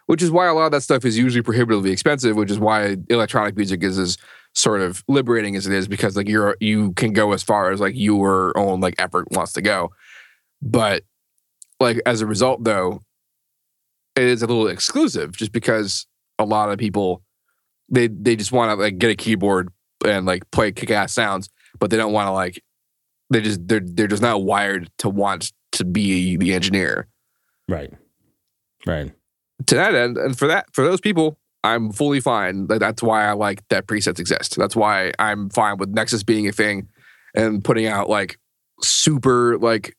which 0.06 0.22
is 0.22 0.30
why 0.30 0.46
a 0.46 0.54
lot 0.54 0.66
of 0.66 0.72
that 0.72 0.82
stuff 0.82 1.04
is 1.04 1.18
usually 1.18 1.42
prohibitively 1.42 1.90
expensive. 1.90 2.36
Which 2.36 2.50
is 2.50 2.58
why 2.58 2.96
electronic 3.08 3.56
music 3.56 3.82
is 3.82 3.98
as 3.98 4.18
sort 4.54 4.80
of 4.80 5.04
liberating 5.08 5.56
as 5.56 5.66
it 5.66 5.72
is 5.72 5.88
because 5.88 6.16
like 6.16 6.28
you're 6.28 6.56
you 6.60 6.92
can 6.92 7.12
go 7.12 7.32
as 7.32 7.42
far 7.42 7.70
as 7.70 7.80
like 7.80 7.94
your 7.96 8.56
own 8.56 8.80
like 8.80 8.94
effort 8.98 9.30
wants 9.32 9.52
to 9.54 9.62
go, 9.62 9.90
but 10.62 11.04
like 11.80 12.00
as 12.06 12.20
a 12.20 12.26
result 12.26 12.64
though, 12.64 13.00
it 14.16 14.24
is 14.24 14.42
a 14.42 14.46
little 14.46 14.68
exclusive 14.68 15.36
just 15.36 15.52
because 15.52 16.06
a 16.38 16.44
lot 16.44 16.70
of 16.70 16.78
people 16.78 17.22
they 17.88 18.08
they 18.08 18.36
just 18.36 18.52
want 18.52 18.70
to 18.70 18.82
like 18.82 18.98
get 18.98 19.10
a 19.10 19.16
keyboard 19.16 19.70
and 20.04 20.26
like 20.26 20.48
play 20.52 20.70
kick-ass 20.70 21.12
sounds 21.12 21.48
but 21.80 21.90
they 21.90 21.96
don't 21.96 22.12
want 22.12 22.26
to 22.26 22.32
like 22.32 22.62
they 23.30 23.40
just 23.40 23.66
they're 23.66 23.80
they're 23.82 24.06
just 24.06 24.22
not 24.22 24.42
wired 24.42 24.90
to 24.98 25.08
want 25.08 25.52
to 25.72 25.84
be 25.84 26.36
the 26.36 26.54
engineer. 26.54 27.06
Right, 27.68 27.92
right. 28.86 29.12
to 29.66 29.74
that 29.74 29.94
end 29.94 30.16
and 30.16 30.38
for 30.38 30.48
that 30.48 30.66
for 30.72 30.84
those 30.84 31.00
people 31.00 31.38
i'm 31.64 31.92
fully 31.92 32.20
fine. 32.20 32.66
Like 32.66 32.80
that's 32.80 33.02
why 33.02 33.26
i 33.26 33.32
like 33.32 33.66
that 33.68 33.86
presets 33.86 34.18
exist. 34.18 34.56
That's 34.56 34.76
why 34.76 35.12
i'm 35.18 35.50
fine 35.50 35.76
with 35.78 35.90
nexus 35.90 36.22
being 36.22 36.48
a 36.48 36.52
thing 36.52 36.88
and 37.34 37.62
putting 37.62 37.86
out 37.86 38.08
like 38.08 38.38
super 38.82 39.58
like 39.58 39.96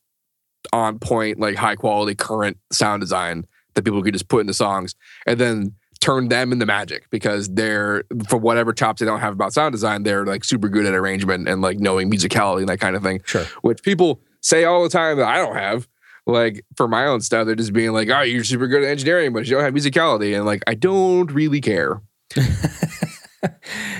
on 0.73 0.99
point 0.99 1.39
like 1.39 1.55
high 1.55 1.75
quality 1.75 2.15
current 2.15 2.57
sound 2.71 3.01
design 3.01 3.45
that 3.75 3.83
people 3.83 4.01
could 4.01 4.13
just 4.13 4.27
put 4.27 4.41
into 4.41 4.53
songs. 4.53 4.95
And 5.25 5.39
then 5.39 5.75
turn 6.01 6.29
them 6.29 6.51
into 6.53 6.65
magic 6.65 7.09
because 7.09 7.49
they're 7.49 8.03
for 8.27 8.37
whatever 8.37 8.71
chops 8.71 8.99
they 8.99 9.05
don't 9.05 9.19
have 9.19 9.33
about 9.33 9.51
sound 9.51 9.73
design 9.73 10.03
they're 10.03 10.25
like 10.25 10.43
super 10.45 10.69
good 10.69 10.85
at 10.85 10.93
arrangement 10.93 11.47
and 11.47 11.61
like 11.61 11.77
knowing 11.79 12.09
musicality 12.09 12.59
and 12.59 12.69
that 12.69 12.79
kind 12.79 12.95
of 12.95 13.03
thing 13.03 13.19
Sure. 13.25 13.43
which 13.61 13.83
people 13.83 14.21
say 14.41 14.63
all 14.63 14.81
the 14.83 14.89
time 14.89 15.17
that 15.17 15.27
I 15.27 15.37
don't 15.37 15.55
have. 15.55 15.87
Like 16.25 16.63
for 16.77 16.87
my 16.87 17.05
own 17.07 17.21
stuff, 17.21 17.47
they're 17.47 17.55
just 17.55 17.73
being 17.73 17.91
like, 17.91 18.07
"Oh, 18.09 18.21
you're 18.21 18.43
super 18.43 18.67
good 18.67 18.83
at 18.83 18.89
engineering, 18.89 19.33
but 19.33 19.47
you 19.47 19.55
don't 19.55 19.63
have 19.63 19.73
musicality," 19.73 20.35
and 20.35 20.45
like 20.45 20.61
I 20.67 20.75
don't 20.75 21.31
really 21.31 21.59
care. 21.59 22.01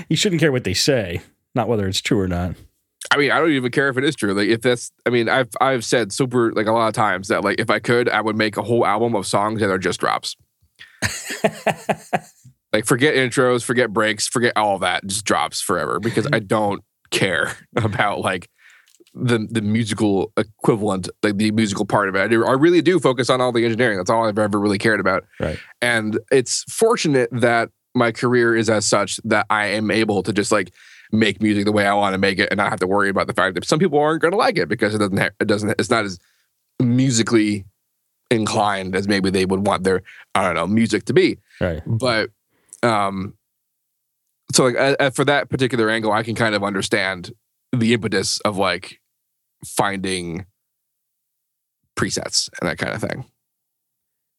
you 0.08 0.16
shouldn't 0.16 0.40
care 0.40 0.52
what 0.52 0.64
they 0.64 0.74
say, 0.74 1.22
not 1.54 1.68
whether 1.68 1.88
it's 1.88 2.00
true 2.00 2.20
or 2.20 2.28
not. 2.28 2.54
I 3.10 3.16
mean, 3.16 3.32
I 3.32 3.38
don't 3.40 3.50
even 3.50 3.72
care 3.72 3.88
if 3.88 3.96
it 3.98 4.04
is 4.04 4.14
true. 4.14 4.32
Like 4.34 4.48
if 4.48 4.60
that's, 4.60 4.92
I 5.04 5.10
mean, 5.10 5.28
I've 5.28 5.48
I've 5.60 5.84
said 5.84 6.12
super 6.12 6.52
like 6.52 6.66
a 6.66 6.72
lot 6.72 6.88
of 6.88 6.94
times 6.94 7.28
that 7.28 7.42
like 7.42 7.58
if 7.58 7.70
I 7.70 7.80
could, 7.80 8.08
I 8.08 8.20
would 8.20 8.36
make 8.36 8.56
a 8.56 8.62
whole 8.62 8.86
album 8.86 9.16
of 9.16 9.26
songs 9.26 9.60
that 9.60 9.70
are 9.70 9.78
just 9.78 9.98
drops. 9.98 10.36
like 12.72 12.84
forget 12.86 13.14
intros, 13.14 13.64
forget 13.64 13.92
breaks, 13.92 14.28
forget 14.28 14.52
all 14.56 14.78
that, 14.78 15.06
just 15.06 15.24
drops 15.24 15.60
forever 15.60 16.00
because 16.00 16.26
I 16.32 16.38
don't 16.38 16.82
care 17.10 17.56
about 17.76 18.20
like 18.20 18.48
the 19.14 19.46
the 19.50 19.60
musical 19.60 20.32
equivalent, 20.36 21.08
like 21.22 21.36
the 21.36 21.50
musical 21.50 21.84
part 21.84 22.08
of 22.08 22.14
it. 22.14 22.20
I, 22.20 22.28
do, 22.28 22.46
I 22.46 22.52
really 22.52 22.82
do 22.82 23.00
focus 23.00 23.28
on 23.28 23.40
all 23.40 23.52
the 23.52 23.64
engineering. 23.64 23.98
That's 23.98 24.10
all 24.10 24.26
I've 24.26 24.38
ever 24.38 24.58
really 24.58 24.78
cared 24.78 25.00
about. 25.00 25.24
Right. 25.40 25.58
And 25.82 26.18
it's 26.30 26.64
fortunate 26.72 27.28
that 27.32 27.70
my 27.94 28.12
career 28.12 28.54
is 28.54 28.70
as 28.70 28.86
such 28.86 29.16
that 29.24 29.46
I 29.50 29.66
am 29.66 29.90
able 29.90 30.22
to 30.22 30.32
just 30.32 30.52
like 30.52 30.72
make 31.12 31.42
music 31.42 31.64
the 31.64 31.72
way 31.72 31.86
I 31.86 31.94
want 31.94 32.14
to 32.14 32.18
make 32.18 32.38
it 32.38 32.48
and 32.50 32.58
not 32.58 32.70
have 32.70 32.78
to 32.80 32.86
worry 32.86 33.08
about 33.08 33.26
the 33.26 33.32
fact 33.32 33.54
that 33.56 33.64
some 33.64 33.80
people 33.80 33.98
aren't 33.98 34.22
going 34.22 34.30
to 34.30 34.38
like 34.38 34.58
it 34.58 34.68
because 34.68 34.94
it 34.94 34.98
doesn't 34.98 35.18
ha- 35.18 35.30
it 35.40 35.46
doesn't 35.46 35.70
it's 35.70 35.90
not 35.90 36.04
as 36.04 36.18
musically 36.78 37.64
inclined 38.30 38.94
as 38.94 39.08
maybe 39.08 39.30
they 39.30 39.44
would 39.44 39.66
want 39.66 39.84
their 39.84 40.02
I 40.34 40.42
don't 40.42 40.54
know 40.54 40.66
music 40.66 41.04
to 41.06 41.12
be. 41.12 41.38
Right. 41.60 41.82
But 41.86 42.30
um 42.82 43.34
so 44.52 44.64
like 44.64 45.00
uh, 45.00 45.10
for 45.10 45.24
that 45.24 45.48
particular 45.48 45.90
angle 45.90 46.12
I 46.12 46.22
can 46.22 46.34
kind 46.34 46.54
of 46.54 46.62
understand 46.62 47.32
the 47.72 47.94
impetus 47.94 48.40
of 48.40 48.56
like 48.56 49.00
finding 49.64 50.46
presets 51.96 52.48
and 52.60 52.68
that 52.68 52.78
kind 52.78 52.94
of 52.94 53.00
thing. 53.00 53.24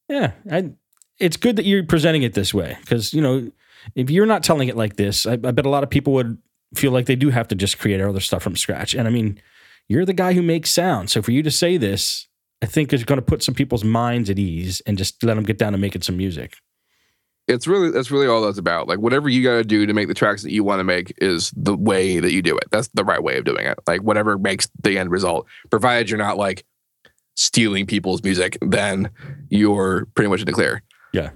Yeah, 0.08 0.32
I, 0.50 0.72
it's 1.18 1.36
good 1.36 1.56
that 1.56 1.64
you're 1.64 1.84
presenting 1.84 2.22
it 2.22 2.34
this 2.34 2.52
way 2.52 2.76
because 2.80 3.14
you 3.14 3.22
know 3.22 3.50
if 3.94 4.10
you're 4.10 4.26
not 4.26 4.42
telling 4.42 4.68
it 4.68 4.76
like 4.76 4.96
this, 4.96 5.26
I, 5.26 5.32
I 5.32 5.36
bet 5.36 5.66
a 5.66 5.70
lot 5.70 5.82
of 5.82 5.90
people 5.90 6.12
would 6.14 6.38
feel 6.74 6.92
like 6.92 7.06
they 7.06 7.16
do 7.16 7.30
have 7.30 7.48
to 7.48 7.54
just 7.54 7.78
create 7.78 8.00
other 8.00 8.20
stuff 8.20 8.42
from 8.42 8.56
scratch. 8.56 8.94
And 8.94 9.06
I 9.06 9.10
mean, 9.10 9.40
you're 9.88 10.04
the 10.04 10.12
guy 10.12 10.32
who 10.32 10.42
makes 10.42 10.70
sound, 10.70 11.10
so 11.10 11.22
for 11.22 11.32
you 11.32 11.42
to 11.42 11.50
say 11.50 11.76
this, 11.76 12.28
I 12.62 12.66
think 12.66 12.92
is 12.92 13.04
going 13.04 13.18
to 13.18 13.24
put 13.24 13.42
some 13.42 13.54
people's 13.54 13.82
minds 13.82 14.30
at 14.30 14.38
ease 14.38 14.80
and 14.86 14.96
just 14.96 15.22
let 15.24 15.34
them 15.34 15.44
get 15.44 15.58
down 15.58 15.72
to 15.72 15.78
making 15.78 16.02
some 16.02 16.16
music. 16.16 16.54
it's 17.48 17.66
really 17.66 17.90
that's 17.90 18.10
really 18.12 18.28
all 18.28 18.40
that's 18.40 18.58
about. 18.58 18.86
Like 18.86 19.00
whatever 19.00 19.28
you 19.28 19.42
got 19.42 19.56
to 19.56 19.64
do 19.64 19.84
to 19.84 19.92
make 19.92 20.06
the 20.06 20.14
tracks 20.14 20.42
that 20.44 20.52
you 20.52 20.62
want 20.62 20.78
to 20.78 20.84
make 20.84 21.12
is 21.18 21.52
the 21.56 21.76
way 21.76 22.20
that 22.20 22.32
you 22.32 22.40
do 22.40 22.56
it. 22.56 22.68
That's 22.70 22.88
the 22.94 23.04
right 23.04 23.22
way 23.22 23.36
of 23.36 23.44
doing 23.44 23.66
it. 23.66 23.78
Like 23.86 24.02
whatever 24.02 24.38
makes 24.38 24.68
the 24.80 24.96
end 24.96 25.10
result, 25.10 25.46
provided 25.70 26.08
you're 26.08 26.18
not 26.18 26.36
like 26.36 26.64
stealing 27.34 27.84
people's 27.84 28.22
music, 28.22 28.56
then 28.62 29.10
you're 29.48 30.06
pretty 30.14 30.30
much 30.30 30.40
in 30.40 30.46
the 30.46 30.52
clear. 30.52 30.82
Yeah. 31.12 31.30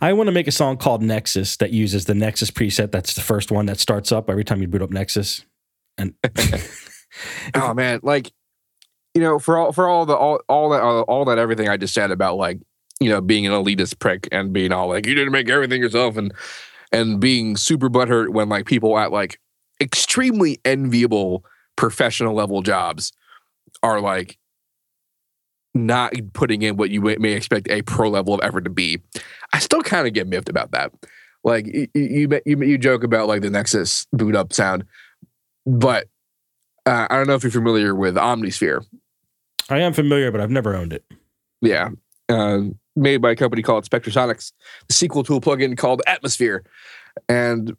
I 0.00 0.12
want 0.14 0.26
to 0.26 0.32
make 0.32 0.48
a 0.48 0.52
song 0.52 0.78
called 0.78 1.02
Nexus 1.02 1.56
that 1.58 1.70
uses 1.70 2.06
the 2.06 2.14
Nexus 2.14 2.50
preset. 2.50 2.90
That's 2.90 3.14
the 3.14 3.20
first 3.20 3.52
one 3.52 3.66
that 3.66 3.78
starts 3.78 4.10
up 4.10 4.28
every 4.28 4.44
time 4.44 4.60
you 4.62 4.68
boot 4.68 4.82
up 4.82 4.90
Nexus. 4.90 5.44
And 5.96 6.14
oh 7.54 7.72
man, 7.72 8.00
like 8.02 8.32
you 9.16 9.22
know, 9.22 9.38
for 9.38 9.56
all 9.56 9.72
for 9.72 9.88
all 9.88 10.04
the 10.04 10.14
all 10.14 10.40
all 10.46 10.68
that 10.68 10.82
all, 10.82 11.00
all 11.02 11.24
that 11.24 11.38
everything 11.38 11.70
I 11.70 11.78
just 11.78 11.94
said 11.94 12.10
about 12.10 12.36
like 12.36 12.60
you 13.00 13.08
know 13.08 13.22
being 13.22 13.46
an 13.46 13.52
elitist 13.52 13.98
prick 13.98 14.28
and 14.30 14.52
being 14.52 14.72
all 14.72 14.88
like 14.88 15.06
you 15.06 15.14
didn't 15.14 15.32
make 15.32 15.48
everything 15.48 15.80
yourself 15.80 16.18
and 16.18 16.34
and 16.92 17.18
being 17.18 17.56
super 17.56 17.88
butthurt 17.88 18.28
when 18.28 18.50
like 18.50 18.66
people 18.66 18.98
at 18.98 19.12
like 19.12 19.40
extremely 19.80 20.60
enviable 20.66 21.46
professional 21.76 22.34
level 22.34 22.60
jobs 22.60 23.10
are 23.82 24.02
like 24.02 24.36
not 25.72 26.12
putting 26.34 26.60
in 26.60 26.76
what 26.76 26.90
you 26.90 27.00
may- 27.00 27.32
expect 27.32 27.70
a 27.70 27.80
pro 27.80 28.10
level 28.10 28.34
of 28.34 28.40
effort 28.42 28.64
to 28.64 28.70
be. 28.70 29.00
I 29.54 29.60
still 29.60 29.82
kind 29.82 30.06
of 30.06 30.12
get 30.12 30.26
miffed 30.26 30.50
about 30.50 30.72
that. 30.72 30.92
Like 31.42 31.66
you, 31.66 31.88
you 31.94 32.40
you 32.44 32.62
you 32.62 32.76
joke 32.76 33.02
about 33.02 33.28
like 33.28 33.40
the 33.40 33.48
Nexus 33.48 34.06
boot 34.12 34.36
up 34.36 34.52
sound, 34.52 34.84
but 35.64 36.08
uh, 36.84 37.06
I 37.10 37.16
don't 37.16 37.26
know 37.26 37.34
if 37.34 37.42
you're 37.42 37.50
familiar 37.50 37.94
with 37.94 38.14
Omnisphere. 38.16 38.84
I 39.68 39.80
am 39.80 39.92
familiar, 39.92 40.30
but 40.30 40.40
I've 40.40 40.50
never 40.50 40.74
owned 40.76 40.92
it. 40.92 41.04
Yeah. 41.60 41.90
Uh, 42.28 42.60
made 42.94 43.18
by 43.22 43.32
a 43.32 43.36
company 43.36 43.62
called 43.62 43.88
Spectrasonics, 43.88 44.52
the 44.88 44.94
sequel 44.94 45.22
to 45.24 45.36
a 45.36 45.40
plugin 45.40 45.76
called 45.76 46.02
Atmosphere. 46.06 46.64
And 47.28 47.76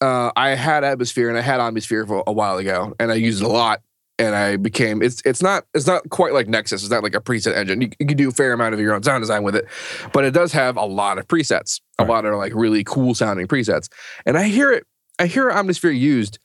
uh, 0.00 0.30
I 0.36 0.50
had 0.50 0.84
Atmosphere 0.84 1.28
and 1.28 1.36
I 1.38 1.42
had 1.42 1.60
Omnisphere 1.60 2.06
for 2.06 2.22
a 2.26 2.32
while 2.32 2.56
ago, 2.58 2.94
and 2.98 3.10
I 3.10 3.14
used 3.16 3.42
it 3.42 3.44
a 3.46 3.48
lot. 3.48 3.82
And 4.18 4.34
I 4.34 4.56
became 4.56 5.00
it's 5.02 5.22
it's 5.24 5.40
not 5.40 5.64
it's 5.72 5.86
not 5.86 6.10
quite 6.10 6.34
like 6.34 6.46
Nexus. 6.46 6.82
It's 6.82 6.90
not 6.90 7.02
like 7.02 7.14
a 7.14 7.20
preset 7.22 7.56
engine. 7.56 7.80
You, 7.80 7.88
you 7.98 8.06
can 8.06 8.18
do 8.18 8.28
a 8.28 8.32
fair 8.32 8.52
amount 8.52 8.74
of 8.74 8.80
your 8.80 8.92
own 8.94 9.02
sound 9.02 9.22
design 9.22 9.42
with 9.44 9.56
it, 9.56 9.64
but 10.12 10.26
it 10.26 10.32
does 10.32 10.52
have 10.52 10.76
a 10.76 10.84
lot 10.84 11.16
of 11.16 11.26
presets, 11.26 11.80
a 11.98 12.02
Right. 12.04 12.10
lot 12.10 12.26
of 12.26 12.34
like 12.34 12.52
really 12.54 12.84
cool 12.84 13.14
sounding 13.14 13.46
presets. 13.46 13.88
And 14.26 14.36
I 14.36 14.48
hear 14.48 14.72
it, 14.72 14.84
I 15.18 15.26
hear 15.26 15.50
Omnisphere 15.50 15.98
used 15.98 16.38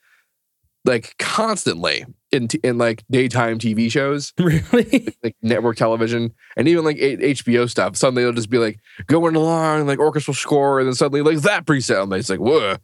like 0.86 1.16
constantly 1.18 2.06
in 2.32 2.48
t- 2.48 2.60
in 2.64 2.78
like 2.78 3.04
daytime 3.10 3.58
TV 3.58 3.92
shows 3.92 4.34
Really? 4.40 5.08
like 5.24 5.36
network 5.42 5.78
television 5.78 6.34
and 6.56 6.68
even 6.68 6.84
like 6.86 6.98
HBO 6.98 7.70
stuff. 7.70 7.96
Suddenly 7.96 8.24
it'll 8.24 8.34
just 8.34 8.50
be 8.50 8.58
like 8.60 8.80
going 9.08 9.36
along 9.36 9.88
like 9.88 10.00
orchestral 10.00 10.36
score, 10.36 10.80
and 10.80 10.88
then 10.88 10.94
suddenly 10.94 11.22
like 11.22 11.44
that 11.44 11.66
preset, 11.66 12.04
and 12.04 12.14
it's 12.14 12.30
like 12.30 12.40
whoa. 12.40 12.76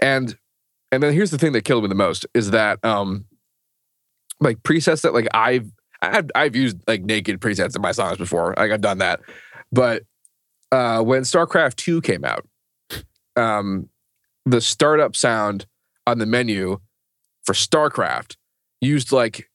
And 0.00 0.36
and 0.92 1.02
then 1.02 1.12
here's 1.12 1.30
the 1.30 1.38
thing 1.38 1.52
that 1.52 1.62
killed 1.64 1.82
me 1.82 1.88
the 1.88 1.94
most 1.94 2.26
is 2.34 2.50
that 2.50 2.82
um 2.84 3.26
like 4.40 4.62
presets 4.62 5.02
that 5.02 5.14
like 5.14 5.28
I've 5.34 5.70
I've 6.02 6.30
I've 6.34 6.56
used 6.56 6.78
like 6.86 7.02
naked 7.02 7.40
presets 7.40 7.76
in 7.76 7.82
my 7.82 7.92
songs 7.92 8.18
before. 8.18 8.54
Like 8.56 8.70
I've 8.70 8.80
done 8.80 8.98
that. 8.98 9.20
But 9.72 10.02
uh 10.72 11.02
when 11.02 11.22
StarCraft 11.22 11.76
2 11.76 12.00
came 12.02 12.24
out, 12.24 12.46
um 13.36 13.88
the 14.44 14.60
startup 14.60 15.16
sound 15.16 15.66
on 16.06 16.18
the 16.18 16.26
menu 16.26 16.78
for 17.46 17.52
StarCraft 17.52 18.36
used 18.80 19.12
like 19.12 19.48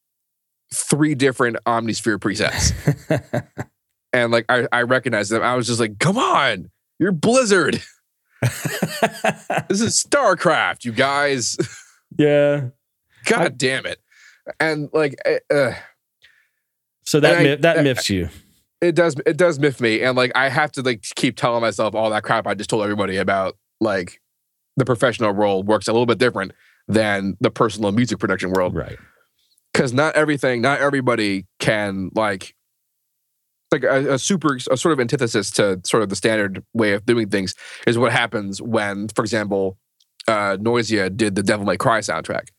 three 0.74 1.14
different 1.16 1.58
Omnisphere 1.66 2.18
presets. 2.18 3.46
and 4.14 4.32
like 4.32 4.46
I, 4.50 4.68
I 4.72 4.82
recognized 4.84 5.32
them. 5.32 5.44
I 5.44 5.56
was 5.56 5.68
just 5.68 5.80
like, 5.80 6.00
come 6.00 6.18
on, 6.18 6.72
you're 7.00 7.12
Blizzard. 7.12 7.82
this 8.42 9.82
is 9.82 10.04
StarCraft, 10.04 10.86
you 10.86 10.92
guys. 10.92 11.58
yeah. 12.18 12.70
God 13.26 13.42
I- 13.42 13.50
damn 13.50 13.86
it. 13.86 14.00
And 14.60 14.90
like 14.94 15.16
uh, 15.54 15.74
So 17.04 17.20
that 17.20 17.38
And 17.40 17.48
I- 17.48 17.56
that 17.58 17.80
I- 17.80 17.82
miffs 17.84 18.10
you. 18.10 18.30
it 18.82 18.96
does 18.96 19.16
it 19.26 19.38
does 19.38 19.60
miff 19.60 19.80
me. 19.80 20.02
And 20.02 20.18
like 20.18 20.32
I 20.36 20.50
have 20.50 20.72
to 20.74 20.82
like 20.82 21.04
keep 21.16 21.36
telling 21.38 21.62
myself 21.62 21.94
all 21.94 22.10
that 22.10 22.24
crap 22.24 22.48
I 22.48 22.54
just 22.56 22.70
told 22.70 22.84
everybody 22.84 23.18
about 23.18 23.58
like 23.80 24.20
the 24.78 24.86
professional 24.86 25.32
role 25.34 25.62
works 25.64 25.88
a 25.88 25.92
little 25.94 26.06
bit 26.08 26.18
different 26.18 26.54
than 26.94 27.38
the 27.40 27.52
personal 27.52 27.92
music 27.92 28.20
production 28.20 28.52
world. 28.52 28.76
Right. 28.76 28.98
because 29.74 29.94
not 29.94 30.16
everything, 30.16 30.62
not 30.62 30.80
everybody 30.80 31.46
can 31.60 32.10
like 32.14 32.56
like 33.72 33.84
a, 33.84 34.16
a 34.16 34.20
super 34.20 34.58
a 34.70 34.76
sort 34.76 34.92
of 34.92 35.00
antithesis 35.00 35.50
to 35.52 35.80
sort 35.86 36.04
of 36.04 36.10
the 36.10 36.16
standard 36.16 36.64
way 36.74 36.92
of 36.92 37.06
doing 37.06 37.30
things 37.30 37.56
is 37.88 37.98
what 37.98 38.12
happens 38.12 38.62
when, 38.62 39.08
for 39.08 39.24
example, 39.24 39.78
uh, 40.28 40.58
Noisia 40.60 41.16
did 41.16 41.36
the 41.36 41.44
Devil 41.44 41.66
May 41.66 41.78
Cry 41.78 42.00
soundtrack. 42.00 42.50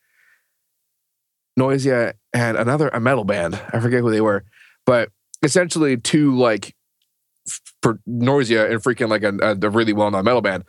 Noisia 1.58 2.14
and 2.32 2.56
another 2.56 2.88
a 2.88 3.00
metal 3.00 3.24
band, 3.24 3.60
I 3.74 3.80
forget 3.80 4.00
who 4.00 4.10
they 4.10 4.22
were, 4.22 4.44
but 4.86 5.10
essentially 5.42 5.98
two 5.98 6.34
like 6.34 6.74
for 7.82 7.98
Noisia 8.08 8.70
and 8.70 8.82
freaking 8.82 9.10
like 9.10 9.22
a, 9.22 9.34
a, 9.42 9.66
a 9.66 9.70
really 9.70 9.92
well 9.92 10.10
known 10.10 10.24
metal 10.24 10.40
band 10.40 10.64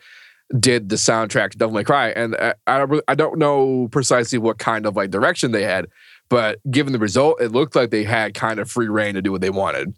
did 0.60 0.89
the 0.89 0.95
soundtrack 0.95 1.51
to 1.51 1.58
Devil 1.58 1.76
May 1.76 1.84
Cry, 1.84 2.10
and 2.10 2.36
I, 2.36 2.54
I 2.68 2.86
I 3.08 3.16
don't 3.16 3.38
know 3.38 3.88
precisely 3.91 4.38
what 4.38 4.60
kind 4.60 4.86
of 4.86 4.95
like 4.95 5.10
direction 5.10 5.51
they 5.51 5.64
had, 5.64 5.88
but 6.30 6.60
given 6.70 6.93
the 6.93 6.99
result, 6.99 7.41
it 7.41 7.51
looked 7.51 7.76
like 7.76 7.89
they 7.89 8.04
had 8.04 8.34
kind 8.34 8.60
of 8.60 8.70
free 8.70 8.88
rein 8.88 9.16
to 9.16 9.22
do 9.22 9.32
what 9.32 9.41
they 9.41 9.49
wanted, 9.49 9.95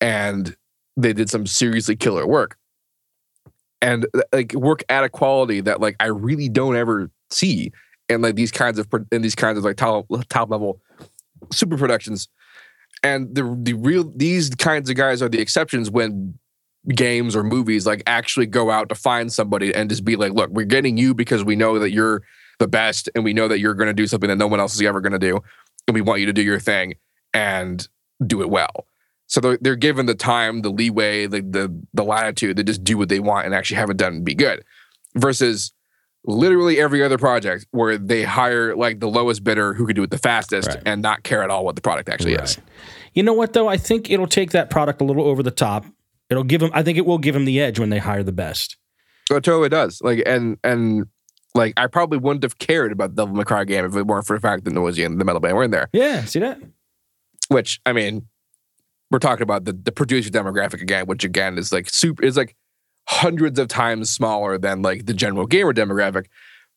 and 0.00 0.56
they 0.96 1.12
did 1.12 1.28
some 1.28 1.46
seriously 1.46 1.96
killer 1.96 2.26
work, 2.26 2.56
and 3.80 4.06
uh, 4.14 4.22
like 4.32 4.52
work 4.54 4.84
at 4.88 5.04
a 5.04 5.08
quality 5.08 5.60
that 5.60 5.80
like 5.80 5.96
I 5.98 6.06
really 6.06 6.48
don't 6.48 6.76
ever 6.76 7.10
see 7.30 7.72
in 8.08 8.22
like 8.22 8.36
these 8.36 8.52
kinds 8.52 8.78
of 8.78 8.86
in 9.10 9.22
these 9.22 9.34
kinds 9.34 9.58
of 9.58 9.64
like 9.64 9.76
top 9.76 10.06
top 10.28 10.50
level 10.50 10.80
super 11.52 11.76
productions, 11.76 12.28
and 13.02 13.34
the 13.34 13.58
the 13.60 13.74
real 13.74 14.04
these 14.14 14.50
kinds 14.50 14.88
of 14.88 14.96
guys 14.96 15.20
are 15.20 15.28
the 15.28 15.40
exceptions 15.40 15.90
when 15.90 16.38
games 16.94 17.36
or 17.36 17.42
movies 17.42 17.86
like 17.86 18.02
actually 18.06 18.46
go 18.46 18.70
out 18.70 18.88
to 18.88 18.94
find 18.94 19.32
somebody 19.32 19.74
and 19.74 19.90
just 19.90 20.04
be 20.04 20.16
like, 20.16 20.32
look, 20.32 20.50
we're 20.50 20.64
getting 20.64 20.96
you 20.96 21.14
because 21.14 21.44
we 21.44 21.54
know 21.56 21.78
that 21.78 21.90
you're 21.90 22.22
the 22.58 22.68
best 22.68 23.08
and 23.14 23.24
we 23.24 23.32
know 23.32 23.46
that 23.48 23.58
you're 23.60 23.74
going 23.74 23.88
to 23.88 23.94
do 23.94 24.06
something 24.06 24.28
that 24.28 24.36
no 24.36 24.46
one 24.46 24.58
else 24.60 24.74
is 24.74 24.82
ever 24.82 25.00
going 25.00 25.12
to 25.12 25.18
do. 25.18 25.38
And 25.86 25.94
we 25.94 26.00
want 26.00 26.20
you 26.20 26.26
to 26.26 26.32
do 26.32 26.42
your 26.42 26.58
thing 26.58 26.94
and 27.34 27.86
do 28.26 28.40
it 28.42 28.50
well. 28.50 28.86
So 29.26 29.40
they're, 29.40 29.58
they're 29.60 29.76
given 29.76 30.06
the 30.06 30.14
time, 30.14 30.62
the 30.62 30.70
leeway, 30.70 31.26
the, 31.26 31.42
the, 31.42 31.82
the 31.92 32.02
latitude 32.02 32.56
to 32.56 32.64
just 32.64 32.82
do 32.82 32.96
what 32.96 33.10
they 33.10 33.20
want 33.20 33.44
and 33.44 33.54
actually 33.54 33.76
have 33.76 33.90
it 33.90 33.96
done 33.98 34.14
and 34.14 34.24
be 34.24 34.34
good 34.34 34.64
versus 35.14 35.72
literally 36.24 36.80
every 36.80 37.02
other 37.02 37.18
project 37.18 37.66
where 37.70 37.96
they 37.98 38.22
hire 38.22 38.74
like 38.74 39.00
the 39.00 39.08
lowest 39.08 39.44
bidder 39.44 39.74
who 39.74 39.86
could 39.86 39.96
do 39.96 40.02
it 40.02 40.10
the 40.10 40.18
fastest 40.18 40.68
Right. 40.68 40.82
and 40.84 41.02
not 41.02 41.22
care 41.22 41.42
at 41.42 41.50
all 41.50 41.64
what 41.64 41.76
the 41.76 41.82
product 41.82 42.08
actually 42.08 42.34
is. 42.34 42.58
You 43.14 43.22
know 43.22 43.32
what 43.32 43.52
though? 43.52 43.68
I 43.68 43.76
think 43.76 44.10
it'll 44.10 44.26
take 44.26 44.50
that 44.52 44.70
product 44.70 45.00
a 45.00 45.04
little 45.04 45.24
over 45.24 45.42
the 45.42 45.50
top. 45.50 45.84
It'll 46.30 46.44
give 46.44 46.60
them. 46.60 46.70
I 46.74 46.82
think 46.82 46.98
it 46.98 47.06
will 47.06 47.18
give 47.18 47.34
them 47.34 47.44
the 47.44 47.60
edge 47.60 47.78
when 47.78 47.90
they 47.90 47.98
hire 47.98 48.22
the 48.22 48.32
best. 48.32 48.76
It 49.30 49.44
totally 49.44 49.68
does. 49.68 50.00
Like 50.02 50.22
and 50.26 50.58
and 50.62 51.06
like 51.54 51.74
I 51.76 51.86
probably 51.86 52.18
wouldn't 52.18 52.42
have 52.42 52.58
cared 52.58 52.92
about 52.92 53.14
the 53.14 53.22
Devil 53.22 53.36
May 53.36 53.44
Cry 53.44 53.64
game 53.64 53.84
if 53.84 53.96
it 53.96 54.06
weren't 54.06 54.26
for 54.26 54.36
the 54.36 54.40
fact 54.40 54.64
that 54.64 54.74
Noisia 54.74 55.06
and 55.06 55.20
the 55.20 55.24
Metal 55.24 55.40
Band 55.40 55.56
were 55.56 55.64
in 55.64 55.70
there. 55.70 55.88
Yeah. 55.92 56.24
See 56.24 56.40
that? 56.40 56.58
Which 57.48 57.80
I 57.86 57.92
mean, 57.92 58.26
we're 59.10 59.18
talking 59.18 59.42
about 59.42 59.64
the 59.64 59.72
the 59.72 59.92
producer 59.92 60.30
demographic 60.30 60.82
again, 60.82 61.06
which 61.06 61.24
again 61.24 61.58
is 61.58 61.72
like 61.72 61.88
super 61.88 62.22
is 62.22 62.36
like 62.36 62.56
hundreds 63.08 63.58
of 63.58 63.68
times 63.68 64.10
smaller 64.10 64.58
than 64.58 64.82
like 64.82 65.06
the 65.06 65.14
general 65.14 65.46
gamer 65.46 65.72
demographic. 65.72 66.26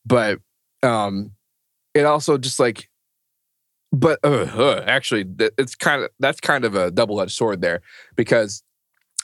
But 0.05 0.39
um 0.83 1.31
it 1.93 2.05
also 2.05 2.37
just 2.37 2.59
like 2.59 2.89
but 3.91 4.19
uh, 4.23 4.47
uh, 4.55 4.83
actually 4.87 5.25
it's 5.57 5.75
kind 5.75 6.03
of 6.03 6.09
that's 6.19 6.39
kind 6.39 6.63
of 6.63 6.75
a 6.75 6.91
double-edged 6.91 7.33
sword 7.33 7.61
there 7.61 7.81
because 8.15 8.63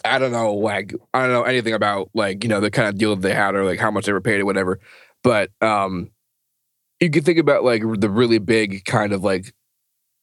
I 0.06 0.20
don't 0.20 0.32
know 0.32 0.54
like 0.54 0.94
I 1.14 1.22
don't 1.22 1.32
know 1.32 1.44
anything 1.44 1.74
about 1.74 2.10
like 2.14 2.44
you 2.44 2.50
know 2.50 2.60
the 2.60 2.72
kind 2.72 2.88
of 2.88 2.98
deal 2.98 3.16
that 3.16 3.22
they 3.22 3.34
had 3.34 3.56
or 3.56 3.66
like 3.66 3.80
how 3.80 3.92
much 3.92 4.06
they 4.06 4.14
were 4.14 4.22
paid 4.22 4.40
or 4.40 4.46
whatever 4.46 4.80
but 5.24 5.50
um 5.62 6.12
you 7.00 7.10
can 7.10 7.24
think 7.24 7.40
about 7.40 7.64
like 7.64 7.82
the 8.00 8.10
really 8.10 8.38
big 8.38 8.86
kind 8.86 9.14
of 9.14 9.24
like 9.24 9.54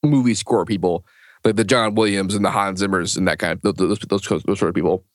movie 0.03 0.33
score 0.33 0.65
people 0.65 1.05
like 1.45 1.55
the 1.55 1.63
John 1.63 1.95
Williams 1.95 2.33
and 2.33 2.43
the 2.43 2.49
Hans 2.49 2.81
Zimmers 2.81 3.15
and 3.15 3.27
that 3.27 3.39
kind 3.39 3.53
of 3.63 3.75
those 3.75 3.99
those, 3.99 4.21
those, 4.21 4.25
sort 4.25 4.63
of 4.63 4.73
people. 4.73 5.05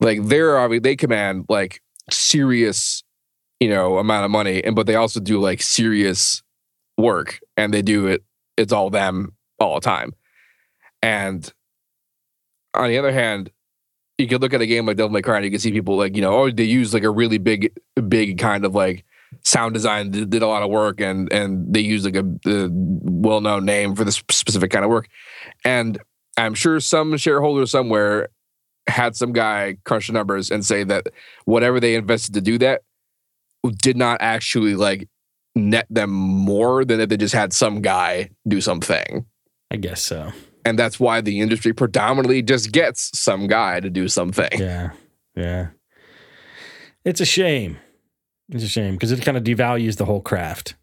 Like 0.00 0.24
they're 0.24 0.54
obvi- 0.54 0.82
they 0.82 0.96
command 0.96 1.44
like 1.48 1.82
serious 2.10 3.04
you 3.60 3.68
know 3.68 3.98
amount 3.98 4.24
of 4.24 4.30
money 4.30 4.64
and 4.64 4.74
but 4.74 4.86
they 4.86 4.96
also 4.96 5.20
do 5.20 5.38
like 5.38 5.62
serious 5.62 6.42
work 6.96 7.38
and 7.56 7.72
they 7.72 7.82
do 7.82 8.06
it 8.06 8.24
it's 8.56 8.72
all 8.72 8.90
them 8.90 9.34
all 9.58 9.74
the 9.74 9.80
time. 9.80 10.14
And 11.02 11.50
on 12.74 12.88
the 12.88 12.98
other 12.98 13.12
hand 13.12 13.50
you 14.20 14.28
could 14.28 14.40
look 14.40 14.54
at 14.54 14.60
a 14.60 14.66
game 14.66 14.86
like 14.86 14.96
Devil 14.96 15.10
May 15.10 15.22
Cry 15.22 15.36
and 15.36 15.44
you 15.44 15.50
can 15.50 15.60
see 15.60 15.72
people 15.72 15.96
like 15.96 16.14
you 16.14 16.22
know 16.22 16.34
oh 16.34 16.50
they 16.50 16.64
use 16.64 16.94
like 16.94 17.02
a 17.02 17.10
really 17.10 17.38
big 17.38 17.72
big 18.08 18.38
kind 18.38 18.64
of 18.64 18.74
like 18.74 19.04
sound 19.42 19.74
design 19.74 20.10
did, 20.10 20.30
did 20.30 20.42
a 20.42 20.46
lot 20.46 20.62
of 20.62 20.70
work 20.70 21.00
and 21.00 21.32
and 21.32 21.72
they 21.72 21.80
use 21.80 22.04
like 22.04 22.16
a, 22.16 22.24
a 22.46 22.68
well-known 22.70 23.64
name 23.64 23.94
for 23.94 24.04
this 24.04 24.22
specific 24.30 24.70
kind 24.70 24.84
of 24.84 24.90
work 24.90 25.08
and 25.64 25.98
i'm 26.36 26.52
sure 26.52 26.80
some 26.80 27.16
shareholder 27.16 27.64
somewhere 27.64 28.28
had 28.88 29.14
some 29.14 29.32
guy 29.32 29.76
crunch 29.84 30.08
the 30.08 30.12
numbers 30.12 30.50
and 30.50 30.66
say 30.66 30.82
that 30.82 31.06
whatever 31.44 31.78
they 31.78 31.94
invested 31.94 32.34
to 32.34 32.40
do 32.40 32.58
that 32.58 32.82
did 33.82 33.96
not 33.96 34.20
actually 34.20 34.74
like 34.74 35.08
net 35.54 35.86
them 35.90 36.10
more 36.10 36.84
than 36.84 37.00
if 37.00 37.08
they 37.08 37.16
just 37.16 37.34
had 37.34 37.52
some 37.52 37.80
guy 37.80 38.28
do 38.48 38.60
something 38.60 39.24
I 39.70 39.76
guess 39.76 40.02
so. 40.02 40.32
And 40.64 40.78
that's 40.78 41.00
why 41.00 41.20
the 41.20 41.40
industry 41.40 41.72
predominantly 41.72 42.42
just 42.42 42.72
gets 42.72 43.10
some 43.18 43.46
guy 43.46 43.80
to 43.80 43.90
do 43.90 44.08
something 44.08 44.50
Yeah. 44.58 44.90
Yeah. 45.36 45.68
It's 47.04 47.20
a 47.20 47.24
shame. 47.24 47.78
It's 48.50 48.64
a 48.64 48.68
shame 48.68 48.94
because 48.94 49.12
it 49.12 49.22
kind 49.24 49.36
of 49.36 49.44
devalues 49.44 49.96
the 49.96 50.04
whole 50.04 50.20
craft. 50.20 50.74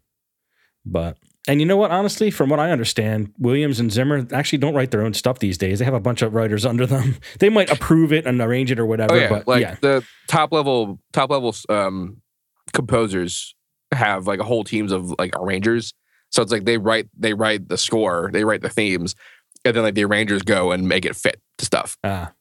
But 0.84 1.16
and 1.46 1.60
you 1.60 1.66
know 1.66 1.76
what? 1.76 1.90
Honestly, 1.90 2.30
from 2.30 2.50
what 2.50 2.60
I 2.60 2.70
understand, 2.70 3.32
Williams 3.38 3.80
and 3.80 3.92
Zimmer 3.92 4.26
actually 4.32 4.58
don't 4.58 4.74
write 4.74 4.90
their 4.90 5.02
own 5.02 5.14
stuff 5.14 5.38
these 5.38 5.56
days. 5.56 5.78
They 5.78 5.84
have 5.84 5.94
a 5.94 6.00
bunch 6.00 6.22
of 6.22 6.34
writers 6.34 6.66
under 6.66 6.86
them. 6.86 7.16
They 7.38 7.48
might 7.48 7.70
approve 7.70 8.12
it 8.12 8.26
and 8.26 8.40
arrange 8.40 8.70
it 8.70 8.78
or 8.78 8.86
whatever. 8.86 9.14
Oh 9.14 9.18
yeah, 9.18 9.28
but 9.28 9.46
like 9.46 9.62
yeah, 9.62 9.76
the 9.80 10.04
top 10.26 10.52
level 10.52 11.00
top 11.12 11.30
level 11.30 11.54
um 11.68 12.20
composers 12.72 13.54
have 13.92 14.26
like 14.26 14.40
a 14.40 14.44
whole 14.44 14.64
teams 14.64 14.92
of 14.92 15.14
like 15.18 15.34
arrangers. 15.36 15.94
So 16.30 16.42
it's 16.42 16.52
like 16.52 16.64
they 16.64 16.78
write 16.78 17.08
they 17.16 17.32
write 17.32 17.68
the 17.68 17.78
score, 17.78 18.30
they 18.32 18.44
write 18.44 18.62
the 18.62 18.68
themes, 18.68 19.14
and 19.68 19.76
then 19.76 19.84
like 19.84 19.94
the 19.94 20.04
arrangers 20.04 20.42
go 20.42 20.72
and 20.72 20.88
make 20.88 21.04
it 21.04 21.16
fit 21.16 21.40
to 21.58 21.64
stuff. 21.64 21.96
ah, 22.04 22.32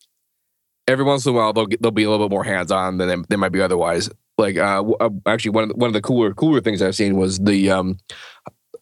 Every 0.87 1.03
once 1.03 1.25
in 1.25 1.33
a 1.33 1.35
while 1.35 1.51
they'll 1.53 1.65
get, 1.65 1.81
they'll 1.81 1.91
be 1.91 2.03
a 2.03 2.09
little 2.09 2.27
bit 2.27 2.33
more 2.33 2.43
hands 2.43 2.71
on 2.71 2.97
than 2.97 3.07
they, 3.07 3.15
they 3.29 3.35
might 3.35 3.51
be 3.51 3.61
otherwise. 3.61 4.09
Like 4.37 4.57
uh, 4.57 4.83
uh, 4.99 5.09
actually 5.25 5.51
one 5.51 5.63
of 5.63 5.69
the, 5.69 5.75
one 5.75 5.87
of 5.87 5.93
the 5.93 6.01
cooler 6.01 6.33
cooler 6.33 6.61
things 6.61 6.81
I've 6.81 6.95
seen 6.95 7.17
was 7.17 7.39
the 7.39 7.71
um 7.71 7.97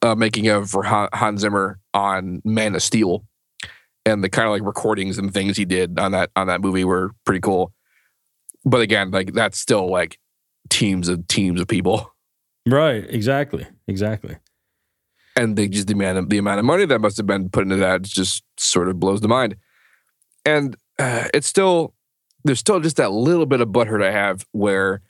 uh, 0.02 0.14
making 0.14 0.48
of 0.50 0.70
for 0.70 0.84
Hans 0.84 1.42
Zimmer 1.42 1.80
on 1.94 2.42
Man 2.44 2.76
of 2.76 2.84
Steel, 2.84 3.26
and 4.06 4.24
the 4.24 4.30
kind 4.30 4.48
of 4.48 4.52
like 4.52 4.62
recordings 4.64 5.18
and 5.18 5.34
things 5.34 5.58
he 5.58 5.66
did 5.66 5.98
on 5.98 6.12
that 6.12 6.30
on 6.36 6.48
that 6.48 6.62
movie 6.62 6.84
were 6.84 7.12
pretty 7.26 7.40
cool. 7.40 7.72
But 8.66 8.82
again, 8.82 9.12
like 9.12 9.34
that's 9.34 9.58
still 9.58 9.90
like 9.90 10.20
teams 10.70 11.08
of 11.08 11.26
teams 11.28 11.62
of 11.62 11.68
people, 11.68 12.14
right. 12.68 13.06
Exactly. 13.10 13.66
Exactly. 13.88 14.38
And 15.36 15.56
they 15.56 15.68
just 15.68 15.88
demand 15.88 16.30
the 16.30 16.38
amount 16.38 16.60
of 16.60 16.66
money 16.66 16.86
that 16.86 17.00
must 17.00 17.18
have 17.18 17.26
been 17.28 17.50
put 17.50 17.64
into 17.64 17.76
that 17.78 18.02
just 18.04 18.44
sort 18.58 18.88
of 18.88 19.00
blows 19.00 19.22
the 19.22 19.28
mind. 19.28 19.56
And 20.46 20.76
uh, 21.00 21.28
it's 21.34 21.48
still 21.48 21.94
there's 22.44 22.60
still 22.60 22.80
just 22.80 22.98
that 22.98 23.12
little 23.12 23.46
bit 23.46 23.60
of 23.62 23.70
butthurt 23.70 24.04
I 24.04 24.12
have 24.12 24.46
where 24.52 25.02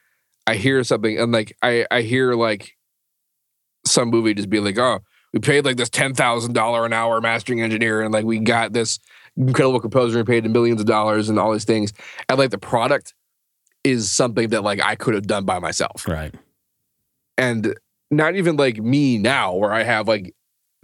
I 0.47 0.55
hear 0.55 0.83
something 0.83 1.17
and 1.19 1.31
like 1.31 1.55
I 1.61 1.85
I 1.91 2.01
hear 2.01 2.33
like 2.33 2.71
some 3.85 4.09
movie 4.09 4.33
just 4.33 4.49
be 4.49 4.59
like, 4.59 4.77
oh, 4.79 4.99
we 5.33 5.39
paid 5.39 5.65
like 5.65 5.77
this 5.77 5.89
ten 5.89 6.13
thousand 6.13 6.53
dollar 6.53 6.85
an 6.85 6.93
hour 6.93 7.19
mastering 7.21 7.61
engineer, 7.61 8.01
and 8.01 8.13
like 8.13 8.25
we 8.25 8.39
got 8.39 8.73
this 8.73 8.99
incredible 9.37 9.79
composer 9.81 10.19
and 10.19 10.27
paid 10.27 10.45
him 10.45 10.53
millions 10.53 10.79
of 10.79 10.87
dollars 10.87 11.27
and 11.29 11.37
all 11.37 11.51
these 11.51 11.65
things, 11.65 11.91
and 12.29 12.39
like 12.39 12.51
the 12.51 12.57
product 12.57 13.13
is 13.83 14.09
something 14.11 14.47
that 14.49 14.63
like 14.63 14.81
I 14.81 14.95
could 14.95 15.13
have 15.13 15.27
done 15.27 15.45
by 15.45 15.59
myself, 15.59 16.07
Right. 16.07 16.33
and 17.37 17.75
not 18.11 18.35
even 18.35 18.55
like 18.55 18.77
me 18.77 19.17
now 19.17 19.55
where 19.55 19.73
I 19.73 19.83
have 19.83 20.07
like 20.07 20.33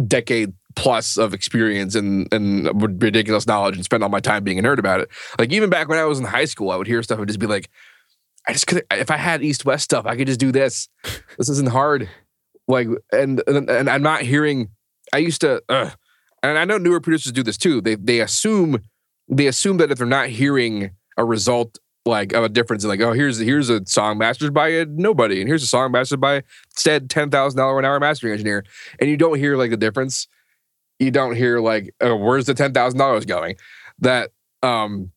decade 0.08 0.54
plus 0.76 1.18
of 1.18 1.34
experience 1.34 1.96
and 1.96 2.32
and 2.34 3.00
ridiculous 3.00 3.46
knowledge 3.46 3.76
and 3.76 3.86
spend 3.86 4.04
all 4.04 4.10
my 4.10 4.20
time 4.20 4.44
being 4.44 4.60
a 4.60 4.64
nerd 4.64 4.80
about 4.80 5.02
it. 5.02 5.10
Like 5.38 5.52
even 5.52 5.70
back 5.70 5.88
when 5.88 6.00
I 6.00 6.06
was 6.06 6.20
in 6.20 6.26
high 6.26 6.46
school, 6.46 6.72
I 6.72 6.76
would 6.76 6.88
hear 6.88 7.04
stuff 7.04 7.20
and 7.20 7.28
just 7.28 7.40
be 7.40 7.48
like, 7.48 7.70
I 8.48 8.54
just 8.54 8.68
could 8.68 8.84
if 8.92 9.12
I 9.12 9.18
had 9.18 9.44
East 9.44 9.66
West 9.66 9.84
stuff, 9.84 10.06
I 10.06 10.16
could 10.16 10.28
just 10.28 10.40
do 10.40 10.52
this. 10.52 10.90
This 11.38 11.50
isn't 11.50 11.70
hard. 11.70 12.10
Like 12.68 12.88
and 13.12 13.42
and, 13.48 13.70
and 13.70 13.90
I'm 13.90 14.04
not 14.04 14.22
hearing. 14.22 14.70
I 15.14 15.18
used 15.18 15.42
to, 15.42 15.62
uh, 15.68 15.90
and 16.42 16.58
I 16.58 16.64
know 16.64 16.78
newer 16.78 17.02
producers 17.02 17.34
do 17.34 17.44
this 17.44 17.58
too. 17.58 17.82
They 17.82 17.96
they 17.96 18.22
assume 18.22 18.82
they 19.28 19.48
assume 19.48 19.78
that 19.78 19.92
if 19.92 19.98
they're 19.98 20.08
not 20.08 20.30
hearing 20.30 20.92
a 21.18 21.26
result 21.26 21.78
like 22.06 22.34
of 22.34 22.44
a 22.44 22.50
difference, 22.50 22.84
in 22.84 22.90
like 22.90 23.02
oh 23.02 23.14
here's 23.14 23.38
here's 23.38 23.70
a 23.70 23.86
song 23.86 24.18
mastered 24.18 24.54
by 24.54 24.70
a 24.70 24.86
nobody, 24.86 25.40
and 25.40 25.48
here's 25.48 25.64
a 25.64 25.68
song 25.68 25.92
mastered 25.92 26.20
by 26.22 26.44
said 26.76 27.10
ten 27.10 27.30
thousand 27.30 27.58
dollar 27.58 27.78
an 27.80 27.86
hour 27.86 28.00
mastering 28.00 28.34
engineer, 28.34 28.64
and 29.00 29.10
you 29.10 29.18
don't 29.18 29.38
hear 29.38 29.56
like 29.56 29.72
the 29.72 29.78
difference. 29.78 30.28
You 31.00 31.12
don't 31.12 31.36
hear 31.36 31.60
like 31.60 31.94
oh, 32.02 32.16
where's 32.16 32.46
the 32.46 32.54
ten 32.54 32.74
thousand 32.74 33.00
dollars 33.00 33.26
going. 33.26 33.56
That 34.00 34.32
um 34.64 35.12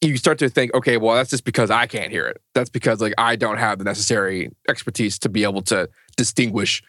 you 0.00 0.16
start 0.16 0.38
to 0.38 0.48
think, 0.48 0.74
okay, 0.74 0.96
well, 0.96 1.14
that's 1.16 1.30
just 1.30 1.44
because 1.44 1.70
I 1.70 1.86
can't 1.86 2.12
hear 2.12 2.26
it. 2.26 2.40
That's 2.54 2.70
because 2.70 3.00
like 3.00 3.14
I 3.18 3.36
don't 3.36 3.56
have 3.56 3.78
the 3.78 3.84
necessary 3.84 4.50
expertise 4.68 5.18
to 5.20 5.28
be 5.28 5.44
able 5.44 5.62
to 5.62 5.88
distinguish 6.16 6.82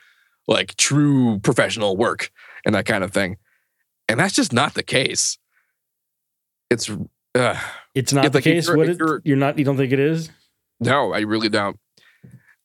like 0.48 0.76
true 0.76 1.40
professional 1.40 1.98
work 1.98 2.30
and 2.66 2.76
that 2.76 2.86
kind 2.86 3.04
of 3.04 3.12
thing. 3.12 3.38
And 4.08 4.20
that's 4.20 4.36
just 4.36 4.54
not 4.54 4.74
the 4.74 4.84
case. 4.84 5.38
It's 6.70 6.92
uh, 7.36 7.60
it's 7.94 8.12
not 8.14 8.32
the 8.32 8.38
like, 8.38 8.44
case. 8.44 8.68
you're- 8.68 8.78
What 8.78 8.90
it, 8.90 8.98
you're- 9.00 9.20
you're 9.24 9.38
not? 9.38 9.58
You 9.60 9.66
don't 9.66 9.78
think 9.78 9.92
it 9.92 10.00
is? 10.00 10.30
no, 10.80 11.14
I 11.14 11.20
really 11.22 11.50
don't. 11.50 11.78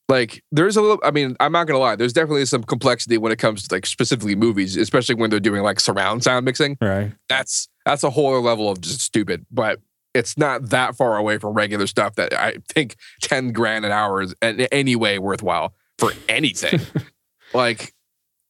Like 0.08 0.42
there's 0.50 0.76
a 0.76 0.80
little 0.82 0.98
I 1.04 1.12
mean, 1.12 1.36
I'm 1.38 1.52
not 1.52 1.68
gonna 1.68 1.78
lie, 1.78 1.94
there's 1.94 2.12
definitely 2.12 2.44
some 2.46 2.64
complexity 2.64 3.16
when 3.16 3.30
it 3.30 3.38
comes 3.38 3.68
to 3.68 3.74
like 3.74 3.86
specifically 3.86 4.34
movies, 4.34 4.76
especially 4.76 5.14
when 5.14 5.30
they're 5.30 5.38
doing 5.38 5.62
like 5.62 5.78
surround 5.78 6.24
sound 6.24 6.44
mixing. 6.44 6.76
Right. 6.80 7.12
That's 7.28 7.68
that's 7.86 8.02
a 8.02 8.10
whole 8.10 8.30
other 8.30 8.40
level 8.40 8.68
of 8.70 8.80
just 8.80 9.00
stupid. 9.02 9.46
But 9.52 9.78
it's 10.12 10.36
not 10.36 10.70
that 10.70 10.96
far 10.96 11.16
away 11.16 11.38
from 11.38 11.54
regular 11.54 11.86
stuff 11.86 12.16
that 12.16 12.32
I 12.34 12.56
think 12.68 12.96
10 13.22 13.52
grand 13.52 13.84
an 13.84 13.92
hour 13.92 14.20
is 14.22 14.34
in 14.42 14.62
any 14.72 14.96
way 14.96 15.20
worthwhile 15.20 15.74
for 15.98 16.10
anything. 16.28 16.80
like 17.54 17.92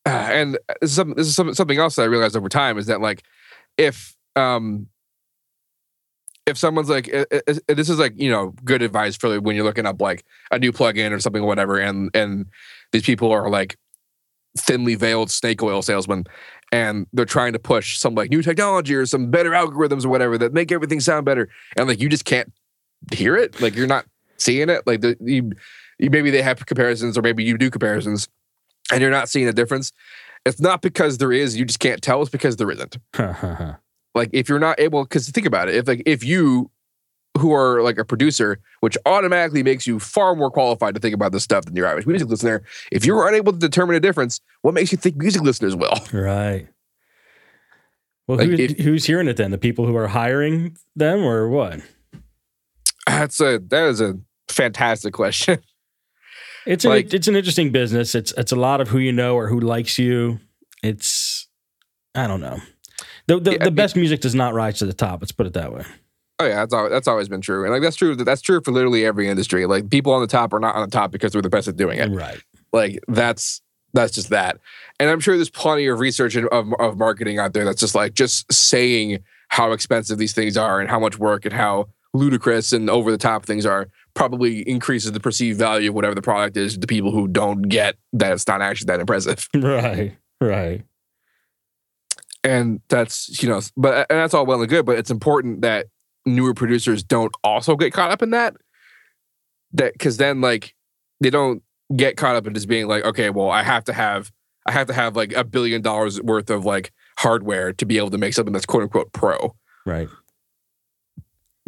uh, 0.06 0.08
and 0.08 0.54
this 0.80 0.90
is, 0.92 0.96
some, 0.96 1.12
this 1.14 1.26
is 1.26 1.34
some, 1.36 1.52
something 1.52 1.78
else 1.78 1.96
that 1.96 2.02
I 2.02 2.06
realized 2.06 2.34
over 2.36 2.48
time 2.48 2.78
is 2.78 2.86
that 2.86 3.02
like 3.02 3.22
if 3.76 4.16
um 4.34 4.86
if 6.50 6.58
someone's 6.58 6.90
like 6.90 7.06
this 7.68 7.88
is 7.88 7.98
like 7.98 8.12
you 8.16 8.30
know 8.30 8.52
good 8.64 8.82
advice 8.82 9.16
for 9.16 9.40
when 9.40 9.56
you're 9.56 9.64
looking 9.64 9.86
up 9.86 10.00
like 10.00 10.24
a 10.50 10.58
new 10.58 10.72
plugin 10.72 11.12
or 11.12 11.20
something 11.20 11.42
or 11.42 11.46
whatever 11.46 11.78
and 11.78 12.10
and 12.14 12.46
these 12.92 13.02
people 13.02 13.30
are 13.32 13.48
like 13.48 13.76
thinly 14.58 14.96
veiled 14.96 15.30
snake 15.30 15.62
oil 15.62 15.80
salesmen 15.80 16.24
and 16.72 17.06
they're 17.12 17.24
trying 17.24 17.52
to 17.52 17.58
push 17.58 17.98
some 17.98 18.14
like 18.14 18.30
new 18.30 18.42
technology 18.42 18.94
or 18.94 19.06
some 19.06 19.30
better 19.30 19.50
algorithms 19.50 20.04
or 20.04 20.08
whatever 20.08 20.36
that 20.36 20.52
make 20.52 20.70
everything 20.70 21.00
sound 21.00 21.24
better 21.24 21.48
and 21.76 21.88
like 21.88 22.00
you 22.00 22.08
just 22.08 22.24
can't 22.24 22.52
hear 23.12 23.36
it? 23.36 23.60
Like 23.60 23.74
you're 23.74 23.86
not 23.86 24.06
seeing 24.36 24.68
it? 24.68 24.86
Like 24.86 25.00
the 25.00 25.16
you, 25.20 25.52
you 25.98 26.10
maybe 26.10 26.30
they 26.30 26.42
have 26.42 26.64
comparisons 26.66 27.16
or 27.16 27.22
maybe 27.22 27.44
you 27.44 27.58
do 27.58 27.70
comparisons 27.70 28.28
and 28.92 29.00
you're 29.00 29.10
not 29.10 29.28
seeing 29.28 29.48
a 29.48 29.52
difference. 29.52 29.92
It's 30.46 30.60
not 30.60 30.82
because 30.82 31.18
there 31.18 31.32
is 31.32 31.56
you 31.56 31.64
just 31.64 31.80
can't 31.80 32.02
tell 32.02 32.22
it's 32.22 32.30
because 32.30 32.56
there 32.56 32.70
isn't 32.70 32.96
like 34.14 34.30
if 34.32 34.48
you're 34.48 34.58
not 34.58 34.78
able 34.80 35.04
because 35.04 35.28
think 35.30 35.46
about 35.46 35.68
it 35.68 35.74
if 35.74 35.86
like 35.88 36.02
if 36.06 36.24
you 36.24 36.70
who 37.38 37.52
are 37.52 37.80
like 37.82 37.96
a 37.98 38.04
producer 38.04 38.58
which 38.80 38.98
automatically 39.06 39.62
makes 39.62 39.86
you 39.86 39.98
far 40.00 40.34
more 40.34 40.50
qualified 40.50 40.94
to 40.94 41.00
think 41.00 41.14
about 41.14 41.30
this 41.32 41.44
stuff 41.44 41.64
than 41.64 41.76
your 41.76 41.86
average 41.86 42.06
music 42.06 42.28
listener 42.28 42.62
if 42.90 43.04
you're 43.04 43.26
unable 43.28 43.52
to 43.52 43.58
determine 43.58 43.94
a 43.96 44.00
difference 44.00 44.40
what 44.62 44.74
makes 44.74 44.90
you 44.92 44.98
think 44.98 45.16
music 45.16 45.42
listeners 45.42 45.76
will 45.76 45.94
right. 46.12 46.66
Well, 48.26 48.38
Like, 48.38 48.48
who, 48.48 48.54
if- 48.54 48.78
who's 48.78 49.06
hearing 49.06 49.26
it 49.28 49.36
then? 49.36 49.50
The 49.50 49.58
people 49.58 49.86
who 49.86 49.96
are 49.96 50.06
hiring 50.06 50.76
them, 50.94 51.20
or 51.24 51.48
what? 51.48 51.80
that's 53.06 53.40
a 53.40 53.58
that 53.70 53.88
is 53.88 54.00
a 54.00 54.14
fantastic 54.48 55.12
question 55.14 55.58
It's 56.66 56.84
an, 56.84 56.90
it's 57.14 57.26
an 57.26 57.34
interesting 57.36 57.72
business. 57.72 58.14
It's 58.14 58.32
it's 58.36 58.52
a 58.52 58.56
lot 58.56 58.80
of 58.82 58.88
who 58.88 58.98
you 58.98 59.12
know 59.12 59.34
or 59.34 59.48
who 59.48 59.58
likes 59.60 59.98
you. 59.98 60.38
It's 60.82 61.48
I 62.14 62.26
don't 62.26 62.40
know. 62.42 62.58
The 63.34 63.40
the, 63.40 63.50
Yeah, 63.52 63.56
I 63.60 63.64
the 63.64 63.70
mean- 63.70 63.74
best 63.76 63.96
music 63.96 64.20
does 64.20 64.34
not 64.34 64.54
rise 64.54 64.78
to 64.80 64.86
the 64.86 64.92
top. 64.92 65.20
Let's 65.20 65.32
put 65.32 65.46
it 65.46 65.52
that 65.54 65.72
way. 65.72 65.84
oh 66.40 66.46
yeah 66.46 66.56
that's 66.56 66.72
always, 66.74 66.90
that's 66.90 67.08
always 67.08 67.28
been 67.28 67.40
true 67.42 67.64
and 67.64 67.72
like 67.72 67.82
that's 67.82 67.96
true 67.96 68.16
that's 68.16 68.40
true 68.42 68.60
for 68.64 68.72
literally 68.72 69.04
every 69.04 69.28
industry 69.28 69.66
like 69.66 69.90
people 69.90 70.12
on 70.12 70.20
the 70.22 70.26
top 70.26 70.52
are 70.54 70.58
not 70.60 70.74
on 70.74 70.80
the 70.88 70.90
top 70.90 71.10
because 71.10 71.32
they're 71.32 71.42
the 71.42 71.50
best 71.50 71.68
at 71.68 71.76
doing 71.76 71.98
it 71.98 72.10
Right. 72.10 72.40
like 72.72 72.98
that's 73.08 73.60
that's 73.92 74.12
just 74.14 74.30
that 74.30 74.56
and 74.98 75.10
i'm 75.10 75.20
sure 75.20 75.36
there's 75.36 75.50
plenty 75.50 75.86
of 75.86 76.00
research 76.00 76.36
of, 76.36 76.46
of 76.80 76.96
marketing 76.96 77.38
out 77.38 77.52
there 77.52 77.66
that's 77.66 77.80
just 77.80 77.94
like 77.94 78.14
just 78.14 78.50
saying 78.50 79.18
how 79.48 79.72
expensive 79.72 80.16
these 80.16 80.32
things 80.32 80.56
are 80.56 80.80
and 80.80 80.88
how 80.88 80.98
much 80.98 81.18
work 81.18 81.44
and 81.44 81.52
how 81.52 81.88
ludicrous 82.14 82.72
and 82.72 82.88
over 82.88 83.10
the 83.10 83.18
top 83.18 83.44
things 83.44 83.66
are 83.66 83.88
probably 84.14 84.60
increases 84.66 85.12
the 85.12 85.20
perceived 85.20 85.58
value 85.58 85.90
of 85.90 85.94
whatever 85.94 86.14
the 86.14 86.22
product 86.22 86.56
is 86.56 86.78
to 86.78 86.86
people 86.86 87.10
who 87.10 87.28
don't 87.28 87.62
get 87.68 87.96
that 88.14 88.32
it's 88.32 88.46
not 88.48 88.62
actually 88.62 88.86
that 88.86 88.98
impressive 89.00 89.46
Right. 89.54 90.16
Right. 90.40 90.84
And 92.42 92.80
that's 92.88 93.42
you 93.42 93.48
know 93.48 93.60
but 93.76 94.06
and 94.10 94.18
that's 94.18 94.32
all 94.32 94.46
well 94.46 94.60
and 94.60 94.68
good 94.68 94.86
but 94.86 94.98
it's 94.98 95.10
important 95.10 95.60
that 95.60 95.86
newer 96.24 96.54
producers 96.54 97.02
don't 97.02 97.32
also 97.44 97.76
get 97.76 97.92
caught 97.92 98.10
up 98.10 98.22
in 98.22 98.30
that 98.30 98.56
that 99.72 99.92
because 99.92 100.16
then 100.16 100.40
like 100.40 100.74
they 101.20 101.28
don't 101.30 101.62
get 101.94 102.16
caught 102.16 102.36
up 102.36 102.46
in 102.46 102.54
just 102.54 102.66
being 102.68 102.86
like 102.88 103.04
okay 103.04 103.28
well 103.30 103.50
i 103.50 103.62
have 103.62 103.84
to 103.84 103.92
have 103.92 104.30
i 104.64 104.72
have 104.72 104.86
to 104.86 104.92
have 104.94 105.16
like 105.16 105.32
a 105.34 105.44
billion 105.44 105.82
dollars 105.82 106.20
worth 106.22 106.48
of 106.50 106.64
like 106.64 106.92
hardware 107.18 107.72
to 107.74 107.84
be 107.84 107.98
able 107.98 108.10
to 108.10 108.18
make 108.18 108.32
something 108.32 108.52
that's 108.54 108.64
quote 108.66 108.82
unquote 108.84 109.12
pro 109.12 109.54
Right. 109.84 110.08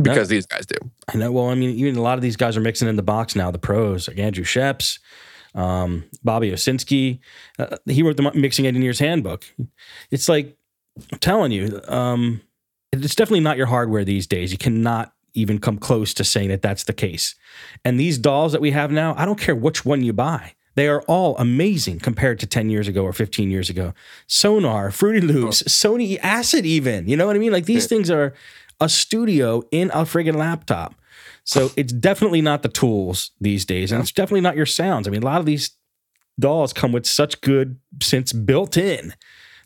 because 0.01 0.29
these 0.29 0.47
guys 0.47 0.67
do 0.67 0.77
I 1.13 1.17
know. 1.19 1.33
Well, 1.33 1.49
I 1.49 1.55
mean, 1.55 1.71
even 1.77 1.97
a 1.97 2.03
lot 2.03 2.17
of 2.19 2.23
these 2.23 2.37
guys 2.37 2.57
are 2.57 2.61
mixing 2.61 2.89
in 2.89 2.97
the 2.97 3.03
box 3.03 3.37
now. 3.37 3.51
The 3.51 3.59
pros, 3.59 4.09
like 4.09 4.19
Andrew 4.19 4.45
Scheps, 4.45 4.99
um, 5.55 6.05
Bobby 6.23 6.51
Owsinski. 6.53 7.19
Uh, 7.59 7.77
he 7.87 8.03
wrote 8.03 8.17
the 8.17 8.31
Mixing 8.35 8.67
Engineer's 8.67 8.99
Handbook. 8.99 9.45
It's 10.11 10.29
like 10.29 10.57
I'm 11.13 11.19
telling 11.19 11.53
you, 11.53 11.81
um, 11.89 12.43
it's 12.93 13.15
definitely 13.15 13.41
not 13.41 13.57
your 13.57 13.67
hardware 13.67 14.05
these 14.05 14.27
days. 14.27 14.53
You 14.53 14.59
cannot 14.59 15.13
even 15.35 15.59
come 15.59 15.79
close 15.79 16.13
to 16.15 16.25
saying 16.25 16.49
that 16.51 16.63
that's 16.63 16.85
the 16.85 16.93
case. 16.93 17.35
And 17.85 17.99
these 17.99 18.19
DAWs 18.19 18.53
that 18.53 18.61
we 18.61 18.73
have 18.73 18.91
now, 18.91 19.15
I 19.17 19.25
don't 19.25 19.39
care 19.39 19.57
which 19.57 19.85
one 19.85 20.03
you 20.03 20.13
buy. 20.13 20.53
They 20.75 20.89
are 20.89 21.03
all 21.03 21.37
amazing 21.37 22.01
compared 22.01 22.39
to 22.41 22.47
10 22.47 22.71
years 22.71 22.89
ago 22.89 23.03
or 23.05 23.13
15 23.13 23.51
years 23.51 23.69
ago. 23.69 23.93
Sonar, 24.27 24.91
Fruity 24.91 25.21
Loops, 25.21 25.63
Sony 25.65 26.19
Acid, 26.23 26.65
even. 26.65 27.09
You 27.09 27.17
know 27.17 27.27
what 27.27 27.37
I 27.37 27.39
mean? 27.39 27.53
Like 27.53 27.67
these 27.67 27.87
things 27.87 28.11
are 28.11 28.33
a 28.81 28.89
studio 28.89 29.63
in 29.71 29.91
a 29.91 30.03
friggin' 30.03 30.37
laptop. 30.37 30.95
So 31.45 31.71
it's 31.77 31.93
definitely 31.93 32.41
not 32.41 32.63
the 32.63 32.69
tools 32.69 33.33
these 33.41 33.65
days. 33.65 33.93
And 33.93 34.01
it's 34.01 34.13
definitely 34.13 34.41
not 34.41 34.57
your 34.57 34.67
sounds. 34.67 35.07
I 35.07 35.11
mean, 35.11 35.23
a 35.23 35.27
lot 35.27 35.41
of 35.41 35.47
these 35.47 35.71
DAWs 36.41 36.73
come 36.73 36.93
with 36.93 37.07
such 37.07 37.41
good 37.43 37.79
synths 37.99 38.47
built 38.47 38.77
in 38.77 39.15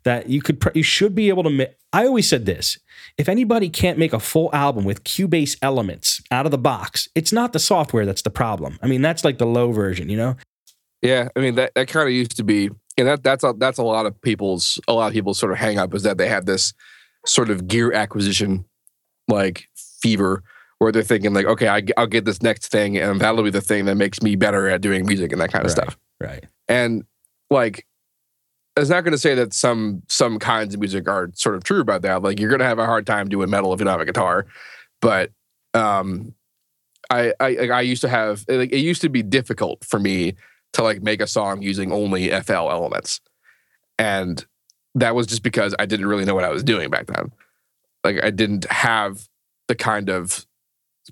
that 0.07 0.31
you 0.31 0.41
could, 0.41 0.63
you 0.75 0.83
should 0.83 1.15
be 1.15 1.29
able 1.29 1.43
to. 1.43 1.51
Ma- 1.51 1.65
I 1.93 2.07
always 2.07 2.27
said 2.27 2.47
this: 2.47 2.79
if 3.19 3.29
anybody 3.29 3.69
can't 3.69 3.99
make 3.99 4.13
a 4.15 4.19
full 4.21 4.49
album 4.55 4.85
with 4.85 5.05
Cubase 5.05 5.57
elements 5.61 6.23
out 6.31 6.47
of 6.47 6.51
the 6.53 6.59
box, 6.59 7.09
it's 7.15 7.33
not 7.33 7.53
the 7.53 7.59
software 7.59 8.07
that's 8.07 8.23
the 8.23 8.31
problem. 8.31 8.79
I 8.83 8.87
mean, 8.87 9.03
that's 9.03 9.25
like 9.25 9.39
the 9.39 9.47
low 9.47 9.73
version, 9.73 10.09
you 10.09 10.17
know? 10.17 10.37
Yeah, 11.03 11.29
I 11.37 11.41
mean 11.41 11.57
that 11.57 11.75
that 11.75 11.89
kind 11.89 12.09
of 12.09 12.15
used 12.15 12.37
to 12.39 12.43
be, 12.45 12.71
and 12.97 13.07
that 13.07 13.23
that's 13.23 13.45
a 13.45 13.55
that's 13.59 13.79
a 13.79 13.83
lot 13.83 14.07
of 14.07 14.21
people's 14.23 14.81
a 14.89 14.93
lot 14.95 15.09
of 15.09 15.13
people's 15.13 15.39
sort 15.39 15.53
of 15.53 15.59
hang 15.59 15.79
up 15.79 15.93
is 15.95 16.03
that 16.05 16.17
they 16.19 16.29
have 16.29 16.47
this 16.47 16.73
sort 17.27 17.51
of 17.51 17.69
gear 17.69 17.93
acquisition 17.93 18.65
like 19.29 19.69
fever 20.01 20.43
where 20.79 20.93
they're 20.93 21.03
thinking 21.03 21.33
like, 21.35 21.47
okay, 21.47 21.69
I, 21.69 21.83
will 21.97 22.07
get 22.07 22.25
this 22.25 22.43
next 22.43 22.69
thing, 22.69 22.97
and 22.99 23.21
that'll 23.21 23.43
be 23.43 23.51
the 23.51 23.61
thing 23.61 23.87
that 23.87 23.97
makes 23.97 24.23
me 24.23 24.37
better 24.37 24.69
at 24.69 24.81
doing 24.81 25.07
music 25.07 25.33
and 25.33 25.41
that 25.41 25.51
kind 25.53 25.65
of 25.65 25.71
Right. 25.71 25.83
stuff. 25.85 25.99
Right. 26.21 26.45
And 26.69 27.05
like, 27.51 27.87
it's 28.77 28.91
not 28.91 29.03
going 29.05 29.13
to 29.13 29.19
say 29.19 29.35
that 29.35 29.53
some 29.55 30.03
some 30.09 30.39
kinds 30.39 30.75
of 30.75 30.81
music 30.81 31.09
are 31.09 31.31
sort 31.35 31.55
of 31.55 31.65
true 31.65 31.81
about 31.81 32.03
that. 32.03 32.23
Like, 32.23 32.39
you're 32.39 32.49
going 32.51 32.59
to 32.61 32.67
have 32.67 32.79
a 32.79 32.87
hard 32.87 33.07
time 33.07 33.29
doing 33.29 33.49
metal 33.51 33.73
if 33.73 33.81
you 33.81 33.85
don't 33.85 33.93
have 33.93 34.01
a 34.01 34.05
guitar, 34.07 34.47
but 35.01 35.31
um, 35.75 36.35
I 37.11 37.33
I 37.41 37.57
I 37.69 37.81
used 37.83 38.03
to 38.03 38.09
have 38.09 38.45
like 38.49 38.73
it 38.73 38.79
used 38.81 39.01
to 39.03 39.09
be 39.09 39.23
difficult 39.23 39.85
for 39.85 39.99
me 39.99 40.35
to 40.73 40.83
like 40.83 41.03
make 41.03 41.21
a 41.21 41.27
song 41.27 41.63
using 41.63 41.91
only 41.93 42.29
FL 42.41 42.53
elements. 42.71 43.21
And 43.99 44.45
that 44.95 45.15
was 45.15 45.27
just 45.27 45.43
because 45.43 45.75
I 45.79 45.87
didn't 45.87 46.07
really 46.07 46.25
know 46.25 46.35
what 46.35 46.45
I 46.45 46.51
was 46.51 46.63
doing 46.63 46.91
back 46.91 47.07
then. 47.07 47.33
Like 48.05 48.23
I 48.23 48.31
didn't 48.31 48.71
have 48.71 49.29
the 49.69 49.75
kind 49.75 50.09
of 50.11 50.47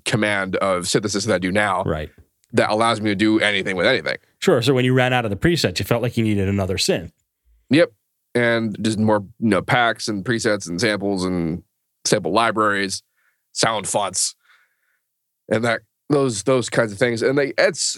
command 0.05 0.55
of 0.57 0.87
synthesis 0.87 1.25
that 1.25 1.35
I 1.35 1.39
do 1.39 1.51
now 1.51 1.83
Right. 1.83 2.09
that 2.53 2.69
allows 2.69 3.01
me 3.01 3.09
to 3.09 3.15
do 3.15 3.39
anything 3.39 3.75
with 3.75 3.85
anything. 3.87 4.17
Sure. 4.39 4.61
So 4.61 4.73
when 4.73 4.85
you 4.85 4.93
ran 4.93 5.13
out 5.13 5.25
of 5.25 5.31
the 5.31 5.37
presets, 5.37 5.79
you 5.79 5.85
felt 5.85 6.01
like 6.01 6.15
you 6.17 6.23
needed 6.23 6.47
another 6.49 6.77
synth. 6.77 7.11
Yep. 7.69 7.91
And 8.33 8.77
just 8.83 8.99
more, 8.99 9.19
you 9.39 9.49
know, 9.49 9.61
packs 9.61 10.07
and 10.07 10.25
presets 10.25 10.67
and 10.67 10.79
samples 10.79 11.23
and 11.23 11.63
sample 12.03 12.33
libraries, 12.33 13.01
sound 13.53 13.87
fonts, 13.87 14.35
and 15.49 15.63
that 15.63 15.81
those 16.09 16.43
those 16.43 16.69
kinds 16.69 16.91
of 16.91 16.97
things. 16.97 17.21
And 17.21 17.37
they 17.37 17.53
it's 17.57 17.97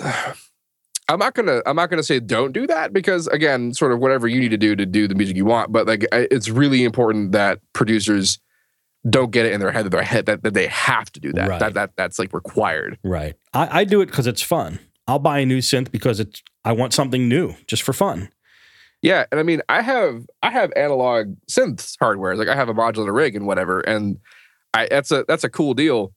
I'm 1.09 1.19
not 1.19 1.33
gonna 1.33 1.61
I'm 1.65 1.75
not 1.75 1.89
gonna 1.89 2.03
say 2.03 2.19
don't 2.19 2.51
do 2.51 2.67
that 2.67 2.93
because 2.93 3.27
again, 3.27 3.73
sort 3.73 3.91
of 3.91 3.99
whatever 3.99 4.27
you 4.27 4.39
need 4.39 4.51
to 4.51 4.57
do 4.57 4.75
to 4.75 4.85
do 4.85 5.07
the 5.07 5.15
music 5.15 5.35
you 5.35 5.45
want. 5.45 5.71
But 5.71 5.87
like, 5.87 6.05
it's 6.11 6.49
really 6.49 6.83
important 6.83 7.31
that 7.31 7.59
producers 7.73 8.39
don't 9.09 9.31
get 9.31 9.45
it 9.45 9.53
in 9.53 9.59
their 9.59 9.71
head 9.71 9.85
that 9.85 9.91
their 9.91 10.03
head 10.03 10.25
that, 10.25 10.43
that 10.43 10.53
they 10.53 10.67
have 10.67 11.11
to 11.13 11.19
do 11.19 11.31
that. 11.33 11.49
Right. 11.49 11.59
That 11.59 11.73
that 11.75 11.91
that's 11.95 12.19
like 12.19 12.33
required. 12.33 12.99
Right. 13.03 13.35
I, 13.53 13.79
I 13.79 13.83
do 13.85 14.01
it 14.01 14.07
because 14.07 14.27
it's 14.27 14.41
fun. 14.41 14.79
I'll 15.07 15.19
buy 15.19 15.39
a 15.39 15.45
new 15.45 15.59
synth 15.59 15.91
because 15.91 16.19
it's 16.19 16.43
I 16.65 16.73
want 16.73 16.93
something 16.93 17.29
new 17.29 17.55
just 17.67 17.83
for 17.83 17.93
fun. 17.93 18.29
Yeah, 19.07 19.25
and 19.31 19.39
I 19.39 19.43
mean, 19.43 19.61
I 19.69 19.81
have 19.81 20.25
I 20.43 20.51
have 20.51 20.73
analog 20.75 21.33
synths 21.49 21.95
hardware. 21.97 22.35
Like 22.35 22.49
I 22.49 22.55
have 22.55 22.67
a 22.67 22.73
modular 22.73 23.13
rig 23.13 23.37
and 23.37 23.47
whatever, 23.47 23.79
and 23.79 24.17
I 24.73 24.89
that's 24.91 25.11
a 25.11 25.23
that's 25.25 25.45
a 25.45 25.49
cool 25.49 25.73
deal. 25.73 26.11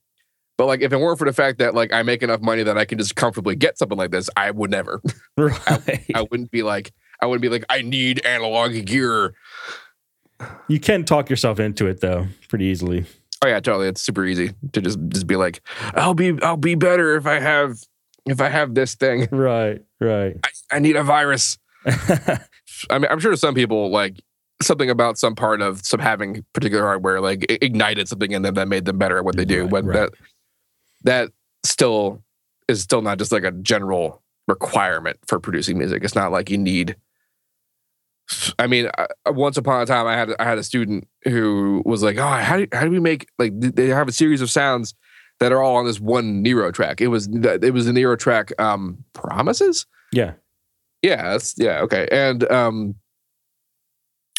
But 0.59 0.67
like, 0.67 0.81
if 0.81 0.93
it 0.93 0.97
weren't 0.97 1.17
for 1.17 1.25
the 1.25 1.33
fact 1.33 1.61
that 1.61 1.73
like 1.73 1.93
I 1.93 2.03
make 2.03 2.21
enough 2.25 2.41
money 2.41 2.65
that 2.65 2.77
I 2.77 2.85
can 2.85 2.99
just 2.99 3.15
comfortably 3.15 3.55
get 3.55 3.79
something 3.79 3.97
like 3.97 4.11
this, 4.11 4.29
I 4.37 4.51
would 4.51 4.73
never. 4.73 5.01
Right. 5.39 6.05
I 6.13 6.23
wouldn't 6.23 6.51
be 6.51 6.65
like 6.65 6.93
I 7.23 7.27
wouldn't 7.27 7.43
be 7.43 7.49
like 7.49 7.65
I 7.71 7.83
need 7.83 8.27
analog 8.27 8.73
gear. 8.87 9.35
you 10.67 10.81
can 10.81 11.05
talk 11.05 11.31
yourself 11.31 11.61
into 11.61 11.87
it 11.87 12.01
though, 12.01 12.27
pretty 12.49 12.65
easily. 12.65 13.07
Oh 13.41 13.47
yeah, 13.47 13.61
totally. 13.61 13.87
It's 13.87 14.03
super 14.03 14.27
easy 14.27 14.51
to 14.73 14.83
just 14.83 14.99
just 15.11 15.29
be 15.29 15.37
like, 15.37 15.63
I'll 15.95 16.15
be 16.15 16.37
I'll 16.43 16.57
be 16.57 16.75
better 16.75 17.15
if 17.17 17.25
I 17.25 17.39
have 17.39 17.77
if 18.27 18.41
I 18.41 18.49
have 18.49 18.75
this 18.75 18.97
thing. 18.97 19.29
Right. 19.31 19.81
Right. 20.01 20.45
I 20.73 20.81
need 20.81 20.97
a 20.97 21.05
virus. 21.05 21.57
I 22.89 22.99
mean, 22.99 23.11
I'm 23.11 23.21
sure 23.21 23.35
some 23.37 23.55
people 23.55 23.91
like 23.91 24.21
something 24.63 24.91
about 24.91 25.19
some 25.19 25.35
part 25.35 25.63
of 25.63 25.85
some 25.85 26.01
having 26.01 26.45
particular 26.53 26.85
hardware 26.85 27.21
like 27.21 27.47
ignited 27.49 28.09
something 28.09 28.31
in 28.31 28.43
them 28.43 28.55
that 28.55 28.69
made 28.69 28.85
them 28.85 28.99
better 28.99 29.19
at 29.19 29.25
what 29.25 29.37
they 29.37 29.45
do. 29.45 29.63
Right, 29.63 29.71
but 29.71 29.85
right. 29.85 29.95
that 29.95 30.11
that 31.03 31.33
still 31.65 32.23
is 32.69 32.83
still 32.83 33.03
not 33.03 33.19
just 33.19 33.33
like 33.33 33.45
a 33.45 33.53
general 33.53 34.23
requirement 34.47 35.19
for 35.27 35.39
producing 35.41 35.79
music. 35.79 36.05
It's 36.05 36.15
not 36.15 36.33
like 36.33 36.51
you 36.51 36.59
need. 36.59 36.97
I 38.59 38.69
mean, 38.69 38.89
I, 38.97 39.31
once 39.31 39.57
upon 39.57 39.83
a 39.83 39.87
time, 39.87 40.07
I 40.07 40.17
had 40.17 40.31
I 40.39 40.45
had 40.45 40.59
a 40.59 40.63
student 40.63 41.09
who 41.25 41.83
was 41.85 42.03
like, 42.03 42.17
"Oh, 42.17 42.27
how 42.27 42.59
do, 42.59 42.67
how 42.73 42.85
do 42.85 42.91
we 42.91 43.01
make 43.01 43.29
like 43.39 43.53
they 43.59 43.89
have 43.89 44.09
a 44.09 44.13
series 44.13 44.41
of 44.41 44.51
sounds 44.51 44.95
that 45.41 45.53
are 45.53 45.63
all 45.63 45.77
on 45.77 45.87
this 45.87 46.01
one 46.01 46.43
Nero 46.43 46.71
track?" 46.71 47.01
It 47.01 47.09
was 47.09 47.29
it 47.33 47.75
was 47.75 47.87
the 47.87 47.93
Nero 47.93 48.17
track, 48.17 48.53
um, 48.61 49.05
"Promises." 49.15 49.87
yeah. 50.13 50.33
Yeah, 51.03 51.31
that's 51.33 51.55
yeah, 51.59 51.81
okay. 51.81 52.07
And 52.11 52.51
um 52.51 52.95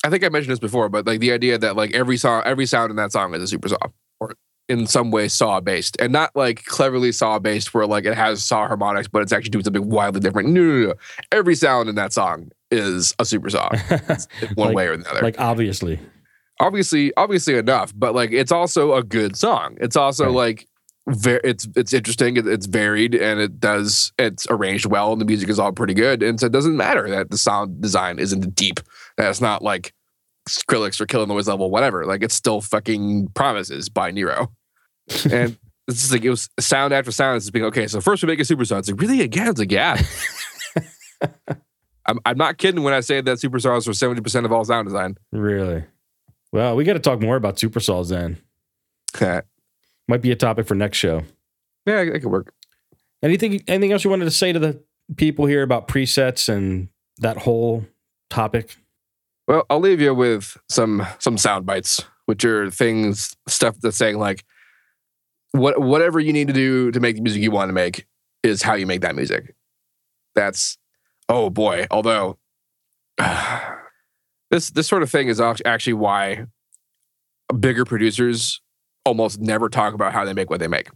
I 0.04 0.10
think 0.10 0.24
I 0.24 0.30
mentioned 0.30 0.52
this 0.52 0.60
before, 0.60 0.90
but 0.90 1.06
like 1.06 1.20
the 1.20 1.32
idea 1.32 1.58
that 1.58 1.76
like 1.76 1.94
every 1.94 2.18
song 2.18 2.42
every 2.46 2.66
sound 2.66 2.90
in 2.90 2.96
that 2.98 3.12
song 3.12 3.34
is 3.36 3.44
a 3.44 3.48
super 3.48 3.70
saw 3.70 3.78
or 4.20 4.34
in 4.68 4.88
some 4.88 5.12
way 5.12 5.28
saw 5.28 5.60
based. 5.60 5.98
And 6.00 6.12
not 6.14 6.36
like 6.36 6.66
cleverly 6.66 7.12
saw 7.12 7.40
based 7.40 7.74
where 7.74 7.86
like 7.86 8.06
it 8.06 8.16
has 8.16 8.44
saw 8.44 8.68
harmonics, 8.68 9.08
but 9.08 9.22
it's 9.22 9.32
actually 9.32 9.50
doing 9.52 9.64
something 9.64 9.90
wildly 9.90 10.22
different. 10.22 10.50
No, 10.50 10.62
no, 10.64 10.88
no. 10.88 10.94
Every 11.32 11.56
sound 11.56 11.90
in 11.90 11.96
that 11.96 12.14
song 12.14 12.52
is 12.72 13.14
a 13.20 13.26
super 13.26 13.50
saw 13.50 13.70
one 14.56 14.68
Like- 14.70 14.76
way 14.76 14.88
or 14.88 14.98
the 14.98 15.10
other. 15.10 15.22
like 15.22 15.40
obviously. 15.40 16.00
obviously, 16.60 17.12
obviously 17.18 17.58
enough, 17.58 17.92
but 17.96 18.16
like 18.16 18.32
it's 18.32 18.52
also 18.52 18.94
a 18.96 19.04
good 19.04 19.36
song. 19.36 19.78
It's 19.82 19.96
also 19.96 20.26
Right. 20.26 20.34
like 20.34 20.68
very 21.08 21.42
it's 21.44 21.68
it's 21.76 21.94
interesting 21.94 22.38
it, 22.38 22.48
it's 22.48 22.68
varied 22.68 23.16
and 23.16 23.40
it 23.40 23.60
does 23.60 24.14
it's 24.20 24.46
arranged 24.50 24.86
well 24.86 25.12
and 25.12 25.20
the 25.20 25.26
music 25.26 25.50
is 25.50 25.58
all 25.58 25.72
pretty 25.72 25.94
good 25.94 26.22
and 26.22 26.40
so 26.40 26.46
it 26.46 26.52
doesn't 26.52 26.78
matter 26.78 27.10
that 27.10 27.32
the 27.32 27.38
sound 27.38 27.82
design 27.82 28.20
isn't 28.20 28.54
deep 28.56 28.80
that 29.18 29.30
it's 29.30 29.42
not 29.42 29.64
like 29.64 29.94
skrillex 30.48 31.02
or 31.02 31.06
killing 31.08 31.28
the 31.28 31.34
noise 31.34 31.48
level 31.48 31.72
whatever 31.72 32.06
like 32.06 32.22
it's 32.22 32.36
still 32.36 32.62
fucking 32.62 33.28
promises 33.30 33.90
by 33.90 34.12
nero 34.12 34.52
and 35.32 35.58
it's 35.88 36.02
just 36.02 36.12
like 36.12 36.24
it 36.24 36.30
was 36.30 36.50
sound 36.60 36.94
after 36.94 37.12
sound 37.12 37.36
it's 37.36 37.46
just 37.46 37.54
being 37.54 37.66
okay 37.66 37.88
so 37.88 38.00
first 38.00 38.22
we 38.22 38.28
make 38.28 38.40
a 38.40 38.46
super 38.46 38.64
saw 38.64 38.78
it's 38.78 38.90
like 38.90 39.02
really 39.02 39.22
again 39.22 39.48
it's 39.48 39.60
like 39.60 39.72
yeah 39.72 40.00
I'm, 42.06 42.20
I'm 42.26 42.38
not 42.38 42.58
kidding 42.58 42.84
when 42.84 42.94
i 42.94 43.00
say 43.00 43.22
that 43.22 43.40
super 43.40 43.60
saws 43.60 43.88
are 43.88 43.92
70% 43.92 44.46
of 44.46 44.52
all 44.52 44.64
sound 44.66 44.88
design 44.88 45.18
Really. 45.32 45.84
Well, 46.52 46.76
we 46.76 46.84
got 46.84 46.94
to 46.94 47.00
talk 47.00 47.22
more 47.22 47.38
about 47.38 47.60
super 47.60 47.80
saws 47.80 48.10
then. 48.10 48.38
Might 50.12 50.22
be 50.22 50.32
a 50.32 50.36
topic 50.36 50.68
for 50.68 50.76
next 50.76 50.98
show. 50.98 51.24
Yeah, 51.86 52.02
it 52.02 52.20
could 52.20 52.26
work 52.26 52.54
Anything 53.24 53.64
anything 53.66 53.94
else 53.94 54.04
you 54.04 54.10
wanted 54.10 54.26
to 54.26 54.32
say 54.32 54.52
to 54.52 54.60
the 54.60 54.84
people 55.16 55.46
here 55.46 55.64
about 55.64 55.88
presets 55.88 56.50
and 56.50 56.90
that 57.20 57.38
whole 57.38 57.86
topic? 58.30 58.76
Well, 59.48 59.66
I'll 59.70 59.80
leave 59.80 60.02
you 60.02 60.14
with 60.14 60.58
some 60.68 61.08
some 61.20 61.38
sound 61.38 61.66
bites, 61.66 62.04
which 62.26 62.44
are 62.44 62.70
things 62.70 63.38
stuff 63.48 63.78
that's 63.80 63.96
saying 63.96 64.18
like 64.18 64.44
what 65.54 65.80
whatever 65.80 66.20
you 66.20 66.34
need 66.34 66.48
to 66.48 66.54
do 66.54 66.92
to 66.92 67.00
make 67.00 67.16
the 67.16 67.22
music 67.22 67.42
you 67.42 67.52
want 67.52 67.70
to 67.70 67.74
make 67.74 68.06
is 68.44 68.64
how 68.64 68.74
you 68.74 68.86
make 68.86 69.00
that 69.00 69.16
music. 69.16 69.56
That's 70.36 70.78
oh 71.30 71.50
boy. 71.50 71.88
Although 71.90 72.38
this 74.52 74.72
this 74.72 74.90
sort 74.90 75.04
of 75.04 75.10
thing 75.10 75.30
is 75.30 75.40
actually 75.40 75.94
why 75.94 76.48
bigger 77.58 77.86
producers 77.86 78.61
almost 79.06 79.40
never 79.40 79.70
talk 79.70 79.94
about 79.94 80.14
how 80.14 80.26
they 80.26 80.34
make 80.34 80.50
what 80.50 80.60
they 80.60 80.68
make. 80.68 80.90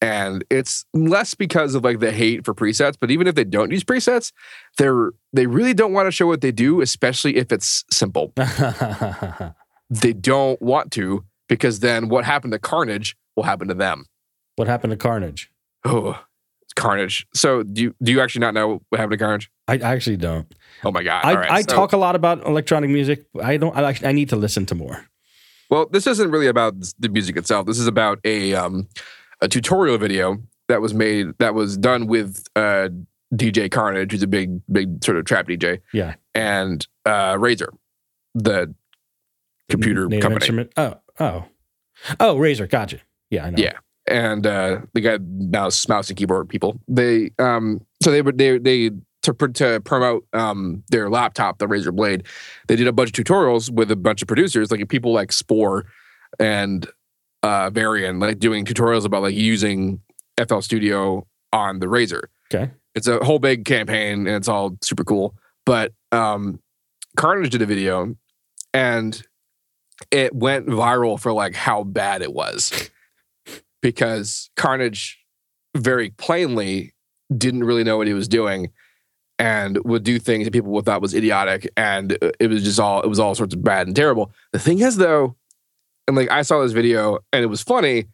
And 0.00 0.44
it's 0.48 0.84
less 0.94 1.34
because 1.34 1.74
of 1.74 1.82
like 1.82 1.98
the 1.98 2.12
hate 2.12 2.44
for 2.44 2.54
presets, 2.54 2.94
but 3.00 3.10
even 3.10 3.26
if 3.26 3.34
they 3.34 3.42
don't 3.44 3.72
use 3.72 3.82
presets, 3.82 4.30
they're 4.76 5.10
they 5.32 5.46
really 5.46 5.74
don't 5.74 5.92
want 5.92 6.06
to 6.06 6.12
show 6.12 6.26
what 6.28 6.40
they 6.40 6.52
do, 6.52 6.80
especially 6.80 7.36
if 7.36 7.50
it's 7.52 7.84
simple. 7.90 8.32
They 9.90 10.12
don't 10.12 10.60
want 10.60 10.92
to 10.92 11.24
because 11.48 11.80
then 11.80 12.10
what 12.10 12.24
happened 12.26 12.52
to 12.52 12.58
Carnage 12.58 13.16
will 13.36 13.44
happen 13.44 13.68
to 13.68 13.74
them. 13.74 14.04
what 14.56 14.68
happened 14.68 14.90
to 14.90 14.98
Carnage? 14.98 15.50
Oh, 15.84 16.20
it's 16.62 16.74
Carnage. 16.74 17.26
So 17.34 17.62
do 17.62 17.80
you 17.82 17.94
do 18.02 18.12
you 18.12 18.20
actually 18.20 18.40
not 18.40 18.52
know 18.52 18.82
what 18.90 19.00
happened 19.00 19.18
to 19.18 19.24
Carnage? 19.24 19.50
I 19.66 19.74
I 19.74 19.94
actually 19.94 20.18
don't. 20.18 20.54
Oh 20.84 20.92
my 20.92 21.02
god! 21.02 21.24
I, 21.24 21.30
All 21.30 21.36
right, 21.38 21.50
I 21.50 21.60
so- 21.62 21.74
talk 21.74 21.92
a 21.94 21.96
lot 21.96 22.14
about 22.16 22.46
electronic 22.46 22.90
music. 22.90 23.24
I 23.42 23.56
don't. 23.56 23.74
I, 23.74 23.82
actually- 23.88 24.08
I 24.08 24.12
need 24.12 24.28
to 24.28 24.36
listen 24.36 24.66
to 24.66 24.74
more. 24.74 25.06
Well, 25.70 25.86
this 25.90 26.06
isn't 26.06 26.30
really 26.30 26.46
about 26.46 26.74
the 26.98 27.08
music 27.08 27.36
itself. 27.36 27.66
This 27.66 27.78
is 27.78 27.86
about 27.86 28.18
a 28.24 28.54
um, 28.54 28.88
a 29.40 29.48
tutorial 29.48 29.98
video 29.98 30.38
that 30.68 30.80
was 30.80 30.94
made 30.94 31.26
that 31.38 31.54
was 31.54 31.76
done 31.76 32.06
with 32.06 32.44
uh, 32.56 32.88
DJ 33.34 33.70
Carnage, 33.70 34.12
who's 34.12 34.22
a 34.22 34.26
big 34.26 34.60
big 34.70 35.02
sort 35.04 35.18
of 35.18 35.24
trap 35.24 35.46
DJ. 35.48 35.80
Yeah. 35.92 36.14
and 36.34 36.86
uh, 37.04 37.34
Razer, 37.34 37.68
the 38.34 38.74
computer 39.68 40.06
Native 40.08 40.22
company. 40.22 40.36
Instrument. 40.36 40.72
Oh 40.76 40.94
oh 41.20 41.44
oh 42.20 42.36
Razor. 42.38 42.66
Gotcha. 42.66 43.00
Yeah, 43.30 43.44
I 43.46 43.50
know. 43.50 43.62
Yeah. 43.62 43.72
and 44.06 44.46
uh, 44.46 44.80
the 44.94 45.00
guy 45.02 45.18
mouse 45.18 45.86
mouse 45.88 46.08
and 46.08 46.16
keyboard 46.16 46.48
people. 46.48 46.80
They 46.88 47.30
um 47.38 47.84
so 48.02 48.10
they 48.10 48.22
would 48.22 48.38
they 48.38 48.58
they 48.58 48.90
to 49.28 49.48
to 49.48 49.80
promote 49.80 50.26
um 50.32 50.82
their 50.90 51.08
laptop, 51.10 51.58
the 51.58 51.66
Razer 51.66 51.94
Blade. 51.94 52.24
They 52.66 52.76
did 52.76 52.86
a 52.86 52.92
bunch 52.92 53.16
of 53.16 53.24
tutorials 53.24 53.70
with 53.70 53.90
a 53.90 53.96
bunch 53.96 54.22
of 54.22 54.28
producers, 54.28 54.70
like 54.70 54.86
people 54.88 55.12
like 55.12 55.32
Spor 55.32 55.86
and 56.38 56.86
uh 57.42 57.70
Varien, 57.70 58.20
like 58.20 58.38
doing 58.38 58.64
tutorials 58.64 59.04
about 59.04 59.22
like 59.22 59.34
using 59.34 60.00
FL 60.48 60.60
Studio 60.60 61.26
on 61.52 61.80
the 61.80 61.86
Razer. 61.86 62.24
Okay. 62.52 62.70
It's 62.94 63.06
a 63.06 63.24
whole 63.24 63.38
big 63.38 63.64
campaign 63.64 64.26
and 64.26 64.36
it's 64.36 64.48
all 64.48 64.76
super 64.82 65.04
cool. 65.04 65.34
But 65.64 65.92
um 66.12 66.60
Carnage 67.16 67.50
did 67.50 67.62
a 67.62 67.66
video 67.66 68.14
and 68.72 69.22
it 70.10 70.34
went 70.34 70.66
viral 70.66 71.18
for 71.18 71.32
like 71.32 71.54
how 71.54 71.82
bad 71.82 72.22
it 72.22 72.32
was 72.32 72.90
because 73.82 74.50
Carnage 74.56 75.18
very 75.76 76.10
plainly 76.10 76.94
didn't 77.36 77.64
really 77.64 77.84
know 77.84 77.96
what 77.96 78.06
he 78.06 78.14
was 78.14 78.28
doing 78.28 78.70
and 79.38 79.78
would 79.84 80.02
do 80.02 80.18
things 80.18 80.44
that 80.44 80.52
people 80.52 80.80
thought 80.82 81.00
was 81.00 81.14
idiotic 81.14 81.70
and 81.76 82.12
uh, 82.22 82.30
it 82.40 82.48
was 82.48 82.64
just 82.64 82.80
all 82.80 83.00
it 83.02 83.08
was 83.08 83.20
all 83.20 83.34
sorts 83.34 83.54
of 83.54 83.62
bad 83.62 83.86
and 83.86 83.94
terrible. 83.94 84.32
The 84.52 84.58
thing 84.58 84.80
is 84.80 84.96
though, 84.96 85.36
and 86.06 86.16
like 86.16 86.30
I 86.30 86.42
saw 86.42 86.62
this 86.62 86.72
video 86.72 87.18
and 87.32 87.42
it 87.42 87.46
was 87.46 87.62
funny, 87.62 88.06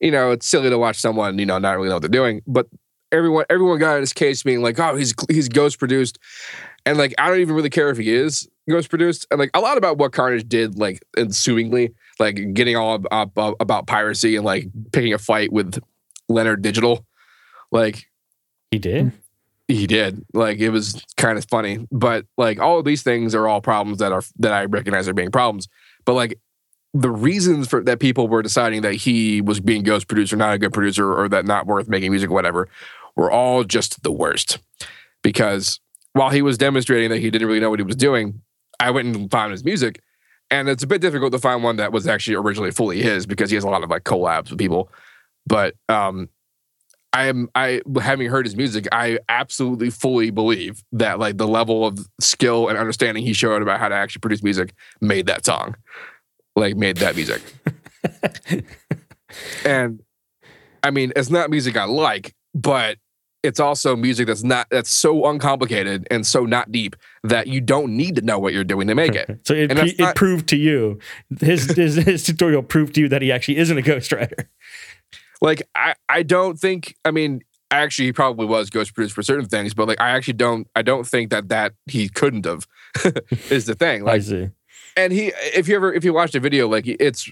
you 0.00 0.10
know, 0.10 0.32
it's 0.32 0.46
silly 0.46 0.70
to 0.70 0.78
watch 0.78 0.96
someone, 0.96 1.38
you 1.38 1.46
know, 1.46 1.58
not 1.58 1.76
really 1.76 1.88
know 1.88 1.96
what 1.96 2.02
they're 2.02 2.08
doing, 2.08 2.42
but 2.46 2.66
everyone 3.12 3.44
everyone 3.48 3.78
got 3.78 3.94
in 3.94 4.00
his 4.00 4.12
case 4.12 4.42
being 4.42 4.62
like, 4.62 4.78
"Oh, 4.78 4.96
he's 4.96 5.14
he's 5.30 5.48
ghost 5.48 5.78
produced." 5.78 6.18
And 6.86 6.98
like 6.98 7.14
I 7.18 7.28
don't 7.28 7.40
even 7.40 7.54
really 7.54 7.70
care 7.70 7.90
if 7.90 7.96
he 7.96 8.12
is 8.12 8.48
ghost 8.68 8.90
produced. 8.90 9.26
And 9.30 9.38
like 9.38 9.50
a 9.54 9.60
lot 9.60 9.78
about 9.78 9.98
what 9.98 10.12
Carnage 10.12 10.48
did 10.48 10.76
like 10.78 11.02
ensuingly, 11.16 11.94
like 12.18 12.54
getting 12.54 12.76
all 12.76 13.00
up, 13.10 13.36
up 13.38 13.56
about 13.60 13.86
piracy 13.86 14.36
and 14.36 14.44
like 14.44 14.68
picking 14.92 15.14
a 15.14 15.18
fight 15.18 15.52
with 15.52 15.80
Lennar 16.30 16.60
Digital. 16.60 17.06
Like 17.70 18.06
He 18.70 18.78
did. 18.78 19.12
He 19.68 19.86
did. 19.86 20.24
Like 20.34 20.58
it 20.58 20.70
was 20.70 21.02
kind 21.16 21.38
of 21.38 21.46
funny, 21.48 21.86
but 21.90 22.26
like 22.36 22.60
all 22.60 22.78
of 22.78 22.84
these 22.84 23.02
things 23.02 23.34
are 23.34 23.48
all 23.48 23.60
problems 23.60 23.98
that 23.98 24.12
are 24.12 24.22
that 24.38 24.52
I 24.52 24.64
recognize 24.66 25.08
are 25.08 25.14
being 25.14 25.30
problems. 25.30 25.68
But 26.04 26.14
like 26.14 26.38
the 26.92 27.10
reasons 27.10 27.66
for 27.66 27.82
that 27.82 27.98
people 27.98 28.28
were 28.28 28.42
deciding 28.42 28.82
that 28.82 28.94
he 28.94 29.40
was 29.40 29.60
being 29.60 29.82
ghost 29.82 30.06
producer, 30.06 30.36
not 30.36 30.54
a 30.54 30.58
good 30.58 30.72
producer, 30.72 31.12
or 31.12 31.28
that 31.28 31.44
not 31.44 31.66
worth 31.66 31.88
making 31.88 32.10
music, 32.10 32.30
whatever, 32.30 32.68
were 33.16 33.30
all 33.30 33.64
just 33.64 34.02
the 34.02 34.12
worst. 34.12 34.58
Because 35.22 35.80
while 36.12 36.30
he 36.30 36.42
was 36.42 36.58
demonstrating 36.58 37.10
that 37.10 37.18
he 37.18 37.30
didn't 37.30 37.48
really 37.48 37.60
know 37.60 37.70
what 37.70 37.80
he 37.80 37.84
was 37.84 37.96
doing, 37.96 38.42
I 38.78 38.90
went 38.90 39.16
and 39.16 39.30
found 39.30 39.52
his 39.52 39.64
music, 39.64 40.00
and 40.50 40.68
it's 40.68 40.82
a 40.82 40.86
bit 40.86 41.00
difficult 41.00 41.32
to 41.32 41.38
find 41.38 41.64
one 41.64 41.76
that 41.76 41.90
was 41.90 42.06
actually 42.06 42.36
originally 42.36 42.70
fully 42.70 43.02
his 43.02 43.26
because 43.26 43.50
he 43.50 43.56
has 43.56 43.64
a 43.64 43.68
lot 43.68 43.82
of 43.82 43.90
like 43.90 44.04
collabs 44.04 44.50
with 44.50 44.58
people. 44.58 44.90
But 45.46 45.74
um, 45.88 46.28
I 47.14 47.26
am 47.26 47.48
I 47.54 47.80
having 48.02 48.28
heard 48.28 48.44
his 48.44 48.56
music, 48.56 48.88
I 48.90 49.20
absolutely 49.28 49.90
fully 49.90 50.30
believe 50.30 50.82
that 50.92 51.20
like 51.20 51.38
the 51.38 51.46
level 51.46 51.86
of 51.86 51.98
skill 52.20 52.68
and 52.68 52.76
understanding 52.76 53.24
he 53.24 53.32
showed 53.32 53.62
about 53.62 53.78
how 53.78 53.88
to 53.88 53.94
actually 53.94 54.18
produce 54.18 54.42
music 54.42 54.74
made 55.00 55.26
that 55.26 55.46
song. 55.46 55.76
Like 56.56 56.76
made 56.76 56.96
that 56.98 57.14
music. 57.14 57.40
and 59.64 60.00
I 60.82 60.90
mean, 60.90 61.12
it's 61.14 61.30
not 61.30 61.50
music 61.50 61.76
I 61.76 61.84
like, 61.84 62.34
but 62.52 62.98
it's 63.44 63.60
also 63.60 63.94
music 63.94 64.26
that's 64.26 64.42
not 64.42 64.66
that's 64.70 64.90
so 64.90 65.26
uncomplicated 65.26 66.08
and 66.10 66.26
so 66.26 66.46
not 66.46 66.72
deep 66.72 66.96
that 67.22 67.46
you 67.46 67.60
don't 67.60 67.94
need 67.94 68.16
to 68.16 68.22
know 68.22 68.38
what 68.38 68.54
you're 68.54 68.64
doing 68.64 68.88
to 68.88 68.94
make 68.94 69.14
it. 69.14 69.38
so 69.46 69.54
it, 69.54 69.72
not- 69.72 69.86
it 69.86 70.16
proved 70.16 70.48
to 70.48 70.56
you 70.56 70.98
his, 71.40 71.70
his 71.76 71.94
his 71.96 72.24
tutorial 72.24 72.62
proved 72.62 72.94
to 72.94 73.02
you 73.02 73.08
that 73.08 73.22
he 73.22 73.30
actually 73.30 73.58
isn't 73.58 73.78
a 73.78 73.82
ghostwriter. 73.82 74.46
Like 75.44 75.62
I, 75.74 75.94
I 76.08 76.22
don't 76.22 76.58
think 76.58 76.94
i 77.04 77.10
mean 77.10 77.42
actually 77.70 78.06
he 78.06 78.12
probably 78.12 78.46
was 78.46 78.70
ghost 78.70 78.94
produced 78.94 79.14
for 79.14 79.22
certain 79.22 79.46
things 79.46 79.74
but 79.74 79.86
like 79.88 80.00
i 80.00 80.10
actually 80.10 80.34
don't 80.34 80.66
i 80.76 80.82
don't 80.82 81.06
think 81.06 81.30
that 81.30 81.48
that 81.48 81.72
he 81.86 82.08
couldn't 82.08 82.44
have 82.46 82.66
is 83.50 83.66
the 83.66 83.74
thing 83.74 84.02
I 84.02 84.12
like 84.12 84.22
see. 84.22 84.48
and 84.96 85.12
he 85.12 85.32
if 85.54 85.68
you 85.68 85.76
ever 85.76 85.92
if 85.92 86.04
you 86.04 86.12
watch 86.12 86.32
the 86.32 86.40
video 86.40 86.68
like 86.68 86.86
it's 86.86 87.28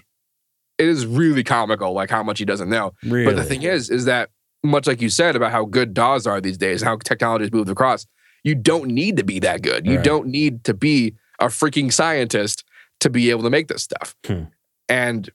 it 0.78 0.88
is 0.88 1.06
really 1.06 1.44
comical 1.44 1.92
like 1.92 2.10
how 2.10 2.22
much 2.22 2.38
he 2.38 2.44
doesn't 2.44 2.68
know 2.70 2.92
Really. 3.04 3.26
but 3.26 3.36
the 3.36 3.44
thing 3.44 3.62
is 3.62 3.90
is 3.90 4.04
that 4.06 4.30
much 4.64 4.86
like 4.86 5.00
you 5.00 5.08
said 5.10 5.36
about 5.36 5.52
how 5.52 5.64
good 5.64 5.92
DAWs 5.94 6.26
are 6.26 6.40
these 6.40 6.58
days 6.58 6.82
how 6.82 6.96
technology 6.96 7.44
has 7.44 7.52
moved 7.52 7.68
across 7.70 8.06
you 8.44 8.54
don't 8.56 8.88
need 8.88 9.16
to 9.18 9.24
be 9.24 9.38
that 9.40 9.62
good 9.62 9.86
you 9.86 9.96
Right. 9.96 10.04
don't 10.04 10.26
need 10.26 10.64
to 10.64 10.74
be 10.74 11.14
a 11.38 11.46
freaking 11.46 11.92
scientist 11.92 12.64
to 13.00 13.10
be 13.10 13.30
able 13.30 13.42
to 13.44 13.50
make 13.50 13.68
this 13.68 13.82
stuff 13.82 14.16
Hmm. 14.26 14.44
and 14.88 15.30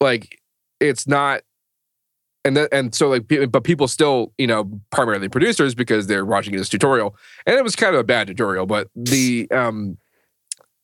like 0.00 0.38
it's 0.80 1.06
not 1.06 1.42
and 2.44 2.56
that, 2.56 2.68
and 2.72 2.94
so 2.94 3.08
like 3.08 3.30
but 3.50 3.64
people 3.64 3.88
still 3.88 4.32
you 4.38 4.46
know 4.46 4.70
primarily 4.90 5.28
producers 5.28 5.74
because 5.74 6.06
they're 6.06 6.24
watching 6.24 6.56
this 6.56 6.68
tutorial 6.68 7.16
and 7.46 7.56
it 7.56 7.62
was 7.62 7.76
kind 7.76 7.94
of 7.94 8.00
a 8.00 8.04
bad 8.04 8.26
tutorial 8.26 8.66
but 8.66 8.88
the 8.94 9.50
um 9.50 9.96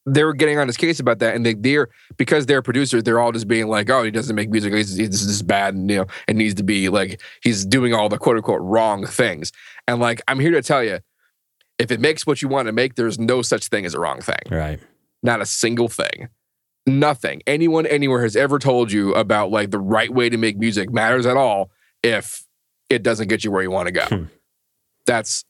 they 0.07 0.25
were 0.25 0.33
getting 0.33 0.59
on 0.59 0.67
his 0.67 0.77
case 0.77 1.01
about 1.01 1.19
that 1.19 1.35
and 1.35 1.45
they 1.45 1.55
they're 1.55 1.89
because 2.17 2.47
they're 2.47 2.63
producers 2.63 3.03
they're 3.03 3.21
all 3.21 3.33
just 3.33 3.49
being 3.49 3.69
like 3.69 3.91
oh 3.91 4.03
he 4.03 4.11
doesn't 4.11 4.37
make 4.37 4.51
music 4.51 4.73
he's, 4.73 4.97
he's 4.97 5.11
this 5.11 5.23
is 5.23 5.43
bad 5.43 5.75
and 5.75 5.91
you 5.91 5.99
know 5.99 6.07
it 6.27 6.37
needs 6.37 6.55
to 6.55 6.63
be 6.63 6.89
like 6.89 7.21
he's 7.43 7.65
doing 7.65 7.93
all 7.93 8.09
the 8.09 8.19
quote 8.19 8.37
unquote 8.37 8.63
wrong 8.63 9.07
things 9.07 9.53
and 9.87 10.01
like 10.01 10.23
i'm 10.29 10.41
here 10.41 10.53
to 10.53 10.63
tell 10.63 10.83
you 10.83 11.01
if 11.79 11.91
it 11.91 12.01
makes 12.01 12.27
what 12.27 12.43
you 12.43 12.49
want 12.49 12.67
to 12.67 12.73
make 12.73 12.95
there's 12.95 13.19
no 13.19 13.43
such 13.43 13.69
thing 13.69 13.85
as 13.85 13.95
a 13.95 14.01
wrong 14.01 14.21
thing 14.21 14.37
right. 14.51 14.81
not 15.23 15.41
a 15.41 15.47
single 15.47 15.89
thing. 15.89 16.29
Nothing 16.89 17.43
anyone 17.47 17.87
anywhere 17.87 18.23
has 18.23 18.37
ever 18.37 18.59
told 18.59 18.91
you 18.91 19.15
about 19.15 19.51
like 19.51 19.71
the 19.71 19.79
right 19.79 20.13
way 20.13 20.29
to 20.29 20.37
make 20.37 20.59
music 20.59 20.91
matters 20.91 21.27
at 21.27 21.37
all 21.37 21.71
if 22.03 22.45
it 22.89 23.03
doesn't 23.03 23.29
get 23.29 23.45
you 23.45 23.51
where 23.51 23.63
you 23.63 23.71
want 23.71 23.87
to 23.87 23.93
go. 23.93 24.05
Hmm. 24.07 24.25
That's 25.07 25.45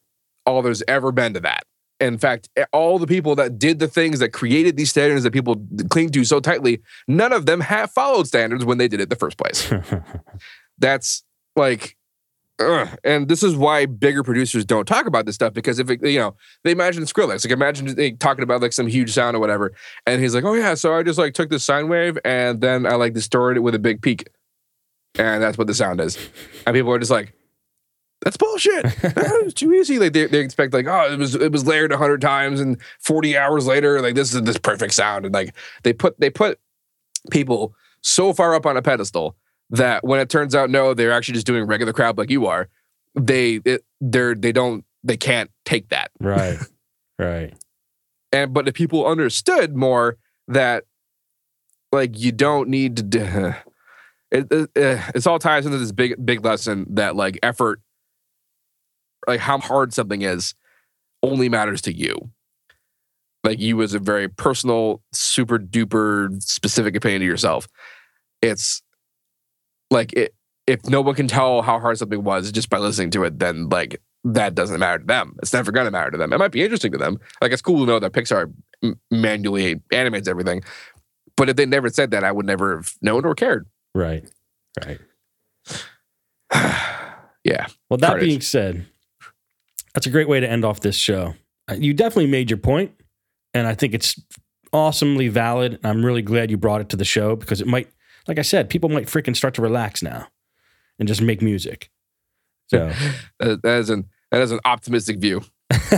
all 0.46 0.62
there's 0.62 0.82
ever 0.88 1.12
been 1.12 1.34
to 1.34 1.40
that. 1.40 1.64
In 2.00 2.16
fact, 2.16 2.48
all 2.72 2.98
the 2.98 3.08
people 3.08 3.34
that 3.36 3.58
did 3.58 3.80
the 3.80 3.88
things 3.88 4.20
that 4.20 4.32
created 4.32 4.76
these 4.76 4.90
standards 4.90 5.24
that 5.24 5.32
people 5.32 5.56
cling 5.90 6.10
to 6.10 6.24
so 6.24 6.38
tightly, 6.38 6.80
none 7.08 7.32
of 7.32 7.46
them 7.46 7.60
have 7.60 7.90
followed 7.90 8.26
standards 8.28 8.64
when 8.64 8.78
they 8.78 8.86
did 8.86 9.00
it 9.00 9.10
the 9.10 9.16
first 9.16 9.36
place. 9.36 9.72
That's 10.78 11.24
like, 11.56 11.96
ugh. 12.58 12.98
and 13.04 13.28
this 13.28 13.42
is 13.42 13.56
why 13.56 13.86
bigger 13.86 14.22
producers 14.22 14.64
don't 14.64 14.86
talk 14.86 15.06
about 15.06 15.26
this 15.26 15.34
stuff 15.34 15.52
because 15.52 15.78
if 15.78 15.90
it, 15.90 16.04
you 16.04 16.18
know 16.18 16.34
they 16.64 16.70
imagine 16.70 17.04
Skrillex, 17.04 17.44
like 17.44 17.52
imagine 17.52 17.94
they 17.94 18.12
talking 18.12 18.42
about 18.42 18.62
like 18.62 18.72
some 18.72 18.86
huge 18.86 19.12
sound 19.12 19.36
or 19.36 19.40
whatever, 19.40 19.72
and 20.06 20.22
he's 20.22 20.34
like, 20.34 20.44
oh 20.44 20.54
yeah, 20.54 20.74
so 20.74 20.94
I 20.94 21.02
just 21.02 21.18
like 21.18 21.34
took 21.34 21.50
this 21.50 21.64
sine 21.64 21.88
wave 21.88 22.18
and 22.24 22.60
then 22.60 22.86
I 22.86 22.94
like 22.94 23.14
distorted 23.14 23.58
it 23.58 23.62
with 23.62 23.74
a 23.74 23.78
big 23.78 24.02
peak, 24.02 24.28
and 25.18 25.42
that's 25.42 25.58
what 25.58 25.66
the 25.66 25.74
sound 25.74 26.00
is, 26.00 26.16
and 26.66 26.74
people 26.74 26.92
are 26.92 26.98
just 26.98 27.10
like. 27.10 27.34
That's 28.22 28.36
bullshit. 28.36 28.82
That 28.82 29.42
was 29.44 29.54
too 29.54 29.72
easy. 29.72 30.00
Like 30.00 30.12
they, 30.12 30.26
they 30.26 30.40
expect 30.40 30.74
like, 30.74 30.88
oh, 30.88 31.12
it 31.12 31.20
was 31.20 31.36
it 31.36 31.52
was 31.52 31.68
layered 31.68 31.92
a 31.92 31.96
hundred 31.96 32.20
times 32.20 32.60
and 32.60 32.76
40 32.98 33.36
hours 33.38 33.64
later, 33.64 34.00
like 34.00 34.16
this 34.16 34.34
is 34.34 34.42
this 34.42 34.58
perfect 34.58 34.92
sound. 34.92 35.24
And 35.24 35.32
like 35.32 35.54
they 35.84 35.92
put 35.92 36.18
they 36.18 36.28
put 36.28 36.58
people 37.30 37.76
so 38.00 38.32
far 38.32 38.54
up 38.54 38.66
on 38.66 38.76
a 38.76 38.82
pedestal 38.82 39.36
that 39.70 40.04
when 40.04 40.20
it 40.20 40.28
turns 40.28 40.54
out 40.54 40.70
no, 40.70 40.94
they're 40.94 41.12
actually 41.12 41.34
just 41.34 41.46
doing 41.46 41.64
regular 41.64 41.92
crap 41.92 42.18
like 42.18 42.30
you 42.30 42.46
are, 42.46 42.68
they 43.14 43.60
it, 43.64 43.84
they're 44.00 44.34
they 44.34 44.52
don't 44.52 44.84
they 45.04 45.16
can't 45.16 45.50
take 45.64 45.88
that. 45.90 46.10
right. 46.20 46.58
Right. 47.20 47.52
And 48.30 48.54
but 48.54 48.68
if 48.68 48.74
people 48.74 49.04
understood 49.04 49.76
more 49.76 50.18
that 50.46 50.84
like 51.90 52.16
you 52.16 52.30
don't 52.30 52.68
need 52.68 53.10
to 53.10 53.56
it, 54.30 54.46
it, 54.52 54.70
eh, 54.76 55.10
it's 55.14 55.26
all 55.26 55.38
ties 55.38 55.66
into 55.66 55.78
this 55.78 55.92
big 55.92 56.14
big 56.24 56.44
lesson 56.44 56.86
that 56.90 57.16
like 57.16 57.38
effort 57.42 57.80
like 59.26 59.40
how 59.40 59.58
hard 59.58 59.92
something 59.92 60.22
is 60.22 60.54
only 61.22 61.48
matters 61.48 61.82
to 61.82 61.92
you 61.92 62.30
like 63.44 63.58
you 63.58 63.80
as 63.82 63.94
a 63.94 63.98
very 63.98 64.28
personal 64.28 65.02
super 65.12 65.58
duper 65.58 66.40
specific 66.42 66.94
opinion 66.94 67.20
to 67.20 67.26
yourself 67.26 67.68
it's 68.42 68.82
like 69.90 70.12
it 70.12 70.34
if 70.66 70.84
no 70.88 71.00
one 71.00 71.14
can 71.14 71.26
tell 71.28 71.62
how 71.62 71.78
hard 71.78 71.96
something 71.98 72.22
was 72.22 72.52
just 72.52 72.68
by 72.70 72.78
listening 72.78 73.10
to 73.10 73.24
it 73.24 73.38
then 73.38 73.68
like 73.68 74.00
that 74.24 74.54
doesn't 74.54 74.80
matter 74.80 74.98
to 74.98 75.04
them 75.06 75.34
it's 75.42 75.52
never 75.52 75.72
going 75.72 75.86
to 75.86 75.90
matter 75.90 76.10
to 76.10 76.18
them 76.18 76.32
it 76.32 76.38
might 76.38 76.52
be 76.52 76.62
interesting 76.62 76.92
to 76.92 76.98
them 76.98 77.18
like 77.40 77.52
it's 77.52 77.62
cool 77.62 77.78
to 77.80 77.86
know 77.86 77.98
that 77.98 78.12
pixar 78.12 78.52
m- 78.82 78.98
manually 79.10 79.80
animates 79.92 80.28
everything 80.28 80.62
but 81.36 81.48
if 81.48 81.56
they 81.56 81.64
never 81.66 81.88
said 81.88 82.10
that 82.10 82.24
i 82.24 82.30
would 82.32 82.44
never 82.46 82.76
have 82.76 82.92
known 83.02 83.24
or 83.24 83.34
cared 83.34 83.66
Right. 83.94 84.24
Right. 84.84 84.98
yeah 87.44 87.66
Well, 87.90 87.96
that 87.98 88.08
Carnage. 88.08 88.24
being 88.26 88.40
said, 88.40 88.86
that's 89.94 90.06
a 90.06 90.10
great 90.10 90.28
way 90.28 90.40
to 90.40 90.48
end 90.48 90.64
off 90.64 90.80
this 90.80 90.96
show. 90.96 91.34
Uh, 91.70 91.74
You 91.78 91.94
definitely 91.94 92.26
made 92.30 92.50
your 92.50 92.58
point, 92.58 92.92
and 93.54 93.66
I 93.66 93.74
think 93.74 93.94
it's 93.94 94.20
awesomely 94.72 95.28
valid. 95.28 95.74
And 95.74 95.86
I'm 95.86 96.04
really 96.04 96.22
glad 96.22 96.50
you 96.50 96.56
brought 96.58 96.80
it 96.80 96.88
to 96.90 96.96
the 96.96 97.04
show 97.04 97.34
because 97.36 97.60
it 97.60 97.66
might, 97.66 97.88
like 98.28 98.38
I 98.38 98.42
said, 98.42 98.68
people 98.68 98.88
might 98.90 99.06
freaking 99.06 99.34
start 99.34 99.54
to 99.54 99.62
relax 99.62 100.02
now 100.02 100.28
and 100.98 101.08
just 101.08 101.22
make 101.22 101.42
music. 101.42 101.90
So, 102.68 102.92
that, 103.40 103.64
is 103.64 103.90
an 103.90 104.08
that 104.30 104.42
is 104.42 104.52
an 104.52 104.60
optimistic 104.64 105.18
view 105.18 105.42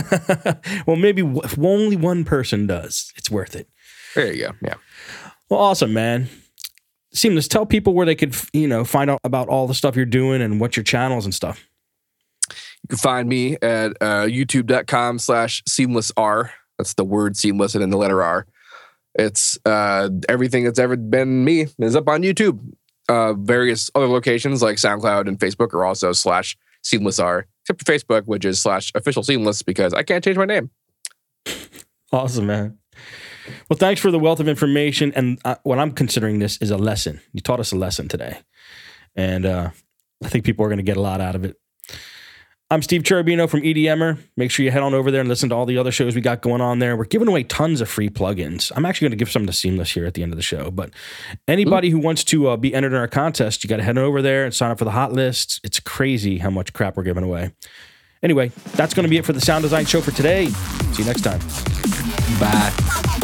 well, 0.85 0.97
maybe 0.97 1.21
if 1.21 1.57
only 1.59 1.95
one 1.95 2.23
person 2.25 2.67
does, 2.67 3.13
it's 3.15 3.31
worth 3.31 3.55
it. 3.55 3.67
there 4.15 4.33
you 4.33 4.47
go 4.47 4.51
yeah 4.61 4.73
Well, 5.49 5.59
awesome, 5.59 5.93
man. 5.93 6.27
Seamless. 7.13 7.47
Tell 7.47 7.65
people 7.65 7.93
where 7.93 8.05
they 8.05 8.15
could, 8.15 8.35
you 8.53 8.67
know, 8.67 8.83
find 8.85 9.09
out 9.09 9.19
about 9.23 9.49
all 9.49 9.67
the 9.67 9.73
stuff 9.73 9.95
you're 9.95 10.05
doing 10.05 10.41
and 10.41 10.59
what 10.59 10.77
your 10.77 10.83
channels 10.83 11.25
and 11.25 11.33
stuff. 11.33 11.65
You 12.49 12.87
can 12.89 12.97
find 12.97 13.29
me 13.29 13.55
at 13.61 13.91
uh, 14.01 14.25
youtube.com 14.25 15.19
slash 15.19 15.61
seamless 15.67 16.11
R. 16.17 16.51
That's 16.77 16.93
the 16.93 17.03
word 17.05 17.37
seamless 17.37 17.75
and 17.75 17.81
then 17.81 17.89
the 17.89 17.97
letter 17.97 18.23
R. 18.23 18.47
It's 19.15 19.57
uh, 19.65 20.09
everything 20.29 20.63
that's 20.63 20.79
ever 20.79 20.95
been 20.95 21.43
me 21.43 21.67
is 21.79 21.95
up 21.95 22.07
on 22.07 22.21
YouTube. 22.21 22.59
Uh, 23.09 23.33
various 23.33 23.91
other 23.93 24.07
locations 24.07 24.61
like 24.61 24.77
SoundCloud 24.77 25.27
and 25.27 25.37
Facebook 25.37 25.73
are 25.73 25.83
also 25.83 26.13
slash 26.13 26.57
seamless 26.83 27.19
R, 27.19 27.47
except 27.63 27.85
for 27.85 27.91
Facebook, 27.91 28.25
which 28.25 28.45
is 28.45 28.61
slash 28.61 28.91
official 28.95 29.23
seamless 29.23 29.61
because 29.61 29.93
I 29.93 30.03
can't 30.03 30.23
change 30.23 30.37
my 30.37 30.45
name. 30.45 30.69
Awesome, 32.13 32.47
man. 32.47 32.77
Well, 33.69 33.77
thanks 33.77 34.01
for 34.01 34.11
the 34.11 34.19
wealth 34.19 34.39
of 34.39 34.47
information. 34.47 35.13
And 35.13 35.39
uh, 35.43 35.55
what 35.63 35.79
I'm 35.79 35.91
considering 35.91 36.39
this 36.39 36.57
is 36.57 36.71
a 36.71 36.77
lesson. 36.77 37.21
You 37.33 37.41
taught 37.41 37.59
us 37.59 37.71
a 37.71 37.77
lesson 37.77 38.07
today. 38.07 38.37
And 39.15 39.45
uh, 39.45 39.71
I 40.23 40.29
think 40.29 40.45
people 40.45 40.65
are 40.65 40.69
going 40.69 40.77
to 40.77 40.83
get 40.83 40.97
a 40.97 41.01
lot 41.01 41.21
out 41.21 41.35
of 41.35 41.43
it. 41.45 41.57
I'm 42.71 42.81
Steve 42.81 43.03
Cherubino 43.03 43.49
from 43.49 43.63
EDMer. 43.63 44.17
Make 44.37 44.49
sure 44.49 44.63
you 44.63 44.71
head 44.71 44.81
on 44.81 44.93
over 44.93 45.11
there 45.11 45.19
and 45.19 45.27
listen 45.27 45.49
to 45.49 45.55
all 45.55 45.65
the 45.65 45.77
other 45.77 45.91
shows 45.91 46.15
we 46.15 46.21
got 46.21 46.41
going 46.41 46.61
on 46.61 46.79
there. 46.79 46.95
We're 46.95 47.03
giving 47.03 47.27
away 47.27 47.43
tons 47.43 47.81
of 47.81 47.89
free 47.89 48.09
plugins. 48.09 48.71
I'm 48.77 48.85
actually 48.85 49.07
going 49.07 49.11
to 49.11 49.17
give 49.17 49.29
some 49.29 49.45
to 49.45 49.51
Seamless 49.51 49.91
here 49.91 50.05
at 50.05 50.13
the 50.13 50.23
end 50.23 50.31
of 50.31 50.37
the 50.37 50.41
show. 50.41 50.71
But 50.71 50.91
anybody 51.49 51.89
who 51.89 51.99
wants 51.99 52.23
to 52.23 52.47
uh, 52.47 52.55
be 52.55 52.73
entered 52.73 52.93
in 52.93 52.97
our 52.97 53.09
contest, 53.09 53.65
you 53.65 53.69
got 53.69 53.77
to 53.77 53.83
head 53.83 53.97
on 53.97 54.05
over 54.05 54.21
there 54.21 54.45
and 54.45 54.53
sign 54.53 54.71
up 54.71 54.79
for 54.79 54.85
the 54.85 54.91
hot 54.91 55.11
list. 55.11 55.59
It's 55.65 55.81
crazy 55.81 56.37
how 56.37 56.49
much 56.49 56.71
crap 56.71 56.95
we're 56.95 57.03
giving 57.03 57.25
away. 57.25 57.51
Anyway, 58.23 58.53
that's 58.75 58.93
going 58.93 59.03
to 59.03 59.09
be 59.09 59.17
it 59.17 59.25
for 59.25 59.33
the 59.33 59.41
Sound 59.41 59.63
Design 59.63 59.83
Show 59.83 59.99
for 59.99 60.11
today. 60.11 60.45
See 60.45 61.03
you 61.03 61.05
next 61.05 61.23
time. 61.23 61.41
Bye. 62.39 63.20